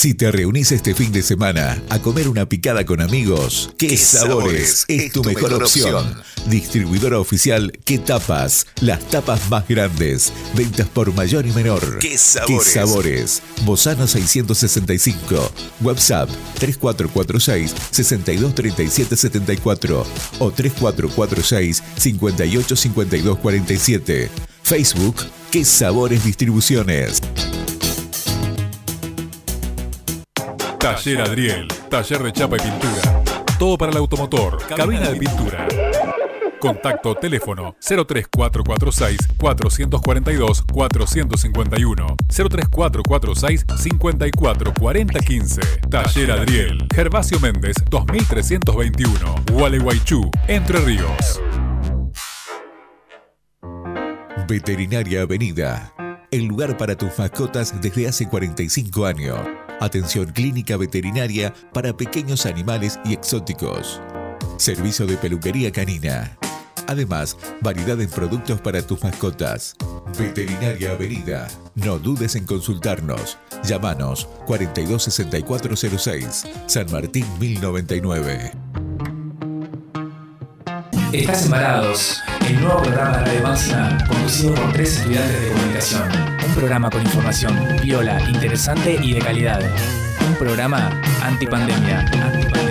Si 0.05 0.13
te 0.13 0.29
reunís 0.31 0.71
este 0.71 0.93
fin 0.93 1.11
de 1.11 1.23
semana 1.23 1.81
a 1.89 1.99
comer 1.99 2.29
una 2.29 2.47
picada 2.47 2.85
con 2.85 3.01
amigos, 3.01 3.71
¿qué, 3.75 3.87
¿Qué 3.87 3.97
sabores? 3.97 4.85
sabores? 4.85 4.87
Es 4.87 5.11
tu 5.11 5.23
mejor, 5.23 5.55
opción. 5.55 6.21
Distribuidora 6.45 7.17
oficial 7.17 7.71
¿Qué 7.85 7.97
tapas? 7.97 8.67
Las 8.81 8.99
tapas 9.09 9.49
más 9.49 9.67
grandes. 9.67 10.31
Ventas 10.53 10.87
por 10.89 11.11
mayor 11.15 11.47
y 11.47 11.51
menor. 11.53 11.97
¿Qué 11.97 12.19
sabores? 12.19 12.71
sabores? 12.71 13.41
Bozano 13.63 14.05
665. 14.05 15.51
WhatsApp 15.81 16.29
3446 16.59 17.73
623774 17.89 20.05
o 20.37 20.51
3446 20.51 21.83
585247. 21.97 24.29
Facebook 24.61 25.15
¿Qué 25.49 25.65
sabores 25.65 26.23
distribuciones? 26.23 27.23
Taller 30.85 31.19
Adriel, 31.19 31.67
taller 31.89 32.21
de 32.21 32.31
chapa 32.31 32.57
y 32.57 32.59
pintura. 32.59 33.23
Todo 33.57 33.75
para 33.75 33.91
el 33.91 33.97
automotor, 33.97 34.63
cabina 34.67 35.09
de 35.09 35.15
pintura. 35.15 35.67
Contacto 36.59 37.15
teléfono 37.15 37.75
03446 37.79 39.17
442 39.39 40.61
451 40.71 42.17
03446 42.27 43.65
544015 43.79 45.61
Taller 45.89 46.31
Adriel, 46.31 46.87
Gervasio 46.93 47.39
Méndez 47.39 47.77
2321 47.89 49.35
Gualeguaychú, 49.53 50.29
Entre 50.47 50.79
Ríos. 50.81 51.41
Veterinaria 54.47 55.23
Avenida. 55.23 55.95
El 56.29 56.45
lugar 56.45 56.77
para 56.77 56.95
tus 56.95 57.17
mascotas 57.17 57.73
desde 57.81 58.07
hace 58.07 58.29
45 58.29 59.05
años. 59.07 59.39
Atención 59.79 60.31
clínica 60.31 60.77
veterinaria 60.77 61.53
para 61.73 61.95
pequeños 61.95 62.45
animales 62.45 62.99
y 63.03 63.13
exóticos. 63.13 64.01
Servicio 64.57 65.05
de 65.05 65.17
peluquería 65.17 65.71
canina. 65.71 66.37
Además, 66.87 67.35
variedad 67.61 67.99
en 67.99 68.09
productos 68.09 68.61
para 68.61 68.81
tus 68.81 69.03
mascotas. 69.03 69.75
Veterinaria 70.17 70.91
Avenida. 70.91 71.47
No 71.73 71.99
dudes 71.99 72.35
en 72.35 72.45
consultarnos. 72.45 73.37
Llámanos 73.63 74.27
426406, 74.45 76.45
San 76.67 76.91
Martín 76.91 77.25
1099. 77.39 78.74
Estás 81.19 81.45
en 81.45 81.51
Varados, 81.51 82.23
el 82.45 82.59
nuevo 82.59 82.81
programa 82.81 83.19
de 83.19 83.25
Radio 83.25 83.43
Máxima 83.43 83.97
conducido 84.05 84.53
por 84.53 84.73
tres 84.73 84.97
estudiantes 84.97 85.41
de 85.41 85.47
comunicación. 85.47 86.09
Un 86.45 86.53
programa 86.55 86.89
con 86.89 87.01
información 87.01 87.77
viola, 87.81 88.19
interesante 88.29 88.99
y 89.01 89.13
de 89.13 89.21
calidad. 89.21 89.61
Un 90.27 90.35
programa 90.35 90.91
antipandemia. 91.21 92.01
antipandemia. 92.01 92.64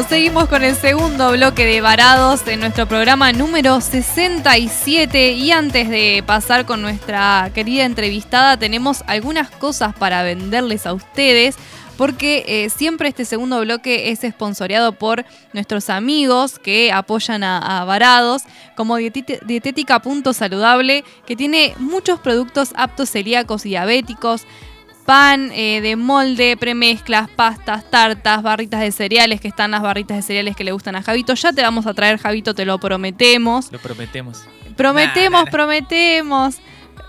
Bueno, 0.00 0.16
seguimos 0.16 0.48
con 0.48 0.64
el 0.64 0.76
segundo 0.76 1.30
bloque 1.32 1.66
de 1.66 1.82
Varados 1.82 2.46
en 2.46 2.60
nuestro 2.60 2.88
programa 2.88 3.34
número 3.34 3.82
67 3.82 5.32
y 5.32 5.50
antes 5.50 5.90
de 5.90 6.24
pasar 6.26 6.64
con 6.64 6.80
nuestra 6.80 7.50
querida 7.54 7.84
entrevistada 7.84 8.56
tenemos 8.56 9.04
algunas 9.06 9.50
cosas 9.50 9.94
para 9.94 10.22
venderles 10.22 10.86
a 10.86 10.94
ustedes 10.94 11.56
porque 11.98 12.44
eh, 12.48 12.70
siempre 12.70 13.10
este 13.10 13.26
segundo 13.26 13.60
bloque 13.60 14.10
es 14.10 14.24
esponsoreado 14.24 14.92
por 14.92 15.26
nuestros 15.52 15.90
amigos 15.90 16.58
que 16.58 16.92
apoyan 16.92 17.44
a, 17.44 17.82
a 17.82 17.84
Varados 17.84 18.44
como 18.76 18.96
Dietética 18.96 20.00
Punto 20.00 20.32
Saludable 20.32 21.04
que 21.26 21.36
tiene 21.36 21.74
muchos 21.76 22.20
productos 22.20 22.70
aptos 22.74 23.10
celíacos 23.10 23.66
y 23.66 23.70
diabéticos 23.70 24.46
pan 25.10 25.50
eh, 25.52 25.80
de 25.80 25.96
molde, 25.96 26.56
premezclas, 26.56 27.28
pastas, 27.30 27.82
tartas, 27.90 28.44
barritas 28.44 28.78
de 28.80 28.92
cereales, 28.92 29.40
que 29.40 29.48
están 29.48 29.72
las 29.72 29.82
barritas 29.82 30.16
de 30.18 30.22
cereales 30.22 30.54
que 30.54 30.62
le 30.62 30.70
gustan 30.70 30.94
a 30.94 31.02
Javito. 31.02 31.34
Ya 31.34 31.52
te 31.52 31.62
vamos 31.62 31.84
a 31.88 31.94
traer, 31.94 32.16
Javito, 32.20 32.54
te 32.54 32.64
lo 32.64 32.78
prometemos. 32.78 33.72
Lo 33.72 33.80
prometemos. 33.80 34.44
Prometemos, 34.76 35.32
Nah, 35.32 35.38
nah, 35.40 35.44
nah. 35.46 35.50
prometemos. 35.50 36.58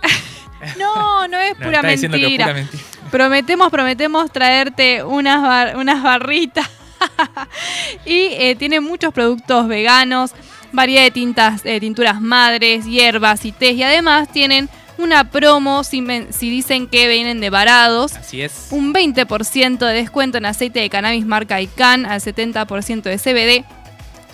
no, 0.80 1.28
no 1.28 1.38
es 1.38 1.54
pura 1.54 1.82
que 1.82 1.96
mentira. 2.08 2.46
pura 2.46 2.54
mentira. 2.56 2.84
Prometemos, 3.12 3.70
prometemos 3.70 4.32
traerte 4.32 5.04
unas, 5.04 5.40
bar- 5.44 5.78
unas 5.78 6.02
barritas. 6.02 6.68
y 8.08 8.30
eh, 8.32 8.56
tiene 8.58 8.80
muchos 8.80 9.14
productos 9.14 9.68
veganos, 9.68 10.32
variedad 10.72 11.04
de 11.04 11.12
tintas, 11.12 11.62
eh, 11.66 11.80
tinturas 11.80 12.20
madres, 12.20 12.86
hierbas 12.86 13.46
y 13.46 13.52
tés. 13.52 13.76
Y 13.76 13.84
además 13.84 14.28
tienen 14.32 14.70
una 15.02 15.30
promo 15.30 15.84
si, 15.84 16.02
dicen 16.40 16.88
que 16.88 17.08
vienen 17.08 17.42
de 17.42 17.50
varados. 17.50 18.14
Así 18.14 18.42
es. 18.42 18.68
Un 18.72 18.94
20% 18.94 19.78
de 19.78 19.94
descuento 19.94 20.38
en 20.38 20.46
aceite 20.46 20.80
de 20.80 20.90
cannabis 20.90 21.26
marca 21.26 21.62
ICANN 21.62 22.06
al 22.06 22.22
70% 22.22 23.02
de 23.04 23.18
CBD. 23.18 23.66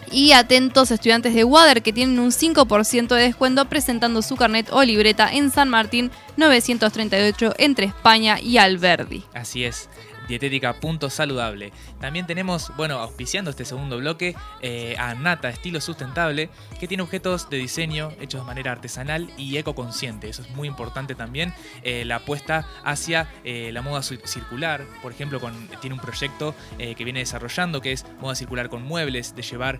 Y 0.09 0.32
atentos 0.32 0.89
estudiantes 0.91 1.34
de 1.34 1.43
Water 1.43 1.82
que 1.82 1.91
tienen 1.91 2.20
un 2.20 2.32
5% 2.32 3.07
de 3.13 3.22
descuento 3.22 3.65
presentando 3.65 4.22
su 4.22 4.38
carnet 4.38 4.70
o 4.72 4.82
libreta 4.84 5.30
en 5.34 5.51
San 5.51 5.68
Martín 5.70 6.11
938 6.38 7.55
entre 7.57 7.88
España 7.88 8.39
y 8.39 8.57
Alberdi. 8.57 9.24
Así 9.34 9.65
es. 9.65 9.89
Dietética 10.28 10.73
Punto 10.80 11.09
Saludable. 11.09 11.71
También 11.99 12.28
tenemos, 12.28 12.71
bueno, 12.78 12.99
auspiciando 12.99 13.51
este 13.51 13.65
segundo 13.65 13.97
bloque, 13.97 14.36
eh, 14.61 14.95
a 14.97 15.15
Nata 15.15 15.49
Estilo 15.49 15.82
Sustentable, 15.82 16.49
que 16.80 16.88
tiene 16.88 17.03
objetos 17.03 17.49
de 17.49 17.57
diseño 17.57 18.11
hechos 18.19 18.41
de 18.41 18.47
manera 18.47 18.71
artesanal 18.71 19.30
y 19.38 19.57
ecoconsciente. 19.57 20.30
Eso 20.30 20.41
es 20.41 20.49
muy 20.51 20.67
importante 20.67 21.15
también. 21.15 21.53
eh, 21.84 22.03
la 22.05 22.17
apuesta 22.17 22.67
hacia 22.84 23.30
eh, 23.43 23.71
la 23.71 23.82
moda 23.82 24.01
ci- 24.01 24.19
circular, 24.25 24.86
por 25.01 25.11
ejemplo, 25.11 25.39
con, 25.39 25.53
tiene 25.82 25.93
un 25.93 25.99
proyecto 25.99 26.53
eh, 26.80 26.95
que 26.95 27.03
viene 27.03 27.19
desarrollando 27.19 27.82
que 27.82 27.91
es 27.91 28.05
moda 28.19 28.36
circular 28.36 28.69
con 28.69 28.84
muebles, 28.84 29.36
de 29.36 29.41
llevar 29.41 29.80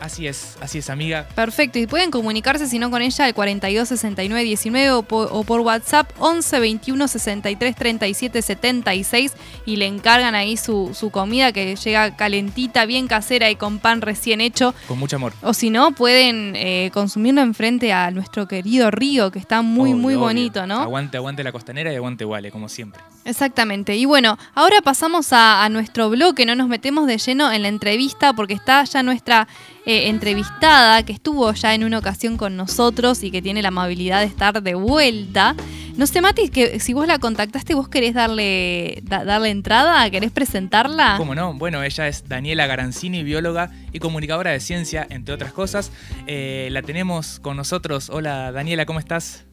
Así 0.03 0.27
es, 0.27 0.57
así 0.61 0.79
es 0.79 0.91
amiga. 0.91 1.29
Perfecto, 1.37 1.79
y 1.79 1.87
pueden 1.87 2.11
comunicarse 2.11 2.67
si 2.67 2.81
no 2.81 2.91
con 2.91 3.03
ella 3.03 3.25
al 3.25 3.35
42 3.35 3.87
69 3.87 4.43
19 4.43 4.91
o 4.91 5.03
por, 5.05 5.29
o 5.31 5.45
por 5.45 5.61
WhatsApp 5.61 6.11
11 6.19 6.59
21 6.59 7.07
63 7.07 7.77
37 7.77 8.43
76 8.43 9.33
y 9.65 9.77
le 9.77 9.87
encargan 9.87 10.35
ahí 10.35 10.57
su, 10.57 10.91
su 10.93 11.11
comida 11.11 11.53
que 11.53 11.77
llega 11.77 12.17
calentita, 12.17 12.85
bien 12.85 13.07
casera 13.07 13.49
y 13.49 13.55
con 13.55 13.79
pan 13.79 14.01
recién 14.01 14.41
hecho. 14.41 14.75
Con 14.89 14.99
mucho 14.99 15.15
amor. 15.15 15.35
O 15.41 15.55
si 15.55 15.71
no, 15.71 15.93
pueden 15.93 16.55
eh, 16.57 16.91
consumirlo 16.93 17.41
enfrente 17.41 17.93
a 17.93 18.11
nuestro 18.11 18.49
querido 18.49 18.91
río 18.91 19.31
que 19.31 19.39
está 19.39 19.63
muy, 19.63 19.95
muy 19.95 20.15
obvio. 20.15 20.27
bonito, 20.27 20.67
¿no? 20.67 20.81
Aguante, 20.81 21.17
aguante 21.17 21.45
la 21.45 21.53
costanera 21.53 21.93
y 21.93 21.95
aguante 21.95 22.25
Wale, 22.25 22.51
como 22.51 22.69
siempre. 22.69 23.01
Exactamente. 23.25 23.95
Y 23.95 24.05
bueno, 24.05 24.37
ahora 24.57 24.79
pasamos 24.83 25.33
a, 25.33 25.63
a 25.65 25.69
nuestro 25.69 26.11
bloque, 26.11 26.45
no 26.45 26.57
nos 26.57 26.67
metemos 26.67 27.07
de 27.07 27.19
lleno 27.19 27.53
en 27.53 27.63
la 27.63 27.69
entrevista 27.69 28.33
porque 28.33 28.55
está 28.55 28.83
ya 28.83 29.05
nuestra 29.05 29.47
eh, 29.87 30.09
entrevistada 30.09 31.05
que 31.05 31.12
estuvo 31.12 31.53
ya 31.53 31.74
en 31.74 31.85
una 31.85 31.99
ocasión 31.99 32.37
con 32.37 32.57
nosotros 32.57 33.22
y 33.22 33.30
que 33.30 33.43
tiene 33.43 33.62
la 33.62 33.68
amabilidad 33.68 34.20
de 34.20 34.26
estar 34.26 34.62
de 34.62 34.74
vuelta. 34.74 35.55
No 35.97 36.07
sé, 36.07 36.22
Mati, 36.22 36.49
que 36.49 36.80
si 36.80 36.95
vos 36.95 37.07
la 37.07 37.18
contactaste, 37.18 37.74
vos 37.74 37.87
querés 37.89 38.14
darle, 38.14 39.01
da- 39.03 39.24
darle 39.24 39.51
entrada, 39.51 40.09
querés 40.11 40.30
presentarla. 40.30 41.16
¿Cómo 41.18 41.35
no? 41.35 41.53
Bueno, 41.55 41.83
ella 41.83 42.09
es 42.09 42.28
Daniela 42.28 42.66
Garanzini, 42.66 43.22
bióloga 43.22 43.70
y 43.93 43.99
comunicadora 43.99 44.53
de 44.53 44.61
ciencia, 44.61 45.07
entre 45.11 45.35
otras 45.35 45.53
cosas. 45.53 45.93
Eh, 46.26 46.68
la 46.72 46.80
tenemos 46.83 47.41
con 47.41 47.57
nosotros. 47.59 48.09
Hola 48.09 48.53
Daniela, 48.53 48.87
¿cómo 48.87 49.01
estás? 49.01 49.45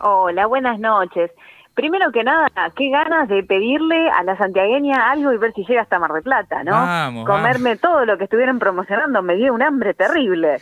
Hola, 0.00 0.46
buenas 0.46 0.78
noches. 0.78 1.30
Primero 1.76 2.10
que 2.10 2.24
nada, 2.24 2.48
qué 2.74 2.88
ganas 2.88 3.28
de 3.28 3.42
pedirle 3.42 4.08
a 4.10 4.22
la 4.24 4.36
santiagueña 4.38 5.10
algo 5.12 5.32
y 5.32 5.36
ver 5.36 5.52
si 5.54 5.62
llega 5.66 5.82
hasta 5.82 5.98
Mar 5.98 6.10
de 6.14 6.22
Plata, 6.22 6.64
¿no? 6.64 6.72
Vamos, 6.72 7.26
Comerme 7.26 7.76
todo 7.76 8.06
lo 8.06 8.16
que 8.16 8.24
estuvieran 8.24 8.58
promocionando 8.58 9.20
me 9.22 9.36
dio 9.36 9.52
un 9.52 9.62
hambre 9.62 9.92
terrible. 9.92 10.56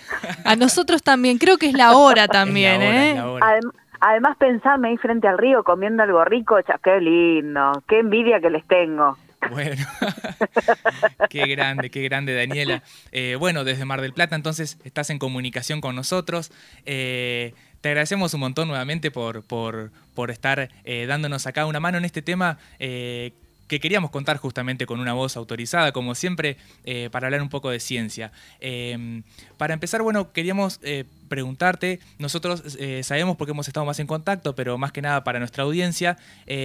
A 0.45 0.57
nosotros 0.57 1.05
también, 1.05 1.39
creo 1.39 1.57
que 1.57 1.67
es 1.69 1.75
la 1.75 1.93
hora 1.97 2.27
también, 2.27 2.83
Es 2.83 2.89
la 2.89 2.91
hora, 2.91 3.05
¿eh? 3.07 3.11
es 3.11 3.17
la 3.17 3.31
hora. 3.31 3.47
Adem- 3.47 3.73
además, 4.01 4.37
pensarme 4.39 4.89
ahí 4.89 4.97
frente 4.97 5.29
al 5.29 5.39
río 5.39 5.63
comiendo 5.63 6.03
algo 6.03 6.25
rico, 6.25 6.61
cha, 6.63 6.79
qué 6.83 7.01
lindo, 7.01 7.83
qué 7.89 8.01
envidia 8.01 8.41
que 8.41 8.51
les 8.51 8.67
tengo. 8.67 9.17
Bueno, 9.51 9.85
qué 11.31 11.47
grande, 11.47 11.91
qué 11.91 12.03
grande 12.03 12.35
Daniela. 12.35 12.83
Eh, 13.13 13.37
bueno, 13.39 13.63
desde 13.65 13.85
Mar 13.85 14.01
del 14.01 14.13
Plata 14.13 14.35
entonces 14.37 14.79
estás 14.85 15.11
en 15.11 15.19
comunicación 15.19 15.81
con 15.81 15.95
nosotros. 15.95 16.51
Eh, 16.87 17.55
te 17.85 17.91
agradecemos 17.91 18.33
un 18.33 18.41
montón 18.41 18.69
nuevamente 18.69 19.11
por, 19.11 19.43
por, 19.43 20.31
estar 20.31 20.71
eh, 20.85 21.05
dándonos 21.05 21.47
acá 21.47 21.67
una 21.67 21.81
mano 21.81 21.99
en 21.99 22.07
este 22.07 22.23
tema 22.23 22.57
eh, 22.79 23.33
que 23.69 23.79
queríamos 23.79 24.11
contar 24.11 24.39
justamente 24.39 24.87
con 24.87 25.01
una 25.01 25.13
voz 25.13 25.37
autorizada, 25.37 25.93
como 25.93 26.15
siempre, 26.15 26.57
eh, 26.87 27.11
para 27.13 27.27
hablar 27.27 27.43
un 27.43 27.51
poco 27.51 27.69
de 27.69 27.81
ciencia. 27.81 28.33
Eh, 28.61 29.21
para 29.59 29.75
empezar, 29.75 30.01
bueno, 30.01 30.33
queríamos 30.33 30.81
preguntarte, 31.29 32.01
nosotros 32.19 32.63
sabemos 33.03 33.37
porque 33.37 33.51
hemos 33.51 33.69
estado 33.69 33.85
más 33.85 33.99
en 33.99 34.07
contacto, 34.07 34.55
pero 34.55 34.79
más 34.79 34.91
que 34.91 35.03
nada 35.03 35.23
para 35.23 35.39
nuestra 35.39 35.65
audiencia, 35.65 36.17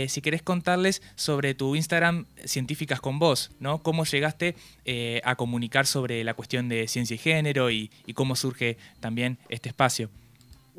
si 0.08 0.22
querés 0.22 0.42
contarles 0.42 1.02
sobre 1.16 1.54
tu 1.54 1.76
Instagram 1.76 2.28
Científicas 2.46 3.02
con 3.02 3.20
Vos, 3.20 3.52
¿no? 3.60 3.84
Cómo 3.84 4.06
llegaste 4.06 4.56
a 5.26 5.36
comunicar 5.36 5.86
sobre 5.86 6.24
la 6.24 6.34
cuestión 6.34 6.70
de 6.70 6.88
ciencia 6.88 7.16
y 7.16 7.18
género 7.18 7.72
y 7.72 7.90
cómo 8.14 8.38
surge 8.38 8.78
también 9.02 9.38
este 9.50 9.68
espacio. 9.68 10.10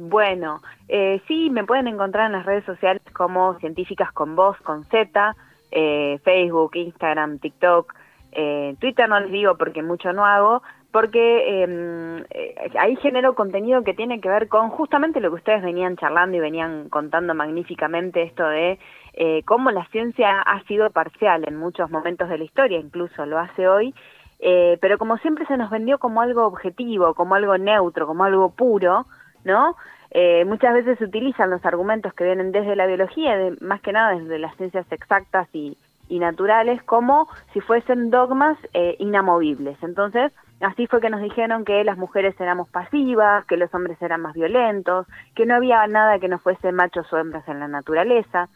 Bueno, 0.03 0.63
eh, 0.89 1.21
sí, 1.29 1.51
me 1.51 1.65
pueden 1.65 1.87
encontrar 1.87 2.25
en 2.25 2.33
las 2.33 2.47
redes 2.47 2.65
sociales 2.65 3.03
como 3.13 3.59
Científicas 3.59 4.11
con 4.13 4.35
Voz, 4.35 4.57
con 4.63 4.87
Z, 4.87 5.37
eh, 5.71 6.19
Facebook, 6.25 6.75
Instagram, 6.75 7.39
TikTok, 7.39 7.95
eh, 8.33 8.77
Twitter 8.81 9.07
no 9.11 9.21
les 9.21 9.31
digo 9.31 9.59
porque 9.59 9.83
mucho 9.83 10.15
no 10.15 10.25
hago, 10.25 10.63
porque 10.91 11.65
eh, 11.65 12.25
eh, 12.31 12.71
ahí 12.79 12.97
genero 12.97 13.35
contenido 13.35 13.85
que 13.85 13.93
tiene 13.93 14.23
que 14.23 14.31
ver 14.31 14.49
con 14.49 14.71
justamente 14.71 15.21
lo 15.21 15.29
que 15.29 15.37
ustedes 15.37 15.63
venían 15.63 15.99
charlando 15.99 16.35
y 16.39 16.41
venían 16.41 16.89
contando 16.89 17.35
magníficamente, 17.35 18.23
esto 18.23 18.49
de 18.49 18.79
eh, 19.13 19.43
cómo 19.45 19.71
la 19.71 19.85
ciencia 19.89 20.41
ha 20.41 20.63
sido 20.63 20.89
parcial 20.89 21.45
en 21.47 21.57
muchos 21.57 21.91
momentos 21.91 22.31
de 22.31 22.39
la 22.39 22.45
historia, 22.45 22.79
incluso 22.79 23.27
lo 23.27 23.39
hace 23.39 23.69
hoy, 23.69 23.95
eh, 24.39 24.79
pero 24.81 24.97
como 24.97 25.19
siempre 25.19 25.45
se 25.45 25.59
nos 25.59 25.69
vendió 25.69 25.99
como 25.99 26.23
algo 26.23 26.47
objetivo, 26.47 27.13
como 27.13 27.35
algo 27.35 27.59
neutro, 27.59 28.07
como 28.07 28.25
algo 28.25 28.49
puro, 28.55 29.05
¿no? 29.45 29.77
Eh, 30.11 30.45
muchas 30.45 30.75
veces 30.75 30.99
se 30.99 31.05
utilizan 31.05 31.51
los 31.51 31.65
argumentos 31.65 32.13
que 32.15 32.25
vienen 32.25 32.51
desde 32.53 32.75
la 32.77 32.87
biología, 32.87 33.37
de- 33.37 33.57
más 33.61 33.81
que 33.81 33.93
nada 33.93 34.19
desde 34.19 34.39
las 34.39 34.57
ciencias 34.57 34.91
exactas 34.91 35.49
y, 35.53 35.77
naturales, 36.09 36.83
como 36.83 37.29
si 37.53 37.61
fuesen 37.61 38.11
dogmas 38.11 38.59
eh, 38.75 38.97
inamovibles. 38.99 39.81
Entonces, 39.81 40.33
así 40.61 40.89
fue 40.89 41.01
que 41.01 41.09
nos 41.09 41.23
dijeron 41.23 41.65
que 41.65 41.85
las 41.85 41.97
mujeres 41.97 42.35
éramos 42.41 42.69
pasivas, 42.69 43.45
que 43.47 43.57
los 43.57 43.73
hombres 43.73 44.03
eran 44.03 44.21
más 44.21 44.35
violentos, 44.35 45.07
que 45.37 45.47
no 45.47 45.55
había 45.55 45.87
nada 45.87 46.19
que 46.19 46.27
no 46.27 46.41
fuese 46.41 46.73
machos 46.73 47.13
o 47.13 47.17
hembras 47.17 47.47
en 47.47 47.61
la 47.61 47.69
naturaleza. 47.69 48.49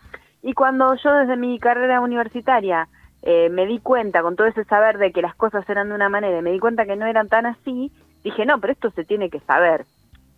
Y 0.42 0.52
cuando 0.54 0.96
yo 0.96 1.14
desde 1.14 1.36
mi 1.36 1.60
carrera 1.60 2.00
universitaria 2.00 2.88
eh, 3.22 3.48
me 3.50 3.66
di 3.66 3.78
cuenta, 3.78 4.20
con 4.22 4.34
todo 4.34 4.48
ese 4.48 4.64
saber 4.64 4.98
de 4.98 5.12
que 5.12 5.22
las 5.22 5.36
cosas 5.36 5.66
eran 5.70 5.88
de 5.88 5.94
una 5.94 6.08
manera, 6.08 6.36
y 6.36 6.42
me 6.42 6.50
di 6.50 6.58
cuenta 6.58 6.86
que 6.86 6.96
no 6.96 7.06
eran 7.06 7.28
tan 7.28 7.46
así, 7.46 7.92
dije, 8.24 8.44
no, 8.46 8.58
pero 8.60 8.72
esto 8.72 8.90
se 8.90 9.04
tiene 9.04 9.30
que 9.30 9.38
saber. 9.40 9.86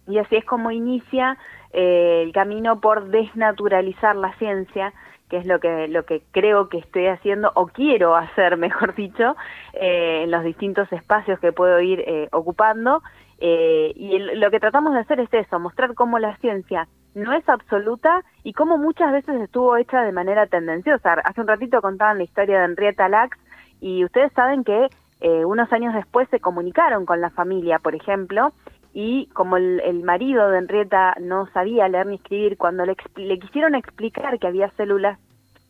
Y 0.06 0.18
así 0.18 0.36
es 0.36 0.44
como 0.44 0.70
inicia 0.70 1.36
eh, 1.72 2.22
el 2.24 2.32
camino 2.32 2.80
por 2.80 3.08
desnaturalizar 3.08 4.16
la 4.16 4.32
ciencia, 4.34 4.92
que 5.28 5.38
es 5.38 5.46
lo 5.46 5.58
que, 5.58 5.88
lo 5.88 6.04
que 6.04 6.22
creo 6.30 6.68
que 6.68 6.78
estoy 6.78 7.06
haciendo, 7.06 7.50
o 7.54 7.66
quiero 7.66 8.16
hacer, 8.16 8.56
mejor 8.58 8.94
dicho, 8.94 9.36
eh, 9.74 10.22
en 10.24 10.30
los 10.30 10.44
distintos 10.44 10.90
espacios 10.92 11.38
que 11.40 11.52
puedo 11.52 11.80
ir 11.80 12.00
eh, 12.00 12.28
ocupando. 12.32 13.02
Eh, 13.38 13.92
y 13.94 14.18
lo 14.18 14.50
que 14.50 14.60
tratamos 14.60 14.94
de 14.94 15.00
hacer 15.00 15.20
es 15.20 15.32
eso, 15.32 15.58
mostrar 15.58 15.94
cómo 15.94 16.18
la 16.18 16.36
ciencia 16.38 16.88
no 17.14 17.32
es 17.32 17.46
absoluta 17.48 18.22
y 18.44 18.52
cómo 18.52 18.78
muchas 18.78 19.12
veces 19.12 19.40
estuvo 19.40 19.76
hecha 19.76 20.02
de 20.02 20.12
manera 20.12 20.46
tendenciosa. 20.46 21.14
Hace 21.24 21.40
un 21.40 21.46
ratito 21.46 21.82
contaban 21.82 22.18
la 22.18 22.24
historia 22.24 22.58
de 22.58 22.64
Henrietta 22.66 23.08
Lacks 23.08 23.38
y 23.80 24.04
ustedes 24.04 24.32
saben 24.32 24.64
que 24.64 24.88
eh, 25.20 25.44
unos 25.44 25.72
años 25.72 25.94
después 25.94 26.28
se 26.30 26.40
comunicaron 26.40 27.06
con 27.06 27.20
la 27.20 27.30
familia, 27.30 27.78
por 27.78 27.94
ejemplo, 27.94 28.52
y 28.98 29.26
como 29.34 29.58
el, 29.58 29.80
el 29.80 30.02
marido 30.04 30.48
de 30.48 30.56
Henrietta 30.56 31.16
no 31.20 31.46
sabía 31.48 31.86
leer 31.86 32.06
ni 32.06 32.14
escribir, 32.14 32.56
cuando 32.56 32.86
le, 32.86 32.96
le 33.16 33.38
quisieron 33.38 33.74
explicar 33.74 34.38
que 34.38 34.46
había 34.46 34.70
células 34.70 35.18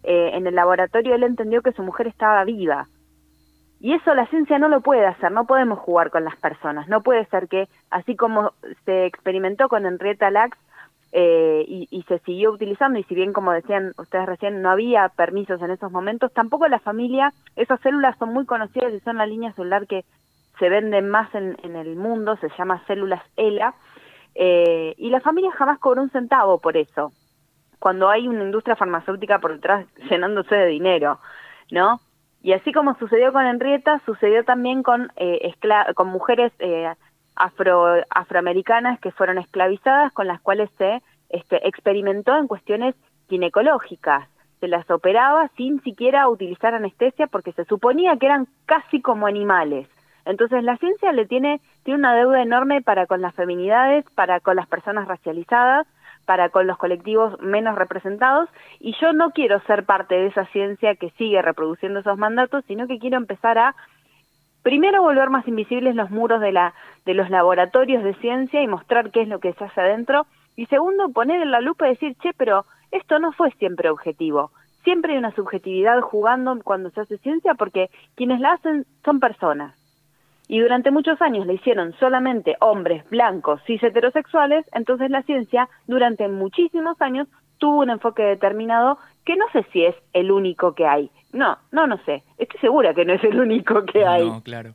eh, 0.04 0.30
en 0.34 0.46
el 0.46 0.54
laboratorio, 0.54 1.16
él 1.16 1.24
entendió 1.24 1.60
que 1.60 1.72
su 1.72 1.82
mujer 1.82 2.06
estaba 2.06 2.44
viva. 2.44 2.86
Y 3.80 3.94
eso 3.94 4.14
la 4.14 4.28
ciencia 4.28 4.60
no 4.60 4.68
lo 4.68 4.80
puede 4.80 5.04
hacer, 5.04 5.32
no 5.32 5.44
podemos 5.44 5.80
jugar 5.80 6.10
con 6.10 6.22
las 6.22 6.36
personas. 6.36 6.86
No 6.86 7.02
puede 7.02 7.26
ser 7.26 7.48
que, 7.48 7.66
así 7.90 8.14
como 8.14 8.52
se 8.84 9.06
experimentó 9.06 9.68
con 9.68 9.86
Henrietta 9.86 10.30
Lacks 10.30 10.58
eh, 11.10 11.64
y 11.66 12.04
se 12.06 12.20
siguió 12.20 12.52
utilizando, 12.52 13.00
y 13.00 13.02
si 13.02 13.16
bien, 13.16 13.32
como 13.32 13.50
decían 13.50 13.92
ustedes 13.98 14.26
recién, 14.26 14.62
no 14.62 14.70
había 14.70 15.08
permisos 15.08 15.60
en 15.62 15.72
esos 15.72 15.90
momentos, 15.90 16.32
tampoco 16.32 16.68
la 16.68 16.78
familia, 16.78 17.32
esas 17.56 17.80
células 17.80 18.16
son 18.18 18.32
muy 18.32 18.46
conocidas 18.46 18.92
y 18.92 19.00
son 19.00 19.16
la 19.16 19.26
línea 19.26 19.52
celular 19.54 19.88
que 19.88 20.04
se 20.58 20.68
venden 20.68 21.08
más 21.08 21.34
en, 21.34 21.56
en 21.62 21.76
el 21.76 21.96
mundo, 21.96 22.36
se 22.36 22.48
llama 22.56 22.82
células 22.86 23.22
ELA, 23.36 23.74
eh, 24.34 24.94
y 24.98 25.08
la 25.10 25.20
familia 25.20 25.50
jamás 25.52 25.78
cobró 25.78 26.02
un 26.02 26.10
centavo 26.10 26.58
por 26.58 26.76
eso, 26.76 27.12
cuando 27.78 28.08
hay 28.08 28.28
una 28.28 28.44
industria 28.44 28.76
farmacéutica 28.76 29.38
por 29.38 29.54
detrás 29.54 29.86
llenándose 30.10 30.54
de 30.54 30.66
dinero, 30.66 31.20
¿no? 31.70 32.00
Y 32.42 32.52
así 32.52 32.72
como 32.72 32.96
sucedió 32.98 33.32
con 33.32 33.46
Henrietta, 33.46 34.00
sucedió 34.04 34.44
también 34.44 34.82
con, 34.82 35.10
eh, 35.16 35.52
con 35.94 36.08
mujeres 36.08 36.52
eh, 36.58 36.92
afro, 37.34 38.02
afroamericanas 38.10 39.00
que 39.00 39.10
fueron 39.10 39.38
esclavizadas, 39.38 40.12
con 40.12 40.26
las 40.26 40.40
cuales 40.40 40.70
se 40.78 41.02
este, 41.30 41.66
experimentó 41.66 42.36
en 42.36 42.46
cuestiones 42.46 42.94
ginecológicas. 43.28 44.28
Se 44.60 44.68
las 44.68 44.88
operaba 44.90 45.48
sin 45.56 45.82
siquiera 45.82 46.28
utilizar 46.28 46.74
anestesia 46.74 47.26
porque 47.26 47.52
se 47.52 47.64
suponía 47.64 48.16
que 48.16 48.26
eran 48.26 48.46
casi 48.66 49.00
como 49.00 49.26
animales. 49.26 49.88
Entonces 50.26 50.64
la 50.64 50.76
ciencia 50.76 51.12
le 51.12 51.24
tiene, 51.24 51.60
tiene 51.84 52.00
una 52.00 52.14
deuda 52.14 52.42
enorme 52.42 52.82
para 52.82 53.06
con 53.06 53.22
las 53.22 53.34
feminidades, 53.34 54.04
para 54.16 54.40
con 54.40 54.56
las 54.56 54.66
personas 54.66 55.06
racializadas, 55.06 55.86
para 56.24 56.48
con 56.48 56.66
los 56.66 56.76
colectivos 56.76 57.40
menos 57.40 57.76
representados, 57.76 58.50
y 58.80 58.96
yo 59.00 59.12
no 59.12 59.30
quiero 59.30 59.60
ser 59.60 59.84
parte 59.84 60.16
de 60.16 60.26
esa 60.26 60.44
ciencia 60.46 60.96
que 60.96 61.10
sigue 61.10 61.40
reproduciendo 61.40 62.00
esos 62.00 62.18
mandatos, 62.18 62.64
sino 62.66 62.88
que 62.88 62.98
quiero 62.98 63.16
empezar 63.16 63.56
a 63.56 63.76
primero 64.62 65.00
volver 65.00 65.30
más 65.30 65.46
invisibles 65.46 65.94
los 65.94 66.10
muros 66.10 66.40
de 66.40 66.50
la 66.50 66.74
de 67.04 67.14
los 67.14 67.30
laboratorios 67.30 68.02
de 68.02 68.14
ciencia 68.14 68.60
y 68.60 68.66
mostrar 68.66 69.12
qué 69.12 69.22
es 69.22 69.28
lo 69.28 69.38
que 69.38 69.52
se 69.52 69.62
hace 69.62 69.80
adentro. 69.80 70.26
Y 70.56 70.66
segundo 70.66 71.10
poner 71.10 71.40
en 71.40 71.52
la 71.52 71.60
lupa 71.60 71.86
y 71.86 71.90
decir 71.90 72.16
che 72.16 72.32
pero 72.36 72.66
esto 72.90 73.20
no 73.20 73.30
fue 73.30 73.52
siempre 73.52 73.90
objetivo. 73.90 74.50
Siempre 74.82 75.12
hay 75.12 75.18
una 75.18 75.30
subjetividad 75.36 76.00
jugando 76.00 76.58
cuando 76.64 76.90
se 76.90 77.02
hace 77.02 77.18
ciencia 77.18 77.54
porque 77.54 77.90
quienes 78.16 78.40
la 78.40 78.54
hacen 78.54 78.86
son 79.04 79.20
personas 79.20 79.85
y 80.48 80.60
durante 80.60 80.90
muchos 80.90 81.20
años 81.22 81.46
la 81.46 81.52
hicieron 81.52 81.94
solamente 81.98 82.56
hombres 82.60 83.08
blancos 83.10 83.60
cis 83.66 83.82
heterosexuales 83.82 84.64
entonces 84.72 85.10
la 85.10 85.22
ciencia 85.22 85.68
durante 85.86 86.28
muchísimos 86.28 87.00
años 87.00 87.28
tuvo 87.58 87.80
un 87.80 87.90
enfoque 87.90 88.22
determinado 88.22 88.98
que 89.24 89.36
no 89.36 89.44
sé 89.52 89.66
si 89.72 89.84
es 89.84 89.94
el 90.12 90.30
único 90.30 90.74
que 90.74 90.86
hay 90.86 91.10
no 91.32 91.58
no 91.72 91.86
no 91.86 91.98
sé 92.04 92.22
estoy 92.38 92.60
segura 92.60 92.94
que 92.94 93.04
no 93.04 93.14
es 93.14 93.24
el 93.24 93.40
único 93.40 93.84
que 93.84 94.04
hay 94.06 94.28
No, 94.28 94.42
claro. 94.42 94.74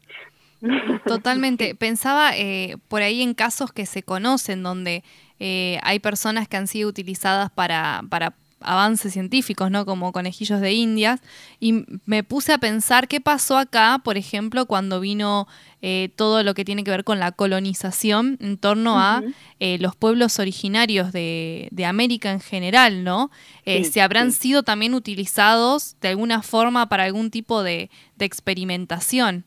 Totalmente. 1.05 1.75
Pensaba 1.79 2.37
eh, 2.37 2.77
por 2.87 3.01
ahí 3.01 3.21
en 3.21 3.33
casos 3.33 3.71
que 3.71 3.85
se 3.85 4.03
conocen 4.03 4.63
donde 4.63 5.03
eh, 5.39 5.79
hay 5.83 5.99
personas 5.99 6.47
que 6.47 6.57
han 6.57 6.67
sido 6.67 6.89
utilizadas 6.89 7.49
para, 7.49 8.01
para 8.09 8.33
avances 8.63 9.13
científicos, 9.13 9.69
¿no? 9.71 9.85
Como 9.85 10.11
conejillos 10.11 10.61
de 10.61 10.73
indias. 10.73 11.21
Y 11.59 11.85
me 12.05 12.23
puse 12.23 12.53
a 12.53 12.57
pensar 12.57 13.07
qué 13.07 13.21
pasó 13.21 13.57
acá, 13.57 13.99
por 14.03 14.17
ejemplo, 14.17 14.65
cuando 14.65 14.99
vino 14.99 15.47
eh, 15.81 16.11
todo 16.15 16.43
lo 16.43 16.53
que 16.53 16.63
tiene 16.65 16.83
que 16.83 16.91
ver 16.91 17.03
con 17.03 17.19
la 17.19 17.31
colonización 17.31 18.37
en 18.39 18.57
torno 18.57 18.99
a 18.99 19.23
eh, 19.59 19.77
los 19.79 19.95
pueblos 19.95 20.37
originarios 20.39 21.11
de, 21.11 21.67
de 21.71 21.85
América 21.85 22.31
en 22.31 22.39
general, 22.39 23.03
¿no? 23.03 23.31
Eh, 23.65 23.83
Sí, 23.83 23.91
¿Se 23.93 24.01
habrán 24.01 24.31
sí. 24.31 24.41
sido 24.41 24.63
también 24.63 24.93
utilizados 24.93 25.95
de 26.01 26.09
alguna 26.09 26.41
forma 26.41 26.87
para 26.89 27.03
algún 27.05 27.31
tipo 27.31 27.63
de, 27.63 27.89
de 28.15 28.25
experimentación? 28.25 29.45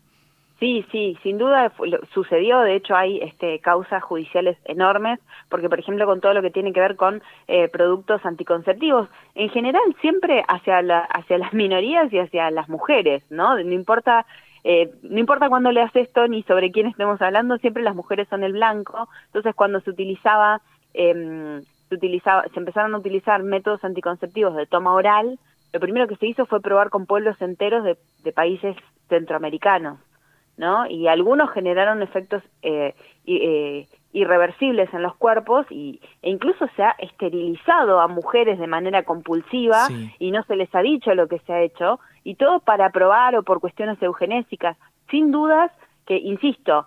Sí, 0.64 0.82
sí, 0.90 1.18
sin 1.22 1.36
duda 1.36 1.70
sucedió. 2.14 2.60
De 2.60 2.74
hecho, 2.74 2.96
hay 2.96 3.18
este, 3.18 3.58
causas 3.58 4.02
judiciales 4.02 4.56
enormes, 4.64 5.20
porque, 5.50 5.68
por 5.68 5.78
ejemplo, 5.78 6.06
con 6.06 6.22
todo 6.22 6.32
lo 6.32 6.40
que 6.40 6.50
tiene 6.50 6.72
que 6.72 6.80
ver 6.80 6.96
con 6.96 7.22
eh, 7.48 7.68
productos 7.68 8.24
anticonceptivos, 8.24 9.10
en 9.34 9.50
general 9.50 9.82
siempre 10.00 10.42
hacia, 10.48 10.80
la, 10.80 11.00
hacia 11.00 11.36
las 11.36 11.52
minorías 11.52 12.10
y 12.10 12.18
hacia 12.18 12.50
las 12.50 12.70
mujeres, 12.70 13.22
¿no? 13.28 13.62
No 13.62 13.74
importa, 13.74 14.24
eh, 14.64 14.90
no 15.02 15.18
importa 15.18 15.50
cuándo 15.50 15.70
leas 15.70 15.94
esto 15.94 16.26
ni 16.28 16.42
sobre 16.44 16.72
quién 16.72 16.86
estemos 16.86 17.20
hablando, 17.20 17.58
siempre 17.58 17.82
las 17.82 17.94
mujeres 17.94 18.26
son 18.28 18.42
el 18.42 18.54
blanco. 18.54 19.10
Entonces, 19.26 19.54
cuando 19.54 19.80
se 19.80 19.90
utilizaba, 19.90 20.62
em, 20.94 21.60
se 21.90 21.94
utilizaba, 21.94 22.44
se 22.54 22.58
empezaron 22.58 22.94
a 22.94 22.98
utilizar 23.00 23.42
métodos 23.42 23.84
anticonceptivos 23.84 24.56
de 24.56 24.64
toma 24.64 24.94
oral, 24.94 25.38
lo 25.74 25.80
primero 25.80 26.08
que 26.08 26.16
se 26.16 26.26
hizo 26.26 26.46
fue 26.46 26.62
probar 26.62 26.88
con 26.88 27.04
pueblos 27.04 27.36
enteros 27.42 27.84
de 27.84 28.32
países 28.32 28.74
centroamericanos. 29.10 29.98
¿No? 30.56 30.86
Y 30.86 31.08
algunos 31.08 31.50
generaron 31.50 32.02
efectos 32.02 32.42
eh, 32.62 32.94
eh, 33.26 33.86
irreversibles 34.12 34.92
en 34.94 35.02
los 35.02 35.16
cuerpos 35.16 35.66
y, 35.70 36.00
e 36.22 36.30
incluso 36.30 36.68
se 36.76 36.82
ha 36.82 36.94
esterilizado 36.98 38.00
a 38.00 38.06
mujeres 38.06 38.58
de 38.58 38.66
manera 38.66 39.02
compulsiva 39.02 39.86
Sí. 39.86 40.14
y 40.18 40.30
no 40.30 40.44
se 40.44 40.56
les 40.56 40.72
ha 40.74 40.82
dicho 40.82 41.14
lo 41.14 41.26
que 41.26 41.40
se 41.40 41.52
ha 41.52 41.60
hecho 41.62 41.98
y 42.22 42.36
todo 42.36 42.60
para 42.60 42.90
probar 42.90 43.34
o 43.36 43.42
por 43.42 43.60
cuestiones 43.60 44.00
eugenésicas. 44.00 44.76
Sin 45.10 45.32
dudas 45.32 45.70
que, 46.06 46.16
insisto, 46.16 46.86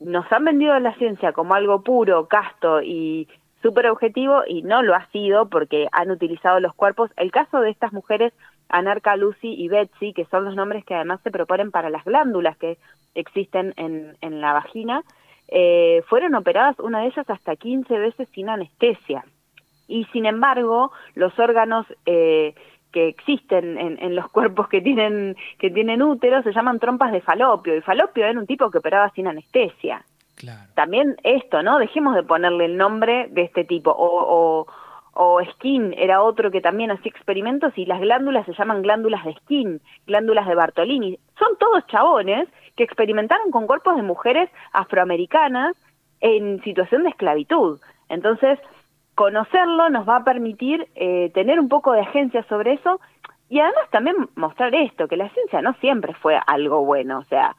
nos 0.00 0.30
han 0.32 0.44
vendido 0.44 0.78
la 0.78 0.94
ciencia 0.94 1.32
como 1.32 1.54
algo 1.54 1.82
puro, 1.82 2.26
casto 2.26 2.82
y 2.82 3.28
súper 3.60 3.86
objetivo 3.88 4.42
y 4.46 4.62
no 4.62 4.82
lo 4.82 4.94
ha 4.94 5.06
sido 5.12 5.48
porque 5.48 5.88
han 5.92 6.10
utilizado 6.10 6.58
los 6.58 6.74
cuerpos. 6.74 7.10
El 7.16 7.30
caso 7.30 7.60
de 7.60 7.70
estas 7.70 7.92
mujeres, 7.92 8.32
Anarca, 8.68 9.16
Lucy 9.16 9.54
y 9.54 9.68
Betsy, 9.68 10.12
que 10.12 10.24
son 10.26 10.44
los 10.44 10.54
nombres 10.54 10.84
que 10.84 10.94
además 10.94 11.20
se 11.22 11.30
proponen 11.30 11.70
para 11.70 11.90
las 11.90 12.04
glándulas 12.04 12.56
que 12.56 12.78
existen 13.14 13.74
en, 13.76 14.16
en 14.20 14.40
la 14.40 14.52
vagina, 14.52 15.02
eh, 15.48 16.02
fueron 16.08 16.34
operadas 16.34 16.78
una 16.78 17.00
de 17.00 17.08
ellas 17.08 17.28
hasta 17.28 17.56
15 17.56 17.98
veces 17.98 18.28
sin 18.34 18.48
anestesia. 18.48 19.24
Y 19.88 20.04
sin 20.06 20.24
embargo, 20.24 20.92
los 21.14 21.38
órganos 21.38 21.86
eh, 22.06 22.54
que 22.92 23.08
existen 23.08 23.78
en, 23.78 24.02
en 24.02 24.14
los 24.14 24.30
cuerpos 24.30 24.68
que 24.68 24.80
tienen, 24.80 25.36
que 25.58 25.70
tienen 25.70 26.02
útero 26.02 26.42
se 26.42 26.52
llaman 26.52 26.78
trompas 26.78 27.12
de 27.12 27.20
falopio. 27.20 27.76
Y 27.76 27.80
falopio 27.82 28.24
era 28.24 28.38
un 28.38 28.46
tipo 28.46 28.70
que 28.70 28.78
operaba 28.78 29.10
sin 29.10 29.26
anestesia 29.26 30.04
Claro. 30.36 30.70
también 30.74 31.16
esto, 31.22 31.62
¿no? 31.62 31.78
Dejemos 31.78 32.14
de 32.14 32.22
ponerle 32.22 32.64
el 32.64 32.76
nombre 32.76 33.28
de 33.30 33.42
este 33.42 33.64
tipo. 33.64 33.90
O, 33.90 34.06
o, 34.06 34.66
o 35.14 35.40
Skin 35.44 35.94
era 35.96 36.22
otro 36.22 36.50
que 36.50 36.60
también 36.60 36.90
hacía 36.90 37.10
experimentos 37.10 37.72
y 37.76 37.84
las 37.84 38.00
glándulas 38.00 38.46
se 38.46 38.54
llaman 38.54 38.82
glándulas 38.82 39.24
de 39.24 39.34
Skin, 39.34 39.80
glándulas 40.06 40.46
de 40.46 40.54
Bartolini. 40.54 41.18
Son 41.38 41.56
todos 41.58 41.86
chabones 41.86 42.48
que 42.76 42.84
experimentaron 42.84 43.50
con 43.50 43.66
cuerpos 43.66 43.96
de 43.96 44.02
mujeres 44.02 44.50
afroamericanas 44.72 45.76
en 46.20 46.62
situación 46.62 47.02
de 47.02 47.10
esclavitud. 47.10 47.80
Entonces, 48.08 48.58
conocerlo 49.14 49.90
nos 49.90 50.08
va 50.08 50.16
a 50.16 50.24
permitir 50.24 50.88
eh, 50.94 51.30
tener 51.34 51.60
un 51.60 51.68
poco 51.68 51.92
de 51.92 52.00
agencia 52.00 52.42
sobre 52.44 52.74
eso 52.74 53.00
y 53.50 53.60
además 53.60 53.90
también 53.90 54.16
mostrar 54.34 54.74
esto, 54.74 55.08
que 55.08 55.18
la 55.18 55.28
ciencia 55.28 55.60
no 55.60 55.74
siempre 55.74 56.14
fue 56.14 56.40
algo 56.46 56.86
bueno, 56.86 57.18
o 57.18 57.24
sea, 57.24 57.54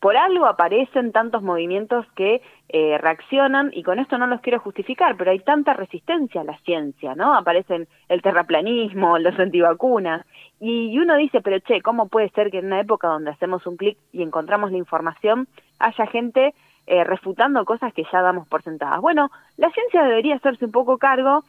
por 0.00 0.16
algo 0.16 0.46
aparecen 0.46 1.12
tantos 1.12 1.42
movimientos 1.42 2.06
que 2.14 2.40
eh, 2.68 2.98
reaccionan, 2.98 3.70
y 3.72 3.82
con 3.82 3.98
esto 3.98 4.18
no 4.18 4.26
los 4.26 4.40
quiero 4.40 4.60
justificar, 4.60 5.16
pero 5.16 5.30
hay 5.30 5.40
tanta 5.40 5.72
resistencia 5.72 6.42
a 6.42 6.44
la 6.44 6.58
ciencia, 6.58 7.14
¿no? 7.14 7.34
Aparecen 7.34 7.88
el 8.08 8.22
terraplanismo, 8.22 9.18
los 9.18 9.38
antivacunas, 9.38 10.24
y, 10.60 10.90
y 10.90 10.98
uno 10.98 11.16
dice, 11.16 11.40
pero 11.40 11.58
che, 11.60 11.80
¿cómo 11.82 12.08
puede 12.08 12.30
ser 12.30 12.50
que 12.50 12.58
en 12.58 12.66
una 12.66 12.80
época 12.80 13.08
donde 13.08 13.30
hacemos 13.30 13.66
un 13.66 13.76
clic 13.76 13.98
y 14.12 14.22
encontramos 14.22 14.70
la 14.70 14.78
información, 14.78 15.48
haya 15.78 16.06
gente 16.06 16.54
eh, 16.86 17.04
refutando 17.04 17.64
cosas 17.64 17.92
que 17.92 18.04
ya 18.12 18.22
damos 18.22 18.46
por 18.48 18.62
sentadas? 18.62 19.00
Bueno, 19.00 19.30
la 19.56 19.70
ciencia 19.70 20.04
debería 20.04 20.36
hacerse 20.36 20.64
un 20.64 20.72
poco 20.72 20.98
cargo, 20.98 21.42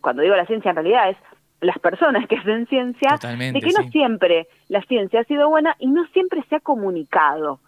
cuando 0.00 0.22
digo 0.22 0.36
la 0.36 0.46
ciencia 0.46 0.70
en 0.70 0.76
realidad 0.76 1.10
es 1.10 1.16
las 1.60 1.78
personas 1.78 2.26
que 2.28 2.36
hacen 2.36 2.66
ciencia, 2.66 3.10
Totalmente, 3.10 3.58
de 3.58 3.66
que 3.66 3.72
no 3.72 3.84
sí. 3.84 3.90
siempre 3.90 4.46
la 4.68 4.82
ciencia 4.82 5.20
ha 5.20 5.24
sido 5.24 5.48
buena 5.48 5.74
y 5.78 5.86
no 5.86 6.06
siempre 6.08 6.44
se 6.48 6.56
ha 6.56 6.60
comunicado. 6.60 7.60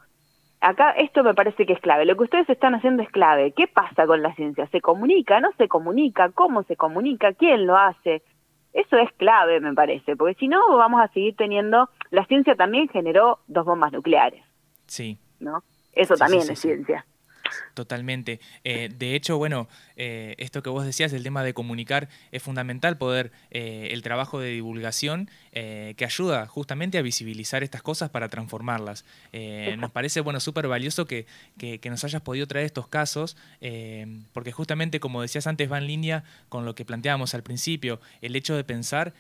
Acá 0.61 0.91
esto 0.93 1.23
me 1.23 1.35
parece 1.35 1.67
que 1.67 1.75
es 1.75 1.81
clave. 1.81 2.07
Lo 2.07 2.17
que 2.17 2.25
ustedes 2.25 2.49
están 2.49 2.75
haciendo 2.75 3.03
es 3.03 3.11
clave. 3.11 3.53
¿Qué 3.53 3.67
pasa 3.69 4.07
con 4.07 4.23
la 4.23 4.35
ciencia? 4.35 4.67
¿Se 4.69 4.81
comunica? 4.81 5.41
¿No 5.41 5.51
se 5.59 5.69
comunica? 5.69 6.31
¿Cómo 6.31 6.63
se 6.65 6.77
comunica? 6.77 7.33
¿Quién 7.35 7.67
lo 7.67 7.77
hace? 7.77 8.23
Eso 8.73 8.97
es 8.99 9.11
clave, 9.15 9.61
me 9.61 9.73
parece, 9.75 10.17
porque 10.17 10.35
si 10.35 10.49
no 10.49 10.77
vamos 10.77 11.01
a 11.01 11.09
seguir 11.09 11.35
teniendo... 11.37 11.89
La 12.11 12.25
ciencia 12.27 12.55
también 12.57 12.89
generó 12.89 13.39
dos 13.47 13.65
bombas 13.65 13.93
nucleares, 13.93 14.43
Sí. 14.87 15.19
¿no? 15.41 15.63
Eso 15.93 16.15
Sí, 16.15 16.19
también 16.21 16.43
sí, 16.43 16.49
sí, 16.49 16.53
es 16.53 16.59
sí. 16.61 16.69
ciencia. 16.69 17.07
Totalmente. 17.75 18.41
Eh, 18.65 18.89
de 18.97 19.15
hecho, 19.15 19.37
bueno, 19.39 19.69
eh, 19.97 20.35
esto 20.39 20.63
que 20.63 20.71
vos 20.71 20.85
decías, 20.87 21.13
el 21.13 21.23
tema 21.23 21.43
de 21.45 21.53
comunicar, 21.55 22.09
es 22.33 22.43
fundamental 22.43 22.97
poder, 22.97 23.33
eh, 23.51 23.89
el 23.93 24.03
trabajo 24.03 24.41
de 24.41 24.51
divulgación 24.51 25.29
eh, 25.53 25.95
que 25.97 26.05
ayuda 26.05 26.47
justamente 26.47 26.97
a 26.99 27.03
visibilizar 27.03 27.63
estas 27.63 27.83
cosas 27.83 28.11
para 28.11 28.29
transformarlas. 28.29 29.05
Nos 29.79 29.91
parece, 29.91 30.21
bueno, 30.21 30.41
súper 30.41 30.69
valioso 30.69 31.07
que, 31.07 31.27
que- 31.59 31.81
nos 31.91 32.03
hayas 32.05 32.23
podido 32.23 32.47
traer 32.47 32.67
estos 32.67 32.89
casos, 32.89 33.37
porque 34.33 34.53
justamente, 34.53 34.99
como 35.01 35.23
decías 35.23 35.47
antes, 35.47 35.71
va 35.71 35.79
en 35.79 35.87
línea 35.87 36.25
con 36.49 36.65
lo 36.65 36.75
que 36.75 36.85
planteábamos 36.85 37.35
al 37.35 37.43
principio, 37.43 38.01
el 38.23 38.35
hecho 38.37 38.57
de 38.57 38.65
pensar... 38.65 39.15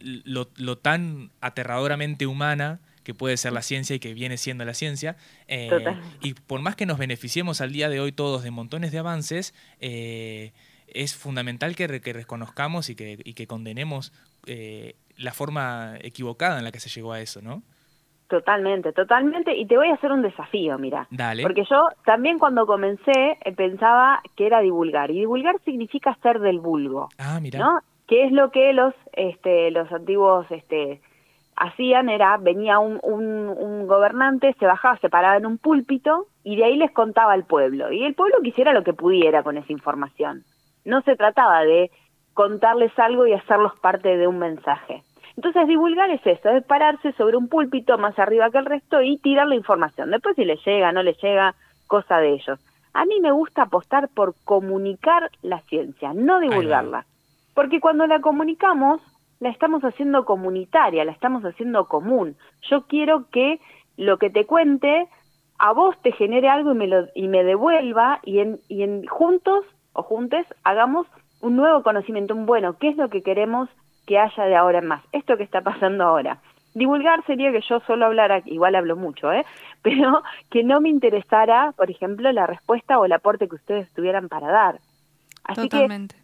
lo, 0.00 0.50
lo 0.56 0.78
tan 0.78 1.30
aterradoramente 1.40 2.26
humana 2.26 2.80
que 3.04 3.14
puede 3.14 3.36
ser 3.36 3.52
la 3.52 3.62
ciencia 3.62 3.96
y 3.96 3.98
que 3.98 4.14
viene 4.14 4.36
siendo 4.36 4.64
la 4.64 4.74
ciencia. 4.74 5.16
Eh, 5.48 5.70
y 6.20 6.34
por 6.34 6.60
más 6.60 6.76
que 6.76 6.86
nos 6.86 6.98
beneficiemos 6.98 7.60
al 7.60 7.72
día 7.72 7.88
de 7.88 8.00
hoy 8.00 8.12
todos 8.12 8.42
de 8.42 8.50
montones 8.50 8.92
de 8.92 8.98
avances, 8.98 9.54
eh, 9.80 10.52
es 10.88 11.16
fundamental 11.16 11.74
que, 11.74 11.86
re- 11.86 12.00
que 12.00 12.12
reconozcamos 12.12 12.90
y 12.90 12.94
que, 12.94 13.18
y 13.24 13.34
que 13.34 13.46
condenemos 13.46 14.12
eh, 14.46 14.94
la 15.16 15.32
forma 15.32 15.94
equivocada 16.00 16.58
en 16.58 16.64
la 16.64 16.72
que 16.72 16.80
se 16.80 16.90
llegó 16.90 17.12
a 17.12 17.20
eso, 17.20 17.40
¿no? 17.42 17.62
Totalmente, 18.28 18.92
totalmente. 18.92 19.54
Y 19.54 19.66
te 19.66 19.76
voy 19.76 19.88
a 19.88 19.94
hacer 19.94 20.10
un 20.10 20.22
desafío, 20.22 20.78
mira. 20.78 21.06
Dale. 21.10 21.42
Porque 21.42 21.64
yo 21.68 21.88
también 22.06 22.38
cuando 22.38 22.64
comencé 22.66 23.36
eh, 23.44 23.52
pensaba 23.54 24.22
que 24.36 24.46
era 24.46 24.60
divulgar. 24.60 25.10
Y 25.10 25.20
divulgar 25.20 25.56
significa 25.66 26.16
ser 26.22 26.40
del 26.40 26.58
vulgo. 26.58 27.10
Ah, 27.18 27.40
mira. 27.42 27.58
¿no? 27.58 27.80
Que 28.08 28.24
es 28.24 28.32
lo 28.32 28.50
que 28.50 28.72
los, 28.72 28.94
este, 29.12 29.70
los 29.70 29.90
antiguos 29.92 30.46
este, 30.50 31.02
hacían, 31.56 32.08
era, 32.08 32.36
venía 32.36 32.78
un, 32.78 32.98
un, 33.02 33.48
un 33.48 33.86
gobernante, 33.86 34.54
se 34.58 34.66
bajaba, 34.66 34.96
se 34.98 35.08
paraba 35.08 35.36
en 35.36 35.46
un 35.46 35.58
púlpito 35.58 36.26
y 36.44 36.56
de 36.56 36.64
ahí 36.64 36.76
les 36.76 36.90
contaba 36.92 37.32
al 37.32 37.44
pueblo. 37.44 37.92
Y 37.92 38.04
el 38.04 38.14
pueblo 38.14 38.36
quisiera 38.42 38.72
lo 38.72 38.82
que 38.82 38.92
pudiera 38.92 39.42
con 39.42 39.56
esa 39.56 39.72
información. 39.72 40.44
No 40.84 41.02
se 41.02 41.16
trataba 41.16 41.62
de 41.62 41.90
contarles 42.34 42.96
algo 42.98 43.26
y 43.26 43.32
hacerlos 43.32 43.78
parte 43.80 44.16
de 44.16 44.26
un 44.26 44.38
mensaje. 44.38 45.02
Entonces 45.36 45.66
divulgar 45.66 46.10
es 46.10 46.26
eso, 46.26 46.50
es 46.50 46.64
pararse 46.64 47.12
sobre 47.12 47.36
un 47.36 47.48
púlpito 47.48 47.96
más 47.96 48.18
arriba 48.18 48.50
que 48.50 48.58
el 48.58 48.66
resto 48.66 49.00
y 49.00 49.18
tirar 49.18 49.46
la 49.46 49.54
información. 49.54 50.10
Después 50.10 50.36
si 50.36 50.44
les 50.44 50.62
llega, 50.64 50.92
no 50.92 51.02
les 51.02 51.20
llega, 51.22 51.54
cosa 51.86 52.18
de 52.18 52.34
ellos. 52.34 52.60
A 52.94 53.06
mí 53.06 53.20
me 53.20 53.32
gusta 53.32 53.62
apostar 53.62 54.08
por 54.08 54.34
comunicar 54.44 55.30
la 55.40 55.60
ciencia, 55.62 56.12
no 56.14 56.40
divulgarla. 56.40 57.06
Porque 57.54 57.80
cuando 57.80 58.06
la 58.06 58.20
comunicamos, 58.20 59.00
la 59.42 59.50
estamos 59.50 59.82
haciendo 59.82 60.24
comunitaria, 60.24 61.04
la 61.04 61.10
estamos 61.10 61.44
haciendo 61.44 61.88
común. 61.88 62.36
Yo 62.70 62.86
quiero 62.86 63.28
que 63.30 63.58
lo 63.96 64.16
que 64.18 64.30
te 64.30 64.46
cuente 64.46 65.08
a 65.58 65.72
vos 65.72 66.00
te 66.00 66.12
genere 66.12 66.48
algo 66.48 66.70
y 66.70 66.74
me, 66.76 66.86
lo, 66.86 67.08
y 67.16 67.26
me 67.26 67.42
devuelva 67.42 68.20
y, 68.22 68.38
en, 68.38 68.60
y 68.68 68.84
en 68.84 69.04
juntos 69.04 69.64
o 69.94 70.04
juntes 70.04 70.46
hagamos 70.62 71.08
un 71.40 71.56
nuevo 71.56 71.82
conocimiento, 71.82 72.36
un 72.36 72.46
bueno, 72.46 72.78
¿qué 72.78 72.90
es 72.90 72.96
lo 72.96 73.10
que 73.10 73.22
queremos 73.22 73.68
que 74.06 74.16
haya 74.16 74.44
de 74.44 74.54
ahora 74.54 74.78
en 74.78 74.86
más? 74.86 75.02
Esto 75.10 75.36
que 75.36 75.42
está 75.42 75.60
pasando 75.60 76.04
ahora. 76.04 76.38
Divulgar 76.74 77.26
sería 77.26 77.50
que 77.50 77.62
yo 77.68 77.80
solo 77.80 78.06
hablara, 78.06 78.42
igual 78.44 78.76
hablo 78.76 78.94
mucho, 78.94 79.32
¿eh? 79.32 79.44
pero 79.82 80.22
que 80.50 80.62
no 80.62 80.80
me 80.80 80.88
interesara, 80.88 81.72
por 81.76 81.90
ejemplo, 81.90 82.30
la 82.30 82.46
respuesta 82.46 82.96
o 83.00 83.06
el 83.06 83.12
aporte 83.12 83.48
que 83.48 83.56
ustedes 83.56 83.92
tuvieran 83.92 84.28
para 84.28 84.52
dar. 84.52 84.78
Totalmente. 85.56 86.21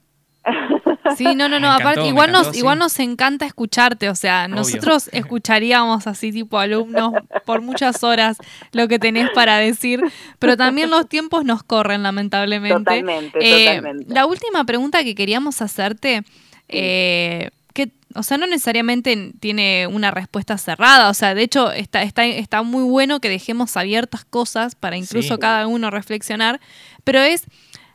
Sí, 1.17 1.25
no, 1.25 1.49
no, 1.49 1.59
no, 1.59 1.69
encantó, 1.69 1.83
aparte 1.89 2.07
igual 2.07 2.29
encantó, 2.29 2.47
nos 2.49 2.55
sí. 2.55 2.59
igual 2.61 2.79
nos 2.79 2.99
encanta 3.01 3.47
escucharte, 3.47 4.11
o 4.11 4.15
sea, 4.15 4.45
Obvio. 4.45 4.57
nosotros 4.57 5.09
escucharíamos 5.13 6.07
así 6.07 6.33
tipo 6.33 6.59
alumnos 6.59 7.13
por 7.47 7.63
muchas 7.63 8.05
horas 8.05 8.37
lo 8.73 8.89
que 8.89 8.99
tenés 8.99 9.31
para 9.31 9.57
decir, 9.57 10.03
pero 10.39 10.57
también 10.57 10.91
los 10.91 11.09
tiempos 11.09 11.45
nos 11.47 11.63
corren 11.63 12.03
lamentablemente. 12.03 12.79
Totalmente, 12.79 13.39
Eh, 13.41 13.77
totalmente. 13.77 14.15
La 14.15 14.27
última 14.27 14.65
pregunta 14.65 15.03
que 15.03 15.15
queríamos 15.15 15.63
hacerte, 15.63 16.25
eh, 16.69 17.51
que, 17.73 17.91
o 18.15 18.23
sea, 18.23 18.37
no 18.39 18.47
necesariamente 18.47 19.33
tiene 19.41 19.87
una 19.87 20.11
respuesta 20.11 20.59
cerrada, 20.59 21.09
o 21.09 21.15
sea, 21.15 21.35
de 21.35 21.43
hecho 21.43 21.73
está, 21.73 22.03
está, 22.03 22.27
está 22.27 22.63
muy 22.63 22.83
bueno 22.83 23.21
que 23.21 23.29
dejemos 23.31 23.77
abiertas 23.77 24.25
cosas 24.27 24.75
para 24.75 24.97
incluso 24.97 25.35
Sí. 25.35 25.41
cada 25.41 25.67
uno 25.67 25.91
reflexionar, 25.91 26.61
pero 27.05 27.21
es, 27.21 27.45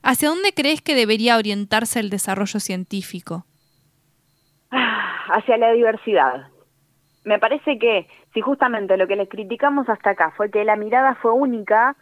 ¿hacia 0.03 0.29
dónde 0.29 0.53
crees 0.53 0.81
que 0.81 0.95
debería 0.95 1.37
orientarse 1.37 1.99
el 1.99 2.09
desarrollo 2.09 2.59
científico? 2.59 3.45
hacia 5.33 5.57
la 5.57 5.71
diversidad. 5.71 6.47
Me 7.25 7.39
parece 7.39 7.79
que 7.79 8.07
si 8.33 8.41
justamente 8.41 8.97
lo 8.97 9.07
que 9.07 9.15
les 9.15 9.29
criticamos 9.29 9.87
hasta 9.89 10.11
acá 10.11 10.31
fue 10.35 10.51
que 10.51 10.63
la 10.63 10.75
mirada 10.75 11.15
fue 11.15 11.31
única, 11.31 11.95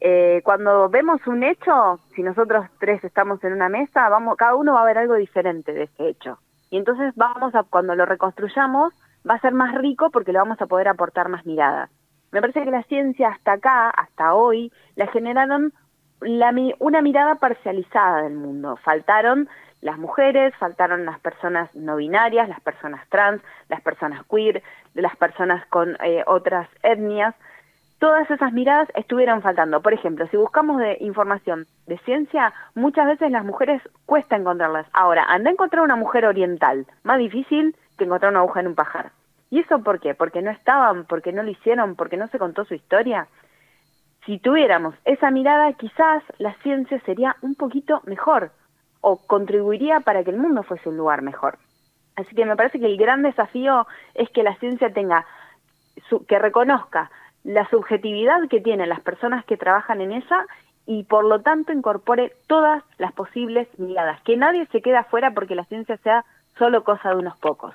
eh, 0.00 0.42
cuando 0.44 0.88
vemos 0.88 1.26
un 1.26 1.42
hecho, 1.44 2.00
si 2.14 2.22
nosotros 2.22 2.66
tres 2.80 3.02
estamos 3.04 3.42
en 3.44 3.52
una 3.52 3.68
mesa, 3.68 4.08
vamos, 4.08 4.36
cada 4.36 4.54
uno 4.54 4.74
va 4.74 4.82
a 4.82 4.86
ver 4.86 4.98
algo 4.98 5.14
diferente 5.14 5.72
de 5.72 5.84
ese 5.84 6.08
hecho. 6.08 6.38
Y 6.70 6.76
entonces 6.76 7.14
vamos 7.14 7.54
a, 7.54 7.62
cuando 7.62 7.94
lo 7.94 8.04
reconstruyamos, 8.04 8.92
va 9.28 9.34
a 9.34 9.40
ser 9.40 9.52
más 9.52 9.74
rico 9.76 10.10
porque 10.10 10.32
le 10.32 10.38
vamos 10.38 10.60
a 10.60 10.66
poder 10.66 10.88
aportar 10.88 11.28
más 11.28 11.46
miradas. 11.46 11.90
Me 12.32 12.40
parece 12.40 12.64
que 12.64 12.70
la 12.70 12.82
ciencia 12.82 13.28
hasta 13.28 13.52
acá, 13.52 13.90
hasta 13.90 14.34
hoy, 14.34 14.72
la 14.96 15.06
generaron 15.06 15.72
la 16.24 16.52
una 16.78 17.02
mirada 17.02 17.36
parcializada 17.36 18.22
del 18.22 18.34
mundo. 18.34 18.76
Faltaron 18.82 19.48
las 19.80 19.98
mujeres, 19.98 20.54
faltaron 20.56 21.04
las 21.04 21.20
personas 21.20 21.72
no 21.74 21.96
binarias, 21.96 22.48
las 22.48 22.60
personas 22.60 23.06
trans, 23.10 23.42
las 23.68 23.82
personas 23.82 24.24
queer, 24.30 24.62
las 24.94 25.14
personas 25.16 25.64
con 25.66 25.96
eh, 26.02 26.24
otras 26.26 26.68
etnias. 26.82 27.34
Todas 27.98 28.30
esas 28.30 28.52
miradas 28.52 28.88
estuvieron 28.94 29.42
faltando. 29.42 29.82
Por 29.82 29.92
ejemplo, 29.92 30.26
si 30.28 30.36
buscamos 30.36 30.78
de 30.78 30.96
información 31.00 31.66
de 31.86 31.98
ciencia, 31.98 32.52
muchas 32.74 33.06
veces 33.06 33.30
las 33.30 33.44
mujeres 33.44 33.82
cuesta 34.06 34.36
encontrarlas. 34.36 34.86
Ahora, 34.92 35.24
anda 35.28 35.50
a 35.50 35.52
encontrar 35.52 35.82
una 35.82 35.96
mujer 35.96 36.24
oriental, 36.24 36.86
más 37.02 37.18
difícil 37.18 37.76
que 37.96 38.04
encontrar 38.04 38.32
una 38.32 38.40
aguja 38.40 38.60
en 38.60 38.68
un 38.68 38.74
pajar. 38.74 39.12
¿Y 39.50 39.60
eso 39.60 39.82
por 39.82 40.00
qué? 40.00 40.14
Porque 40.14 40.42
no 40.42 40.50
estaban, 40.50 41.04
porque 41.04 41.32
no 41.32 41.42
lo 41.42 41.50
hicieron, 41.50 41.94
porque 41.94 42.16
no 42.16 42.26
se 42.28 42.38
contó 42.38 42.64
su 42.64 42.74
historia 42.74 43.28
si 44.26 44.38
tuviéramos 44.38 44.94
esa 45.04 45.30
mirada, 45.30 45.72
quizás 45.74 46.22
la 46.38 46.54
ciencia 46.62 46.98
sería 47.00 47.36
un 47.42 47.54
poquito 47.54 48.00
mejor 48.04 48.50
o 49.00 49.18
contribuiría 49.18 50.00
para 50.00 50.24
que 50.24 50.30
el 50.30 50.38
mundo 50.38 50.62
fuese 50.62 50.88
un 50.88 50.96
lugar 50.96 51.22
mejor. 51.22 51.58
Así 52.16 52.34
que 52.34 52.44
me 52.46 52.56
parece 52.56 52.78
que 52.80 52.86
el 52.86 52.96
gran 52.96 53.22
desafío 53.22 53.86
es 54.14 54.30
que 54.30 54.42
la 54.42 54.54
ciencia 54.56 54.92
tenga, 54.92 55.26
su- 56.08 56.24
que 56.26 56.38
reconozca 56.38 57.10
la 57.42 57.68
subjetividad 57.68 58.48
que 58.48 58.60
tienen 58.60 58.88
las 58.88 59.00
personas 59.00 59.44
que 59.44 59.56
trabajan 59.58 60.00
en 60.00 60.12
ella 60.12 60.46
y 60.86 61.02
por 61.04 61.24
lo 61.24 61.40
tanto 61.42 61.72
incorpore 61.72 62.32
todas 62.46 62.82
las 62.98 63.12
posibles 63.12 63.68
miradas, 63.78 64.20
que 64.22 64.36
nadie 64.36 64.66
se 64.66 64.80
quede 64.80 64.96
afuera 64.96 65.32
porque 65.32 65.54
la 65.54 65.64
ciencia 65.64 65.96
sea 65.98 66.24
solo 66.58 66.84
cosa 66.84 67.10
de 67.10 67.16
unos 67.16 67.36
pocos. 67.38 67.74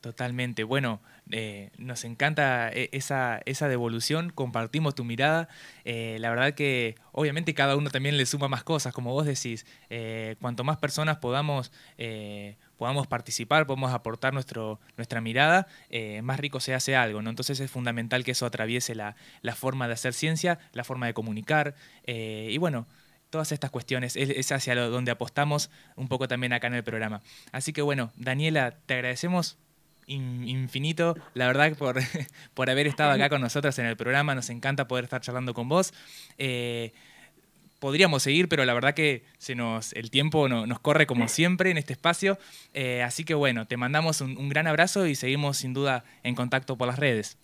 Totalmente. 0.00 0.62
Bueno, 0.62 1.00
eh, 1.32 1.70
nos 1.78 2.04
encanta 2.04 2.70
eh, 2.72 2.90
esa, 2.92 3.40
devolución, 3.68 4.30
compartimos 4.30 4.94
tu 4.94 5.04
mirada. 5.04 5.48
Eh, 5.84 6.18
la 6.20 6.30
verdad 6.30 6.54
que 6.54 6.94
obviamente 7.12 7.54
cada 7.54 7.76
uno 7.76 7.90
también 7.90 8.16
le 8.16 8.26
suma 8.26 8.46
más 8.46 8.62
cosas, 8.62 8.92
como 8.94 9.12
vos 9.12 9.26
decís. 9.26 9.66
Cuanto 10.40 10.62
más 10.64 10.76
personas 10.76 11.16
podamos, 11.16 11.72
participar, 13.08 13.66
podamos 13.66 13.92
aportar 13.92 14.32
nuestro, 14.32 14.78
nuestra 14.96 15.20
mirada, 15.20 15.66
más 16.22 16.38
rico 16.38 16.60
se 16.60 16.74
hace 16.74 16.94
algo. 16.94 17.22
¿no? 17.22 17.30
Entonces 17.30 17.58
es 17.58 17.70
fundamental 17.70 18.22
que 18.22 18.32
eso 18.32 18.46
atraviese 18.46 18.94
la, 18.94 19.16
la 19.42 19.54
forma 19.56 19.88
de 19.88 19.94
hacer 19.94 20.12
ciencia, 20.14 20.58
la 20.72 20.84
forma 20.84 21.06
de 21.06 21.14
comunicar. 21.14 21.74
y 22.06 22.58
bueno, 22.58 22.86
todas 23.30 23.50
estas 23.52 23.70
cuestiones 23.70 24.14
es, 24.16 24.52
hacia 24.52 24.74
donde 24.76 25.10
apostamos 25.10 25.70
un 25.96 26.08
poco 26.08 26.28
también 26.28 26.52
acá 26.52 26.68
en 26.68 26.74
el 26.74 26.84
programa. 26.84 27.22
Así 27.52 27.72
que 27.72 27.82
bueno, 27.82 28.12
Daniela, 28.16 28.78
te 28.86 28.94
agradecemos 28.94 29.58
infinito, 30.06 31.16
la 31.34 31.46
verdad, 31.46 31.76
por, 31.76 31.96
por 32.54 32.70
haber 32.70 32.86
estado 32.86 33.10
acá 33.10 33.28
con 33.28 33.40
nosotros 33.40 33.78
en 33.78 33.86
el 33.86 33.96
programa. 33.96 34.34
Nos 34.34 34.50
encanta 34.50 34.86
poder 34.88 35.04
estar 35.04 35.20
charlando 35.20 35.52
con 35.54 35.68
vos. 35.68 35.92
Eh, 36.38 36.92
podríamos 37.78 38.22
seguir, 38.22 38.48
pero 38.48 38.64
la 38.64 38.72
verdad 38.74 38.94
que 38.94 39.24
se 39.38 39.54
nos, 39.54 39.92
el 39.92 40.10
tiempo 40.10 40.48
no- 40.48 40.66
nos 40.66 40.80
corre 40.80 41.06
como 41.06 41.28
siempre 41.28 41.70
en 41.70 41.78
este 41.78 41.92
espacio. 41.92 42.38
Eh, 42.74 43.02
así 43.02 43.24
que 43.24 43.34
bueno, 43.34 43.66
te 43.66 43.76
mandamos 43.76 44.20
un, 44.20 44.36
un 44.38 44.48
gran 44.48 44.66
abrazo 44.66 45.06
y 45.06 45.14
seguimos 45.14 45.58
sin 45.58 45.74
duda 45.74 46.04
en 46.22 46.34
contacto 46.34 46.76
por 46.76 46.86
las 46.88 46.98
redes. 46.98 47.36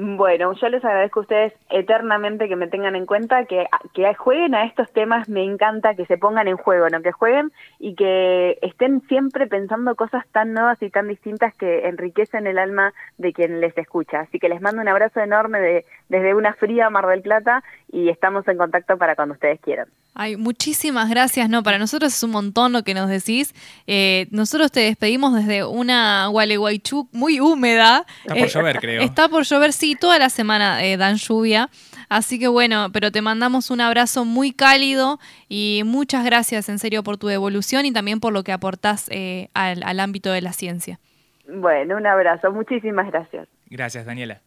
Bueno, 0.00 0.52
yo 0.52 0.68
les 0.68 0.84
agradezco 0.84 1.18
a 1.18 1.22
ustedes 1.22 1.52
eternamente 1.70 2.46
que 2.46 2.54
me 2.54 2.68
tengan 2.68 2.94
en 2.94 3.04
cuenta, 3.04 3.46
que, 3.46 3.66
que 3.94 4.14
jueguen 4.14 4.54
a 4.54 4.64
estos 4.64 4.88
temas, 4.92 5.28
me 5.28 5.42
encanta 5.42 5.96
que 5.96 6.06
se 6.06 6.16
pongan 6.16 6.46
en 6.46 6.56
juego, 6.56 6.88
¿no? 6.88 7.02
que 7.02 7.10
jueguen 7.10 7.50
y 7.80 7.96
que 7.96 8.60
estén 8.62 9.02
siempre 9.08 9.48
pensando 9.48 9.96
cosas 9.96 10.24
tan 10.30 10.52
nuevas 10.52 10.80
y 10.84 10.90
tan 10.90 11.08
distintas 11.08 11.52
que 11.56 11.88
enriquecen 11.88 12.46
el 12.46 12.58
alma 12.58 12.94
de 13.16 13.32
quien 13.32 13.60
les 13.60 13.76
escucha. 13.76 14.20
Así 14.20 14.38
que 14.38 14.48
les 14.48 14.60
mando 14.60 14.80
un 14.80 14.86
abrazo 14.86 15.18
enorme 15.18 15.58
de, 15.58 15.84
desde 16.08 16.32
una 16.32 16.54
fría 16.54 16.90
Mar 16.90 17.08
del 17.08 17.22
Plata 17.22 17.64
y 17.90 18.08
estamos 18.08 18.46
en 18.46 18.56
contacto 18.56 18.98
para 18.98 19.16
cuando 19.16 19.34
ustedes 19.34 19.58
quieran. 19.60 19.88
Ay, 20.14 20.36
muchísimas 20.36 21.08
gracias. 21.08 21.48
No, 21.48 21.62
para 21.62 21.78
nosotros 21.78 22.12
es 22.12 22.22
un 22.24 22.32
montón 22.32 22.72
lo 22.72 22.82
que 22.82 22.92
nos 22.92 23.08
decís. 23.08 23.54
Eh, 23.86 24.26
nosotros 24.32 24.72
te 24.72 24.80
despedimos 24.80 25.32
desde 25.32 25.64
una 25.64 26.26
Gualeguaychú 26.26 27.08
muy 27.12 27.38
húmeda. 27.38 28.04
Está 28.24 28.34
por 28.34 28.48
llover, 28.48 28.80
creo. 28.80 29.02
Está 29.02 29.28
por 29.28 29.44
llover, 29.44 29.72
sí, 29.72 29.87
toda 29.96 30.18
la 30.18 30.30
semana 30.30 30.84
eh, 30.84 30.96
dan 30.96 31.16
lluvia. 31.16 31.70
Así 32.08 32.38
que 32.38 32.48
bueno, 32.48 32.88
pero 32.92 33.12
te 33.12 33.20
mandamos 33.22 33.70
un 33.70 33.80
abrazo 33.80 34.24
muy 34.24 34.52
cálido 34.52 35.18
y 35.48 35.82
muchas 35.84 36.24
gracias 36.24 36.68
en 36.68 36.78
serio 36.78 37.02
por 37.02 37.18
tu 37.18 37.26
devolución 37.26 37.84
y 37.86 37.92
también 37.92 38.20
por 38.20 38.32
lo 38.32 38.44
que 38.44 38.52
aportás 38.52 39.08
eh, 39.10 39.48
al, 39.54 39.82
al 39.82 40.00
ámbito 40.00 40.30
de 40.32 40.40
la 40.40 40.52
ciencia. 40.52 40.98
Bueno, 41.46 41.96
un 41.96 42.06
abrazo, 42.06 42.52
muchísimas 42.52 43.10
gracias. 43.10 43.48
Gracias, 43.70 44.06
Daniela. 44.06 44.40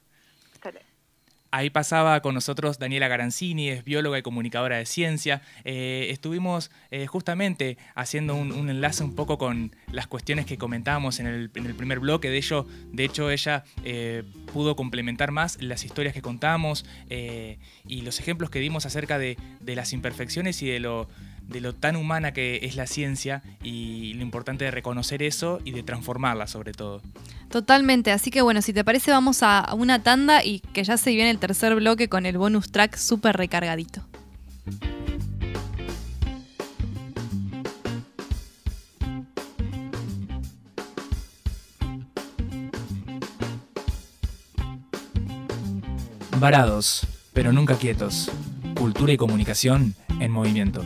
Ahí 1.54 1.70
pasaba 1.70 2.22
con 2.22 2.34
nosotros 2.34 2.80
Daniela 2.80 3.10
Garanzini, 3.10 3.68
es 3.68 3.84
bióloga 3.84 4.18
y 4.18 4.22
comunicadora 4.22 4.78
de 4.78 4.86
ciencia. 4.86 5.42
Eh, 5.66 6.08
estuvimos 6.10 6.72
eh, 6.92 7.08
justamente 7.08 7.78
haciendo 7.94 8.36
un, 8.36 8.70
enlace 8.70 9.04
un 9.04 9.16
poco 9.16 9.38
con 9.38 9.76
las 9.92 10.08
cuestiones 10.08 10.46
que 10.46 10.58
comentábamos 10.58 11.20
en 11.20 11.28
el, 11.28 11.50
primer 11.50 12.00
bloque. 12.00 12.30
De, 12.30 12.38
ello, 12.38 12.66
de 12.94 13.04
hecho, 13.04 13.30
ella 13.30 13.66
eh, 13.84 14.24
pudo 14.54 14.78
complementar 14.78 15.32
más 15.32 15.62
las 15.62 15.84
historias 15.84 16.14
que 16.14 16.22
contamos 16.22 16.86
y 17.86 18.02
los 18.02 18.22
ejemplos 18.22 18.50
que 18.50 18.60
dimos 18.60 18.86
acerca 18.86 19.20
de, 19.20 19.38
de 19.60 19.76
las 19.76 19.92
imperfecciones 19.92 20.62
y 20.62 20.70
de 20.70 20.80
lo, 20.80 21.10
de 21.52 21.62
lo 21.62 21.74
tan 21.76 21.96
humana 21.96 22.34
que 22.34 22.60
es 22.64 22.76
la 22.76 22.88
ciencia 22.88 23.44
y 23.64 24.14
lo 24.14 24.24
importante 24.24 24.66
de 24.66 24.72
reconocer 24.72 25.22
eso 25.24 25.60
y 25.64 25.72
de 25.72 25.84
transformarla 25.84 26.48
sobre 26.48 26.74
todo. 26.74 27.02
Totalmente, 27.50 28.12
así 28.12 28.32
que 28.32 28.42
bueno, 28.42 28.62
si 28.62 28.74
te 28.74 28.84
parece 28.84 29.12
vamos 29.12 29.44
a 29.44 29.74
una 29.76 30.02
tanda 30.02 30.44
y 30.44 30.60
que 30.60 30.84
ya 30.84 30.98
se 30.98 31.12
viene 31.12 31.30
el 31.30 31.38
tercer 31.38 31.76
bloque 31.76 32.08
con 32.08 32.26
el 32.26 32.38
bonus 32.38 32.72
track 32.72 32.96
súper 32.96 33.36
recargadito. 33.36 34.02
Varados, 46.40 47.06
pero 47.34 47.54
nunca 47.54 47.76
quietos. 47.76 48.32
Cultura 48.76 49.14
y 49.14 49.18
comunicación 49.18 49.94
en 50.20 50.32
movimiento. 50.32 50.84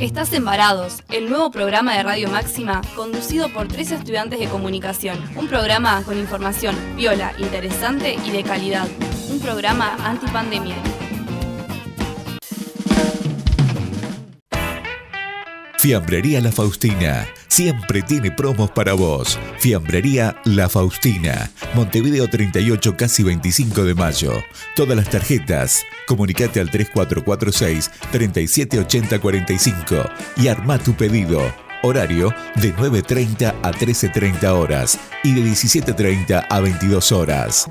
Estás 0.00 0.34
en 0.34 0.44
Varados, 0.44 1.02
el 1.08 1.30
nuevo 1.30 1.50
programa 1.50 1.96
de 1.96 2.02
Radio 2.02 2.28
Máxima 2.28 2.82
conducido 2.94 3.48
por 3.48 3.66
tres 3.66 3.92
estudiantes 3.92 4.38
de 4.38 4.46
comunicación. 4.46 5.18
Un 5.36 5.48
programa 5.48 6.02
con 6.04 6.18
información 6.18 6.76
viola, 6.96 7.32
interesante 7.38 8.14
y 8.26 8.30
de 8.30 8.42
calidad. 8.42 8.86
Un 9.30 9.40
programa 9.40 9.96
antipandemia. 10.04 10.76
Fiambrería 15.86 16.40
La 16.40 16.50
Faustina. 16.50 17.28
Siempre 17.46 18.02
tiene 18.02 18.32
promos 18.32 18.72
para 18.72 18.94
vos. 18.94 19.38
Fiambrería 19.60 20.36
La 20.44 20.68
Faustina. 20.68 21.48
Montevideo 21.74 22.26
38, 22.26 22.96
casi 22.96 23.22
25 23.22 23.84
de 23.84 23.94
mayo. 23.94 24.32
Todas 24.74 24.96
las 24.96 25.08
tarjetas. 25.08 25.84
Comunicate 26.08 26.58
al 26.58 26.72
3446 26.72 27.92
378045 28.10 30.10
y 30.38 30.48
arma 30.48 30.76
tu 30.80 30.96
pedido. 30.96 31.40
Horario 31.84 32.34
de 32.56 32.74
9.30 32.74 33.54
a 33.62 33.70
13.30 33.70 34.44
horas 34.46 34.98
y 35.22 35.34
de 35.34 35.42
17.30 35.42 36.46
a 36.50 36.60
22 36.60 37.12
horas. 37.12 37.68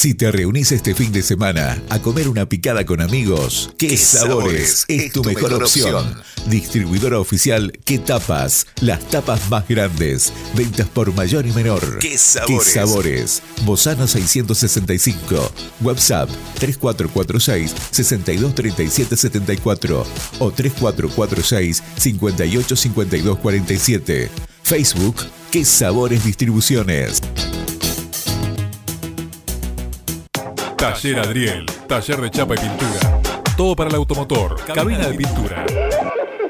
Si 0.00 0.14
te 0.14 0.32
reunís 0.32 0.72
este 0.72 0.94
fin 0.94 1.12
de 1.12 1.20
semana 1.20 1.82
a 1.90 1.98
comer 1.98 2.26
una 2.26 2.48
picada 2.48 2.86
con 2.86 3.02
amigos, 3.02 3.74
¿qué, 3.76 3.98
sabores? 3.98 4.86
Es 4.88 5.12
tu 5.12 5.22
mejor 5.22 5.52
opción. 5.52 6.22
Distribuidora 6.46 7.18
oficial 7.18 7.70
¿Qué 7.84 7.98
tapas? 7.98 8.66
Las 8.80 9.06
tapas 9.10 9.50
más 9.50 9.68
grandes. 9.68 10.32
Ventas 10.54 10.88
por 10.88 11.12
mayor 11.12 11.46
y 11.46 11.52
menor. 11.52 11.98
¿Qué 11.98 12.16
sabores? 12.16 12.72
sabores? 12.72 13.42
Bozano 13.66 14.06
665. 14.06 15.52
WhatsApp 15.82 16.30
3446 16.58 17.74
623774 17.90 20.06
o 20.38 20.50
3446 20.50 21.82
585247. 21.98 24.30
Facebook 24.62 25.16
¿Qué 25.50 25.66
sabores 25.66 26.24
distribuciones? 26.24 27.20
Taller 30.80 31.20
Adriel, 31.20 31.66
taller 31.86 32.22
de 32.22 32.30
chapa 32.30 32.54
y 32.54 32.58
pintura. 32.58 33.20
Todo 33.54 33.76
para 33.76 33.90
el 33.90 33.96
automotor, 33.96 34.56
cabina 34.64 35.08
de 35.08 35.14
pintura. 35.14 35.66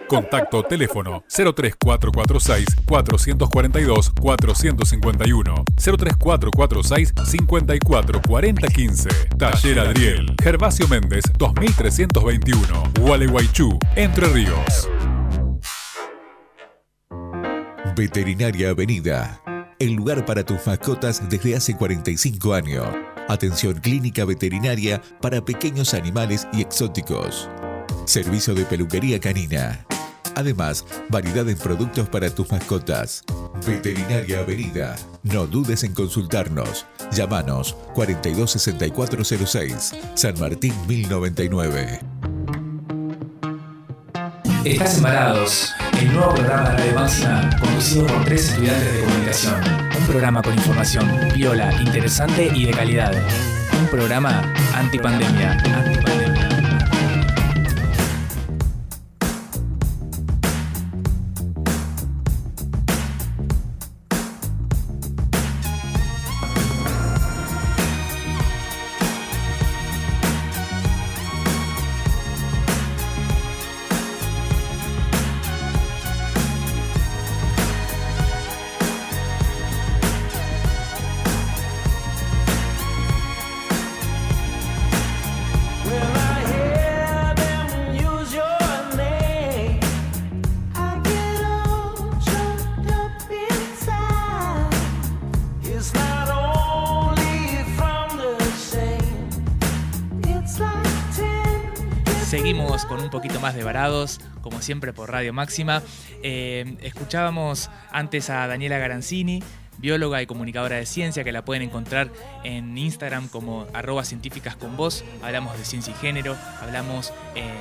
Contacto 0.06 0.62
teléfono 0.62 1.24
03446 1.26 2.66
442 2.86 4.10
451 4.20 5.64
03446 5.76 7.12
544015 7.24 9.08
Taller 9.36 9.80
Adriel, 9.80 10.32
Gervasio 10.40 10.86
Méndez 10.86 11.24
2321 11.36 12.84
Gualeguaychú, 13.00 13.80
Entre 13.96 14.28
Ríos. 14.28 14.88
Veterinaria 17.96 18.70
Avenida. 18.70 19.42
El 19.80 19.94
lugar 19.94 20.24
para 20.24 20.44
tus 20.44 20.64
mascotas 20.68 21.28
desde 21.28 21.56
hace 21.56 21.76
45 21.76 22.54
años. 22.54 22.86
Atención 23.30 23.74
clínica 23.74 24.24
veterinaria 24.24 25.00
para 25.20 25.40
pequeños 25.40 25.94
animales 25.94 26.48
y 26.52 26.62
exóticos. 26.62 27.48
Servicio 28.04 28.56
de 28.56 28.64
peluquería 28.64 29.20
canina. 29.20 29.86
Además, 30.34 30.84
variedad 31.08 31.48
en 31.48 31.56
productos 31.56 32.08
para 32.08 32.28
tus 32.34 32.50
mascotas. 32.50 33.22
Veterinaria 33.64 34.40
Avenida. 34.40 34.96
No 35.22 35.46
dudes 35.46 35.84
en 35.84 35.94
consultarnos. 35.94 36.86
Llámanos 37.12 37.76
426406, 37.94 39.92
San 40.16 40.36
Martín 40.40 40.74
1099. 40.88 42.00
Estás 44.64 44.96
en 44.96 45.02
Varados, 45.04 45.70
el 46.00 46.12
nuevo 46.12 46.34
programa 46.34 46.70
de 46.70 46.78
Radio 46.78 46.94
Máxima 46.96 47.48
conducido 47.60 48.08
por 48.08 48.24
tres 48.24 48.48
estudiantes 48.48 48.92
de 48.92 49.04
comunicación. 49.04 49.89
Programa 50.10 50.42
con 50.42 50.52
información 50.54 51.08
viola, 51.32 51.72
interesante 51.80 52.50
y 52.52 52.66
de 52.66 52.72
calidad. 52.72 53.12
Un 53.80 53.86
programa 53.86 54.42
antipandemia. 54.74 55.52
antipandemia. 55.52 56.49
Como 104.42 104.60
siempre 104.60 104.92
por 104.92 105.10
Radio 105.10 105.32
Máxima. 105.32 105.82
Eh, 106.22 106.76
escuchábamos 106.82 107.70
antes 107.90 108.28
a 108.28 108.46
Daniela 108.46 108.76
Garanzini, 108.76 109.42
bióloga 109.78 110.20
y 110.20 110.26
comunicadora 110.26 110.76
de 110.76 110.84
ciencia, 110.84 111.24
que 111.24 111.32
la 111.32 111.46
pueden 111.46 111.62
encontrar 111.62 112.10
en 112.44 112.76
Instagram 112.76 113.28
como 113.28 113.66
arroba 113.72 114.04
científicas. 114.04 114.58
Hablamos 115.22 115.56
de 115.56 115.64
ciencia 115.64 115.94
y 115.94 115.96
género, 115.96 116.36
hablamos 116.60 117.14
eh, 117.34 117.52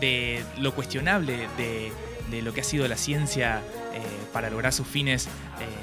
de 0.00 0.42
lo 0.58 0.74
cuestionable 0.74 1.46
de, 1.58 1.92
lo 2.42 2.54
que 2.54 2.62
ha 2.62 2.64
sido 2.64 2.88
la 2.88 2.96
ciencia 2.96 3.60
eh, 3.92 4.00
para 4.32 4.48
lograr 4.48 4.72
sus 4.72 4.86
fines 4.86 5.28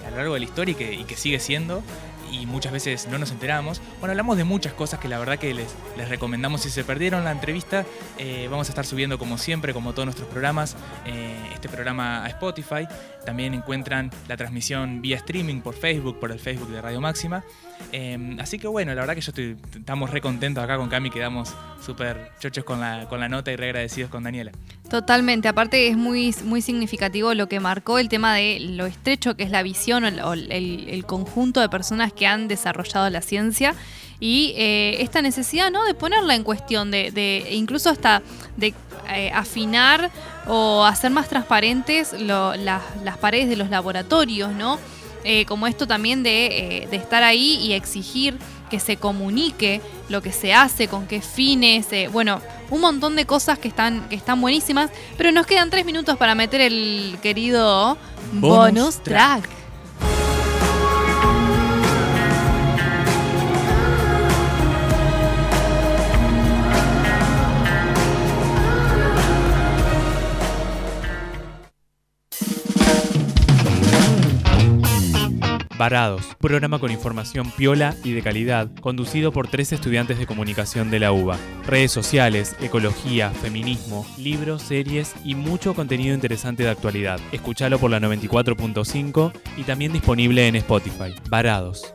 a 0.08 0.10
lo 0.10 0.18
largo 0.18 0.34
de 0.34 0.40
la 0.40 0.46
historia 0.46 0.76
y 0.92 1.04
que 1.04 1.16
sigue 1.16 1.40
siendo 1.40 1.84
y 2.34 2.46
muchas 2.46 2.72
veces 2.72 3.08
no 3.08 3.18
nos 3.18 3.32
enteramos. 3.32 3.82
Bueno, 4.00 4.12
hablamos 4.12 4.38
de 4.38 4.44
muchas 4.44 4.74
cosas 4.74 5.00
que 5.00 5.08
la 5.08 5.20
verdad 5.20 5.38
que 5.38 5.54
les, 5.54 5.76
les 5.98 6.10
recomendamos. 6.10 6.62
Si 6.62 6.70
se 6.70 6.84
perdieron 6.84 7.24
la 7.24 7.32
entrevista, 7.32 7.86
eh, 8.18 8.48
vamos 8.50 8.68
a 8.70 8.72
estar 8.72 8.86
subiendo 8.86 9.18
como 9.20 9.38
siempre, 9.38 9.74
como 9.74 9.94
todos 9.94 10.06
nuestros 10.06 10.28
programas, 10.28 10.76
eh, 11.06 11.36
este 11.54 11.70
programa 11.70 12.24
a 12.26 12.28
Spotify. 12.30 12.88
También 13.26 13.54
encuentran 13.54 14.12
la 14.28 14.38
transmisión 14.38 15.02
vía 15.02 15.18
streaming 15.18 15.62
por 15.62 15.76
Facebook, 15.76 16.20
por 16.20 16.32
el 16.32 16.40
Facebook 16.40 16.70
de 16.70 16.82
Radio 16.82 17.02
Máxima. 17.02 17.44
Eh, 17.92 18.38
así 18.40 18.58
que 18.58 18.68
bueno, 18.68 18.94
la 18.96 19.02
verdad 19.02 19.14
que 19.14 19.22
yo 19.22 19.30
estoy, 19.30 19.56
estamos 19.78 20.10
re 20.10 20.20
contentos 20.20 20.64
acá 20.64 20.78
con 20.78 20.90
Cami, 20.90 21.12
quedamos 21.12 21.54
súper 21.84 22.32
chochos 22.40 22.64
con 22.64 22.80
la, 22.80 23.08
con 23.08 23.20
la 23.20 23.30
nota 23.30 23.52
y 23.52 23.56
re 23.56 23.66
agradecidos 23.68 24.10
con 24.10 24.24
Daniela. 24.24 24.52
Totalmente, 24.90 25.48
aparte 25.48 25.88
es 25.88 25.98
muy, 25.98 26.34
muy 26.44 26.62
significativo 26.62 27.34
lo 27.36 27.48
que 27.48 27.60
marcó 27.60 28.00
el 28.00 28.10
tema 28.10 28.34
de 28.34 28.60
lo 28.60 28.86
estrecho 28.88 29.36
que 29.36 29.44
es 29.44 29.52
la 29.52 29.62
visión 29.64 30.06
o 30.06 30.34
el, 30.34 31.04
conjunto 31.06 31.62
de 31.62 31.70
personas 31.70 32.12
que 32.14 32.26
han 32.26 32.48
desarrollado 32.48 33.10
la 33.10 33.22
ciencia 33.22 33.76
y 34.20 34.54
eh, 34.56 35.02
esta 35.02 35.22
necesidad 35.22 35.70
¿no? 35.70 35.84
de 35.86 35.94
ponerla 35.94 36.34
en 36.36 36.44
cuestión, 36.44 36.90
de, 36.92 37.48
incluso 37.52 37.90
hasta 37.90 38.22
de 38.58 38.74
eh, 39.14 39.32
afinar 39.34 40.10
o 40.48 40.86
hacer 40.86 41.12
más 41.12 41.28
transparentes 41.30 42.14
las- 42.14 42.58
las 43.04 43.18
paredes 43.20 43.50
de 43.50 43.56
los 43.58 43.70
laboratorios, 43.70 44.52
¿no? 44.54 44.80
Eh, 45.24 45.46
como 45.46 45.68
esto 45.68 45.88
también 45.88 46.22
de, 46.24 46.46
eh, 46.84 46.88
de 46.90 46.98
estar 46.98 47.24
ahí 47.24 47.56
y 47.62 47.74
exigir 47.74 48.38
que 48.70 48.80
se 48.80 48.98
comunique 48.98 49.82
lo 50.10 50.22
que 50.22 50.32
se 50.32 50.54
hace, 50.54 50.88
con 50.88 51.08
qué 51.08 51.22
fines, 51.22 51.88
eh, 51.92 52.10
bueno, 52.12 52.42
un 52.70 52.82
montón 52.82 53.16
de 53.16 53.26
cosas 53.26 53.60
que 53.60 53.68
están, 53.68 54.10
que 54.10 54.16
están 54.16 54.42
buenísimas, 54.42 54.90
pero 55.18 55.32
nos 55.32 55.46
quedan 55.46 55.70
tres 55.70 55.86
minutos 55.86 56.18
para 56.18 56.36
meter 56.36 56.60
el 56.60 57.18
querido 57.22 57.98
Bonus 58.34 58.58
bonus, 58.58 58.96
track. 59.04 59.44
track. 59.44 59.63
Varados, 75.84 76.24
programa 76.40 76.80
con 76.80 76.92
información 76.92 77.52
piola 77.52 77.94
y 78.06 78.14
de 78.14 78.22
calidad, 78.22 78.70
conducido 78.80 79.34
por 79.34 79.50
tres 79.50 79.74
estudiantes 79.74 80.18
de 80.18 80.26
comunicación 80.26 80.90
de 80.90 81.00
la 81.00 81.12
UBA. 81.12 81.38
Redes 81.68 81.92
sociales, 81.92 82.56
ecología, 82.62 83.32
feminismo, 83.32 84.06
libros, 84.18 84.62
series 84.62 85.14
y 85.26 85.36
mucho 85.36 85.74
contenido 85.74 86.16
interesante 86.16 86.64
de 86.64 86.70
actualidad. 86.70 87.20
Escuchalo 87.34 87.80
por 87.80 87.92
la 87.92 88.00
94.5 88.00 89.34
y 89.58 89.64
también 89.64 89.92
disponible 89.92 90.48
en 90.48 90.56
Spotify. 90.56 91.16
Varados. 91.30 91.92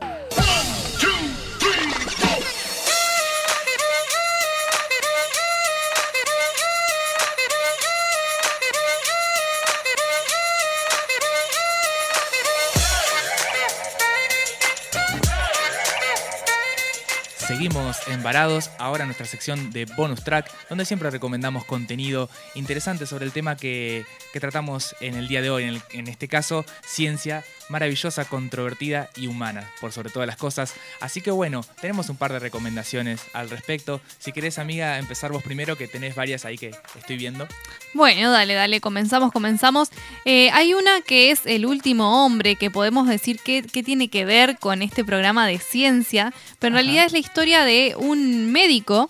Seguimos 17.49 18.07
embarados, 18.07 18.69
ahora 18.77 19.05
nuestra 19.05 19.25
sección 19.25 19.71
de 19.71 19.85
bonus 19.85 20.23
track, 20.23 20.51
donde 20.69 20.85
siempre 20.85 21.09
recomendamos 21.09 21.65
contenido 21.65 22.29
interesante 22.53 23.07
sobre 23.07 23.25
el 23.25 23.31
tema 23.31 23.55
que, 23.55 24.05
que 24.33 24.39
tratamos 24.39 24.95
en 25.01 25.15
el 25.15 25.27
día 25.27 25.41
de 25.41 25.49
hoy, 25.49 25.63
en, 25.63 25.69
el- 25.69 25.81
en 25.91 26.07
este 26.07 26.27
caso, 26.27 26.65
ciencia 26.85 27.43
maravillosa, 27.69 28.25
controvertida 28.25 29.09
y 29.15 29.27
humana, 29.27 29.69
por 29.79 29.91
sobre 29.91 30.09
todas 30.09 30.25
las 30.27 30.37
cosas. 30.37 30.73
Así 31.01 31.21
que 31.21 31.29
bueno, 31.29 31.63
tenemos 31.79 32.09
un 32.09 32.15
par 32.17 32.33
de 32.33 32.39
recomendaciones 32.39 33.21
al 33.33 33.49
respecto. 33.49 34.01
Si 34.17 34.31
querés, 34.31 34.57
amiga, 34.57 34.97
empezar 34.97 35.31
vos 35.31 35.43
primero, 35.43 35.75
que 35.77 35.87
tenés 35.87 36.15
varias 36.15 36.45
ahí 36.45 36.57
que 36.57 36.71
estoy 36.97 37.17
viendo. 37.17 37.47
Bueno, 37.93 38.31
dale, 38.31 38.55
dale, 38.55 38.81
comenzamos, 38.81 39.31
comenzamos. 39.31 39.89
Eh, 40.25 40.49
hay 40.51 40.73
una 40.73 41.01
que 41.01 41.29
es 41.29 41.45
El 41.45 41.65
último 41.67 42.25
hombre, 42.25 42.55
que 42.55 42.71
podemos 42.71 43.07
decir 43.07 43.39
que, 43.39 43.61
que 43.61 43.83
tiene 43.83 44.07
que 44.09 44.25
ver 44.25 44.57
con 44.57 44.81
este 44.81 45.05
programa 45.05 45.45
de 45.45 45.59
ciencia, 45.59 46.33
pero 46.57 46.69
en 46.69 46.77
Ajá. 46.77 46.83
realidad 46.83 47.05
es 47.05 47.11
la 47.11 47.19
historia 47.19 47.65
de 47.65 47.93
un 47.97 48.51
médico 48.51 49.09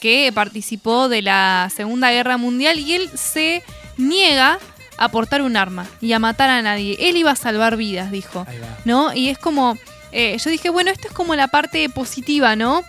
que 0.00 0.32
participó 0.34 1.08
de 1.08 1.22
la 1.22 1.70
Segunda 1.74 2.10
Guerra 2.10 2.38
Mundial 2.38 2.78
y 2.80 2.94
él 2.94 3.10
se 3.14 3.62
niega 4.00 4.58
a 4.96 5.08
portar 5.08 5.42
un 5.42 5.56
arma 5.56 5.86
y 6.00 6.12
a 6.12 6.18
matar 6.18 6.50
a 6.50 6.60
nadie. 6.62 6.96
Él 7.00 7.16
iba 7.16 7.30
a 7.30 7.36
salvar 7.36 7.76
vidas, 7.76 8.10
dijo. 8.10 8.46
¿no? 8.84 9.14
Y 9.14 9.28
es 9.28 9.38
como, 9.38 9.78
eh, 10.12 10.36
yo 10.38 10.50
dije, 10.50 10.68
bueno, 10.68 10.90
esto 10.90 11.08
es 11.08 11.14
como 11.14 11.34
la 11.34 11.48
parte 11.48 11.88
positiva, 11.88 12.56
¿no? 12.56 12.82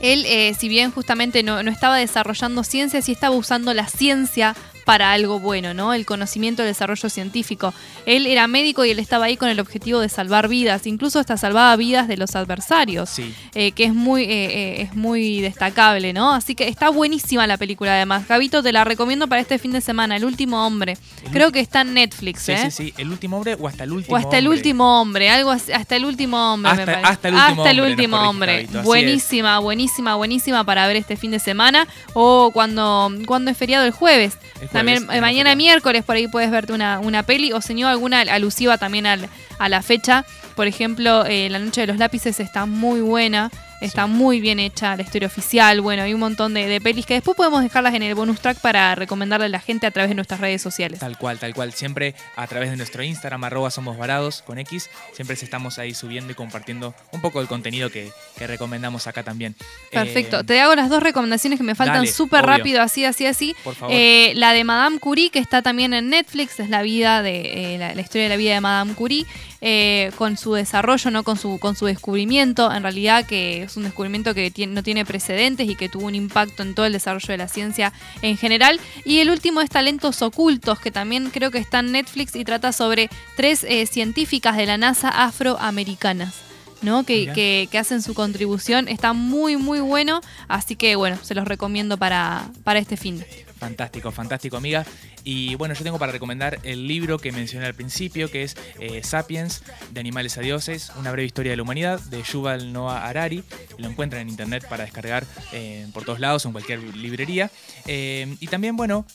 Él, 0.00 0.24
eh, 0.26 0.54
si 0.58 0.68
bien 0.68 0.90
justamente 0.90 1.42
no, 1.42 1.62
no 1.62 1.70
estaba 1.70 1.96
desarrollando 1.96 2.62
ciencia, 2.62 3.00
sí 3.02 3.12
estaba 3.12 3.34
usando 3.34 3.72
la 3.74 3.88
ciencia 3.88 4.54
para 4.84 5.12
algo 5.12 5.38
bueno, 5.40 5.74
¿no? 5.74 5.94
El 5.94 6.04
conocimiento, 6.06 6.62
el 6.62 6.68
desarrollo 6.68 7.08
científico. 7.08 7.72
Él 8.06 8.26
era 8.26 8.46
médico 8.46 8.84
y 8.84 8.90
él 8.90 8.98
estaba 8.98 9.26
ahí 9.26 9.36
con 9.36 9.48
el 9.48 9.60
objetivo 9.60 10.00
de 10.00 10.08
salvar 10.08 10.48
vidas, 10.48 10.86
incluso 10.86 11.18
hasta 11.18 11.36
salvaba 11.36 11.74
vidas 11.76 12.06
de 12.08 12.16
los 12.16 12.36
adversarios, 12.36 13.08
Sí. 13.10 13.34
eh, 13.54 13.72
que 13.72 13.84
es 13.84 13.94
muy, 13.94 14.24
eh, 14.24 14.28
eh, 14.28 14.82
es 14.82 14.94
muy 14.94 15.40
destacable, 15.40 16.12
¿no? 16.12 16.32
Así 16.32 16.54
que 16.54 16.68
está 16.68 16.88
buenísima 16.90 17.46
la 17.46 17.56
película 17.56 17.92
además. 17.94 18.26
Gabito, 18.28 18.62
te 18.62 18.72
la 18.72 18.84
recomiendo 18.84 19.26
para 19.28 19.40
este 19.40 19.58
fin 19.58 19.72
de 19.72 19.80
semana, 19.80 20.16
El 20.16 20.24
Último 20.24 20.66
Hombre. 20.66 20.96
El 21.24 21.30
Creo 21.32 21.50
que 21.52 21.60
está 21.60 21.80
en 21.82 21.94
Netflix, 21.94 22.42
Sí, 22.42 22.52
¿eh? 22.52 22.70
sí, 22.70 22.70
sí. 22.70 22.94
El 22.98 23.10
último 23.10 23.36
hombre 23.38 23.56
o 23.58 23.66
hasta 23.68 23.84
el 23.84 23.92
último 23.92 24.14
O 24.14 24.18
hasta 24.18 24.38
el 24.38 24.46
hombre. 24.46 24.58
último 24.58 25.00
hombre, 25.00 25.30
algo 25.30 25.50
así, 25.50 25.72
hasta 25.72 25.96
el 25.96 26.04
último 26.04 26.52
hombre. 26.52 26.72
me 26.74 26.80
Hasta- 26.82 26.92
parece. 26.92 27.08
hasta 27.12 27.28
el 27.28 27.34
último 27.34 27.48
Hasta 27.62 27.70
el 27.70 27.80
hombre, 27.80 27.80
nos 27.80 27.90
último 27.90 28.16
hombre. 28.30 28.52
Gabito, 28.64 28.82
buenísima, 28.82 29.58
buenísima, 29.58 30.14
buenísima 30.16 30.64
para 30.64 30.86
ver 30.86 30.96
este 30.96 31.16
fin 31.16 31.30
de 31.30 31.38
semana 31.38 31.86
o 32.14 32.50
cuando, 32.52 33.10
cuando 33.26 33.50
es 33.50 33.56
feriado 33.56 33.84
el 33.84 33.90
jueves. 33.92 34.34
El 34.60 34.68
jueves, 34.68 34.70
también 34.74 35.06
eh, 35.10 35.20
mañana 35.20 35.54
miércoles 35.54 36.04
por 36.04 36.16
ahí 36.16 36.28
puedes 36.28 36.50
verte 36.50 36.72
una, 36.72 37.00
una 37.00 37.22
peli 37.22 37.52
o 37.52 37.60
no 37.62 37.88
alguna 37.88 38.20
alusiva 38.20 38.76
también 38.78 39.06
al- 39.06 39.28
a 39.58 39.68
la 39.68 39.82
fecha. 39.82 40.24
Por 40.54 40.66
ejemplo, 40.66 41.24
eh, 41.26 41.48
La 41.50 41.58
Noche 41.58 41.80
de 41.80 41.86
los 41.88 41.96
Lápices 41.96 42.38
está 42.40 42.66
muy 42.66 43.00
buena. 43.00 43.50
Está 43.84 44.04
Sí. 44.06 44.10
muy 44.10 44.40
bien 44.40 44.58
hecha 44.58 44.96
la 44.96 45.02
historia 45.02 45.26
oficial. 45.28 45.80
Bueno, 45.80 46.02
hay 46.02 46.14
un 46.14 46.20
montón 46.20 46.54
de, 46.54 46.66
de 46.66 46.80
pelis 46.80 47.06
que 47.06 47.14
después 47.14 47.36
podemos 47.36 47.62
dejarlas 47.62 47.94
en 47.94 48.02
el 48.02 48.14
bonus 48.14 48.40
track 48.40 48.58
para 48.60 48.94
recomendarle 48.94 49.46
a 49.46 49.48
la 49.48 49.60
gente 49.60 49.86
a 49.86 49.90
través 49.90 50.08
de 50.10 50.14
nuestras 50.14 50.40
redes 50.40 50.62
sociales. 50.62 51.00
Tal 51.00 51.18
cual, 51.18 51.38
tal 51.38 51.54
cual. 51.54 51.72
Siempre 51.72 52.14
a 52.36 52.46
través 52.46 52.70
de 52.70 52.76
nuestro 52.76 53.02
Instagram, 53.02 53.44
arroba 53.44 53.70
somos 53.70 53.96
varados 53.96 54.42
con 54.42 54.58
X, 54.58 54.88
siempre 55.12 55.34
estamos 55.34 55.78
ahí 55.78 55.94
subiendo 55.94 56.32
y 56.32 56.34
compartiendo 56.34 56.94
un 57.12 57.20
poco 57.20 57.38
del 57.40 57.48
contenido 57.48 57.90
que, 57.90 58.10
que 58.38 58.46
recomendamos 58.46 59.06
acá 59.06 59.22
también. 59.22 59.54
Perfecto. 59.90 60.40
Eh, 60.40 60.44
Te 60.44 60.60
hago 60.60 60.74
las 60.74 60.88
dos 60.88 61.02
recomendaciones 61.02 61.58
que 61.58 61.64
me 61.64 61.74
faltan 61.74 62.06
súper 62.06 62.44
rápido, 62.46 62.80
así, 62.82 63.04
así, 63.04 63.26
así. 63.26 63.54
Por 63.64 63.74
favor. 63.74 63.94
Eh, 63.96 64.32
la 64.36 64.52
de 64.52 64.64
Madame 64.64 64.98
Curie, 64.98 65.30
que 65.30 65.38
está 65.38 65.62
también 65.62 65.92
en 65.94 66.08
Netflix, 66.10 66.58
es 66.60 66.70
la 66.70 66.82
vida 66.82 67.22
de 67.22 67.74
eh, 67.74 67.78
la, 67.78 67.94
la 67.94 68.00
historia 68.00 68.24
de 68.24 68.28
la 68.30 68.36
vida 68.36 68.54
de 68.54 68.60
Madame 68.60 68.94
Curie, 68.94 69.26
eh, 69.60 70.10
con 70.16 70.36
su 70.36 70.54
desarrollo, 70.54 71.10
no 71.10 71.22
con 71.22 71.36
su, 71.38 71.58
con 71.58 71.74
su 71.76 71.86
descubrimiento, 71.86 72.72
en 72.72 72.82
realidad 72.82 73.24
que 73.26 73.66
es 73.74 73.76
un 73.76 73.82
descubrimiento 73.84 74.34
que 74.34 74.50
tiene- 74.50 74.72
no 74.72 74.82
tiene 74.82 75.04
precedentes 75.04 75.68
y 75.68 75.74
que 75.74 75.88
tuvo 75.88 76.06
un 76.06 76.14
impacto 76.14 76.62
en 76.62 76.74
todo 76.74 76.86
el 76.86 76.92
desarrollo 76.92 77.26
de 77.28 77.36
la 77.38 77.48
ciencia 77.48 77.92
en 78.22 78.36
general. 78.36 78.80
Y 79.04 79.18
el 79.18 79.30
último 79.30 79.60
es 79.60 79.68
Talentos 79.68 80.22
Ocultos, 80.22 80.78
que 80.80 80.90
también 80.90 81.30
creo 81.30 81.50
que 81.50 81.58
está 81.58 81.80
en 81.80 81.92
Netflix 81.92 82.36
y 82.36 82.44
trata 82.44 82.72
sobre 82.72 83.10
tres 83.36 83.64
eh, 83.64 83.86
científicas 83.86 84.56
de 84.56 84.66
la 84.66 84.78
NASA 84.78 85.08
afroamericanas. 85.08 86.34
¿no? 86.82 87.04
Que, 87.04 87.32
que- 87.32 87.68
que 87.70 87.78
hacen 87.78 88.02
su 88.02 88.12
contribución. 88.12 88.88
Está 88.88 89.14
muy, 89.14 89.56
muy 89.56 89.80
bueno. 89.80 90.20
Así 90.48 90.76
que 90.76 90.96
bueno, 90.96 91.16
se 91.22 91.34
los 91.34 91.48
recomiendo 91.48 91.96
para, 91.96 92.50
para 92.62 92.78
este 92.78 92.98
fin. 92.98 93.24
Fantástico, 93.64 94.10
fantástico, 94.12 94.56
amiga. 94.58 94.84
Y 95.24 95.54
bueno, 95.54 95.74
yo 95.74 95.82
tengo 95.84 95.98
para 95.98 96.12
recomendar 96.12 96.58
el 96.64 96.86
libro 96.86 97.18
que 97.18 97.32
mencioné 97.32 97.64
al 97.66 97.74
principio, 97.74 98.30
que 98.30 98.42
es 98.42 98.56
eh, 98.78 99.02
Sapiens, 99.02 99.62
de 99.90 100.00
animales 100.00 100.36
a 100.36 100.42
dioses, 100.42 100.92
una 100.98 101.10
breve 101.12 101.26
historia 101.26 101.50
de 101.52 101.56
la 101.56 101.62
humanidad, 101.62 101.98
de 102.00 102.22
Yuval 102.22 102.72
Noah 102.74 103.06
Harari. 103.08 103.42
Lo 103.78 103.88
encuentran 103.88 104.20
en 104.22 104.28
internet 104.28 104.66
para 104.68 104.84
descargar 104.84 105.24
eh, 105.52 105.86
por 105.94 106.04
todos 106.04 106.20
lados, 106.20 106.44
en 106.44 106.52
cualquier 106.52 106.82
librería. 106.82 107.50
Eh, 107.86 108.36
y 108.38 108.46
también, 108.48 108.76
bueno, 108.76 109.06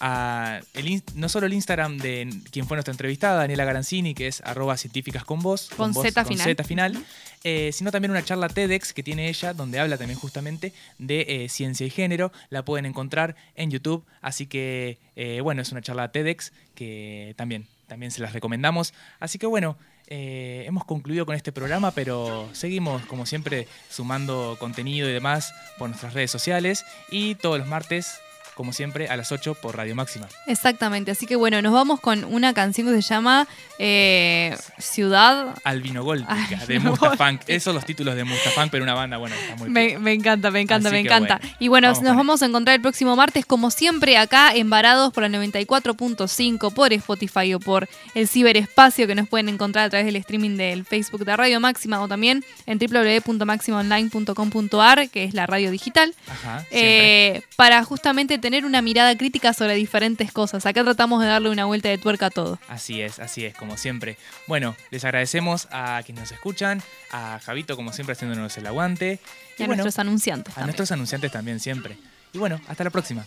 a 0.00 0.60
el 0.74 0.88
in- 0.88 1.02
no 1.14 1.28
solo 1.28 1.46
el 1.46 1.52
Instagram 1.52 1.98
de 1.98 2.28
quien 2.50 2.66
fue 2.66 2.76
nuestra 2.76 2.92
entrevistada, 2.92 3.36
Daniela 3.38 3.64
Garanzini, 3.64 4.12
que 4.14 4.26
es 4.26 4.40
arroba 4.42 4.76
científicas 4.76 5.24
con 5.24 5.40
vos, 5.40 5.70
Con 5.76 5.94
Z 5.94 6.24
final. 6.24 6.44
Z 6.46 6.64
final, 6.64 7.04
eh, 7.48 7.70
sino 7.70 7.92
también 7.92 8.10
una 8.10 8.24
charla 8.24 8.48
TEDx 8.48 8.92
que 8.92 9.04
tiene 9.04 9.28
ella, 9.28 9.54
donde 9.54 9.78
habla 9.78 9.96
también 9.96 10.18
justamente 10.18 10.72
de 10.98 11.26
eh, 11.28 11.48
ciencia 11.48 11.86
y 11.86 11.90
género. 11.90 12.32
La 12.50 12.64
pueden 12.64 12.86
encontrar 12.86 13.36
en 13.54 13.70
YouTube, 13.70 14.04
así 14.20 14.46
que 14.46 14.98
eh, 15.14 15.40
bueno, 15.42 15.62
es 15.62 15.70
una 15.70 15.80
charla 15.80 16.10
TEDx 16.10 16.52
que 16.74 17.34
también, 17.36 17.68
también 17.86 18.10
se 18.10 18.20
las 18.20 18.32
recomendamos. 18.32 18.94
Así 19.20 19.38
que 19.38 19.46
bueno, 19.46 19.78
hemos 20.08 20.84
concluido 20.86 21.24
con 21.24 21.36
este 21.36 21.52
programa, 21.52 21.92
pero 21.92 22.48
seguimos 22.52 23.06
como 23.06 23.26
siempre 23.26 23.68
sumando 23.90 24.56
contenido 24.58 25.08
y 25.08 25.12
demás 25.12 25.54
por 25.78 25.88
nuestras 25.88 26.14
redes 26.14 26.32
sociales 26.32 26.84
y 27.12 27.36
todos 27.36 27.60
los 27.60 27.68
martes, 27.68 28.18
como 28.56 28.72
siempre, 28.72 29.08
a 29.08 29.16
las 29.16 29.30
8 29.32 29.54
por 29.54 29.76
Radio 29.76 29.94
Máxima. 29.94 30.26
Exactamente. 30.46 31.10
Así 31.10 31.26
que 31.26 31.36
bueno, 31.36 31.60
nos 31.60 31.74
vamos 31.74 32.00
con 32.00 32.24
una 32.24 32.54
canción 32.54 32.86
que 32.86 32.94
se 32.94 33.02
llama 33.02 33.46
eh, 33.78 34.56
Ciudad. 34.78 35.54
Albino 35.62 36.02
Gótica, 36.02 36.34
de 36.48 36.56
Albino 36.56 36.92
Mustafunk. 36.92 37.42
Esos 37.46 37.64
son 37.64 37.74
los 37.74 37.84
títulos 37.84 38.16
de 38.16 38.24
Mustafunk, 38.24 38.70
pero 38.70 38.82
una 38.82 38.94
banda, 38.94 39.18
bueno, 39.18 39.36
está 39.36 39.56
muy 39.56 39.68
Me, 39.68 39.98
me 39.98 40.14
encanta, 40.14 40.50
me 40.50 40.62
encanta, 40.62 40.88
Así 40.88 40.94
me 40.94 41.00
encanta. 41.00 41.36
bueno, 41.38 41.56
y 41.60 41.68
bueno, 41.68 41.88
vamos 41.88 42.02
nos 42.02 42.16
vamos 42.16 42.40
a 42.42 42.46
encontrar 42.46 42.76
el 42.76 42.80
próximo 42.80 43.14
martes, 43.14 43.44
como 43.44 43.70
siempre, 43.70 44.16
acá 44.16 44.52
en 44.54 44.70
Varados 44.70 45.12
por 45.12 45.22
la 45.22 45.28
94.5, 45.28 46.72
por 46.72 46.94
Spotify 46.94 47.52
o 47.52 47.60
por 47.60 47.86
el 48.14 48.26
ciberespacio 48.26 49.06
que 49.06 49.14
nos 49.14 49.28
pueden 49.28 49.50
encontrar 49.50 49.84
a 49.84 49.90
través 49.90 50.06
del 50.06 50.16
streaming 50.16 50.56
del 50.56 50.86
Facebook 50.86 51.26
de 51.26 51.36
Radio 51.36 51.60
Máxima 51.60 52.00
o 52.00 52.08
también 52.08 52.42
en 52.64 52.78
www.maximaonline.com.ar, 52.78 55.10
que 55.10 55.24
es 55.24 55.34
la 55.34 55.44
radio 55.46 55.70
digital. 55.70 56.14
Ajá, 56.26 56.64
eh, 56.70 57.42
para 57.56 57.84
justamente 57.84 58.38
tener 58.46 58.64
una 58.64 58.80
mirada 58.80 59.16
crítica 59.18 59.52
sobre 59.52 59.74
diferentes 59.74 60.30
cosas. 60.30 60.66
Acá 60.66 60.84
tratamos 60.84 61.20
de 61.20 61.26
darle 61.26 61.50
una 61.50 61.64
vuelta 61.64 61.88
de 61.88 61.98
tuerca 61.98 62.26
a 62.26 62.30
todo. 62.30 62.60
Así 62.68 63.02
es, 63.02 63.18
así 63.18 63.44
es, 63.44 63.56
como 63.56 63.76
siempre. 63.76 64.18
Bueno, 64.46 64.76
les 64.92 65.04
agradecemos 65.04 65.66
a 65.72 66.00
quienes 66.04 66.22
nos 66.22 66.30
escuchan, 66.30 66.80
a 67.10 67.40
Javito, 67.44 67.74
como 67.74 67.92
siempre, 67.92 68.12
haciéndonos 68.12 68.56
el 68.56 68.68
aguante. 68.68 69.18
Y, 69.58 69.64
a 69.64 69.66
nuestros 69.66 69.98
anunciantes. 69.98 70.56
A 70.56 70.62
nuestros 70.62 70.92
anunciantes 70.92 71.32
también, 71.32 71.58
siempre. 71.58 71.98
Y 72.32 72.38
bueno, 72.38 72.60
hasta 72.68 72.84
la 72.84 72.90
próxima. 72.90 73.26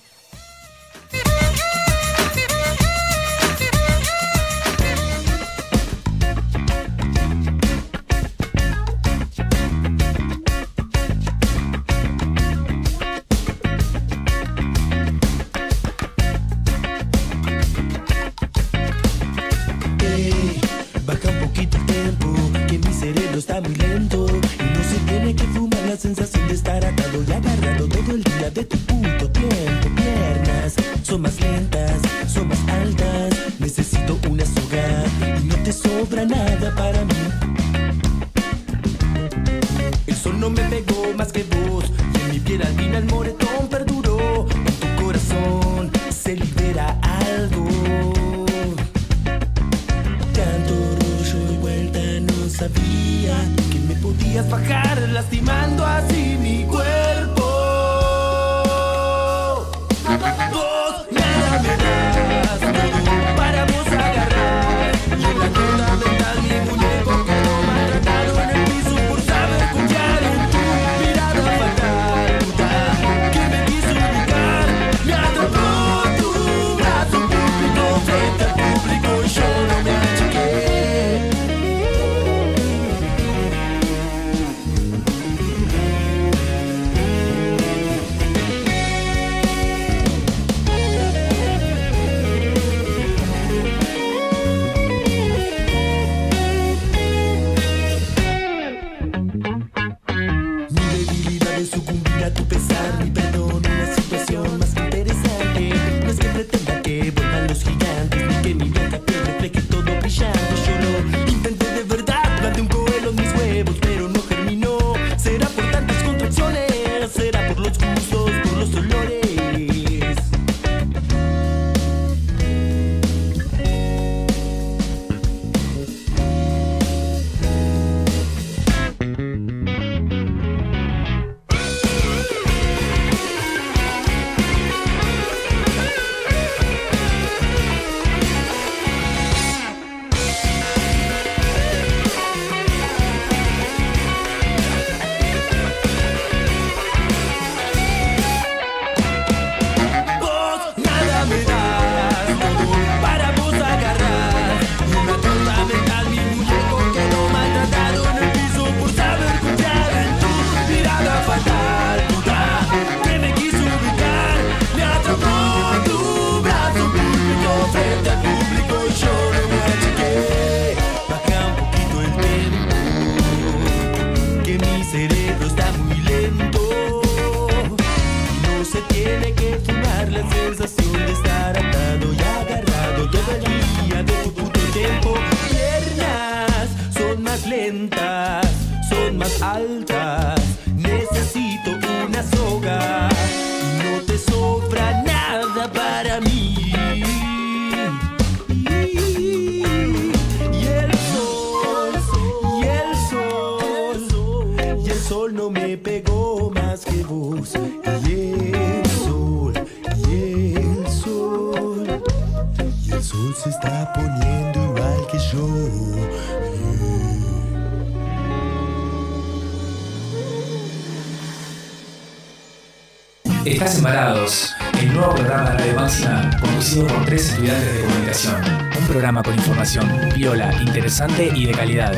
Tres 227.10 227.41
de 227.41 227.82
Comunicación. 227.82 228.39
Un 228.80 228.86
programa 228.86 229.24
con 229.24 229.34
información 229.34 229.89
viola, 230.16 230.53
interesante 230.62 231.32
y 231.34 231.47
de 231.47 231.53
calidad. 231.53 231.91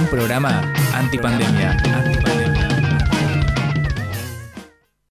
Un 0.00 0.06
programa 0.06 0.62
antipandemia. 0.94 1.72
antipandemia. 1.72 2.47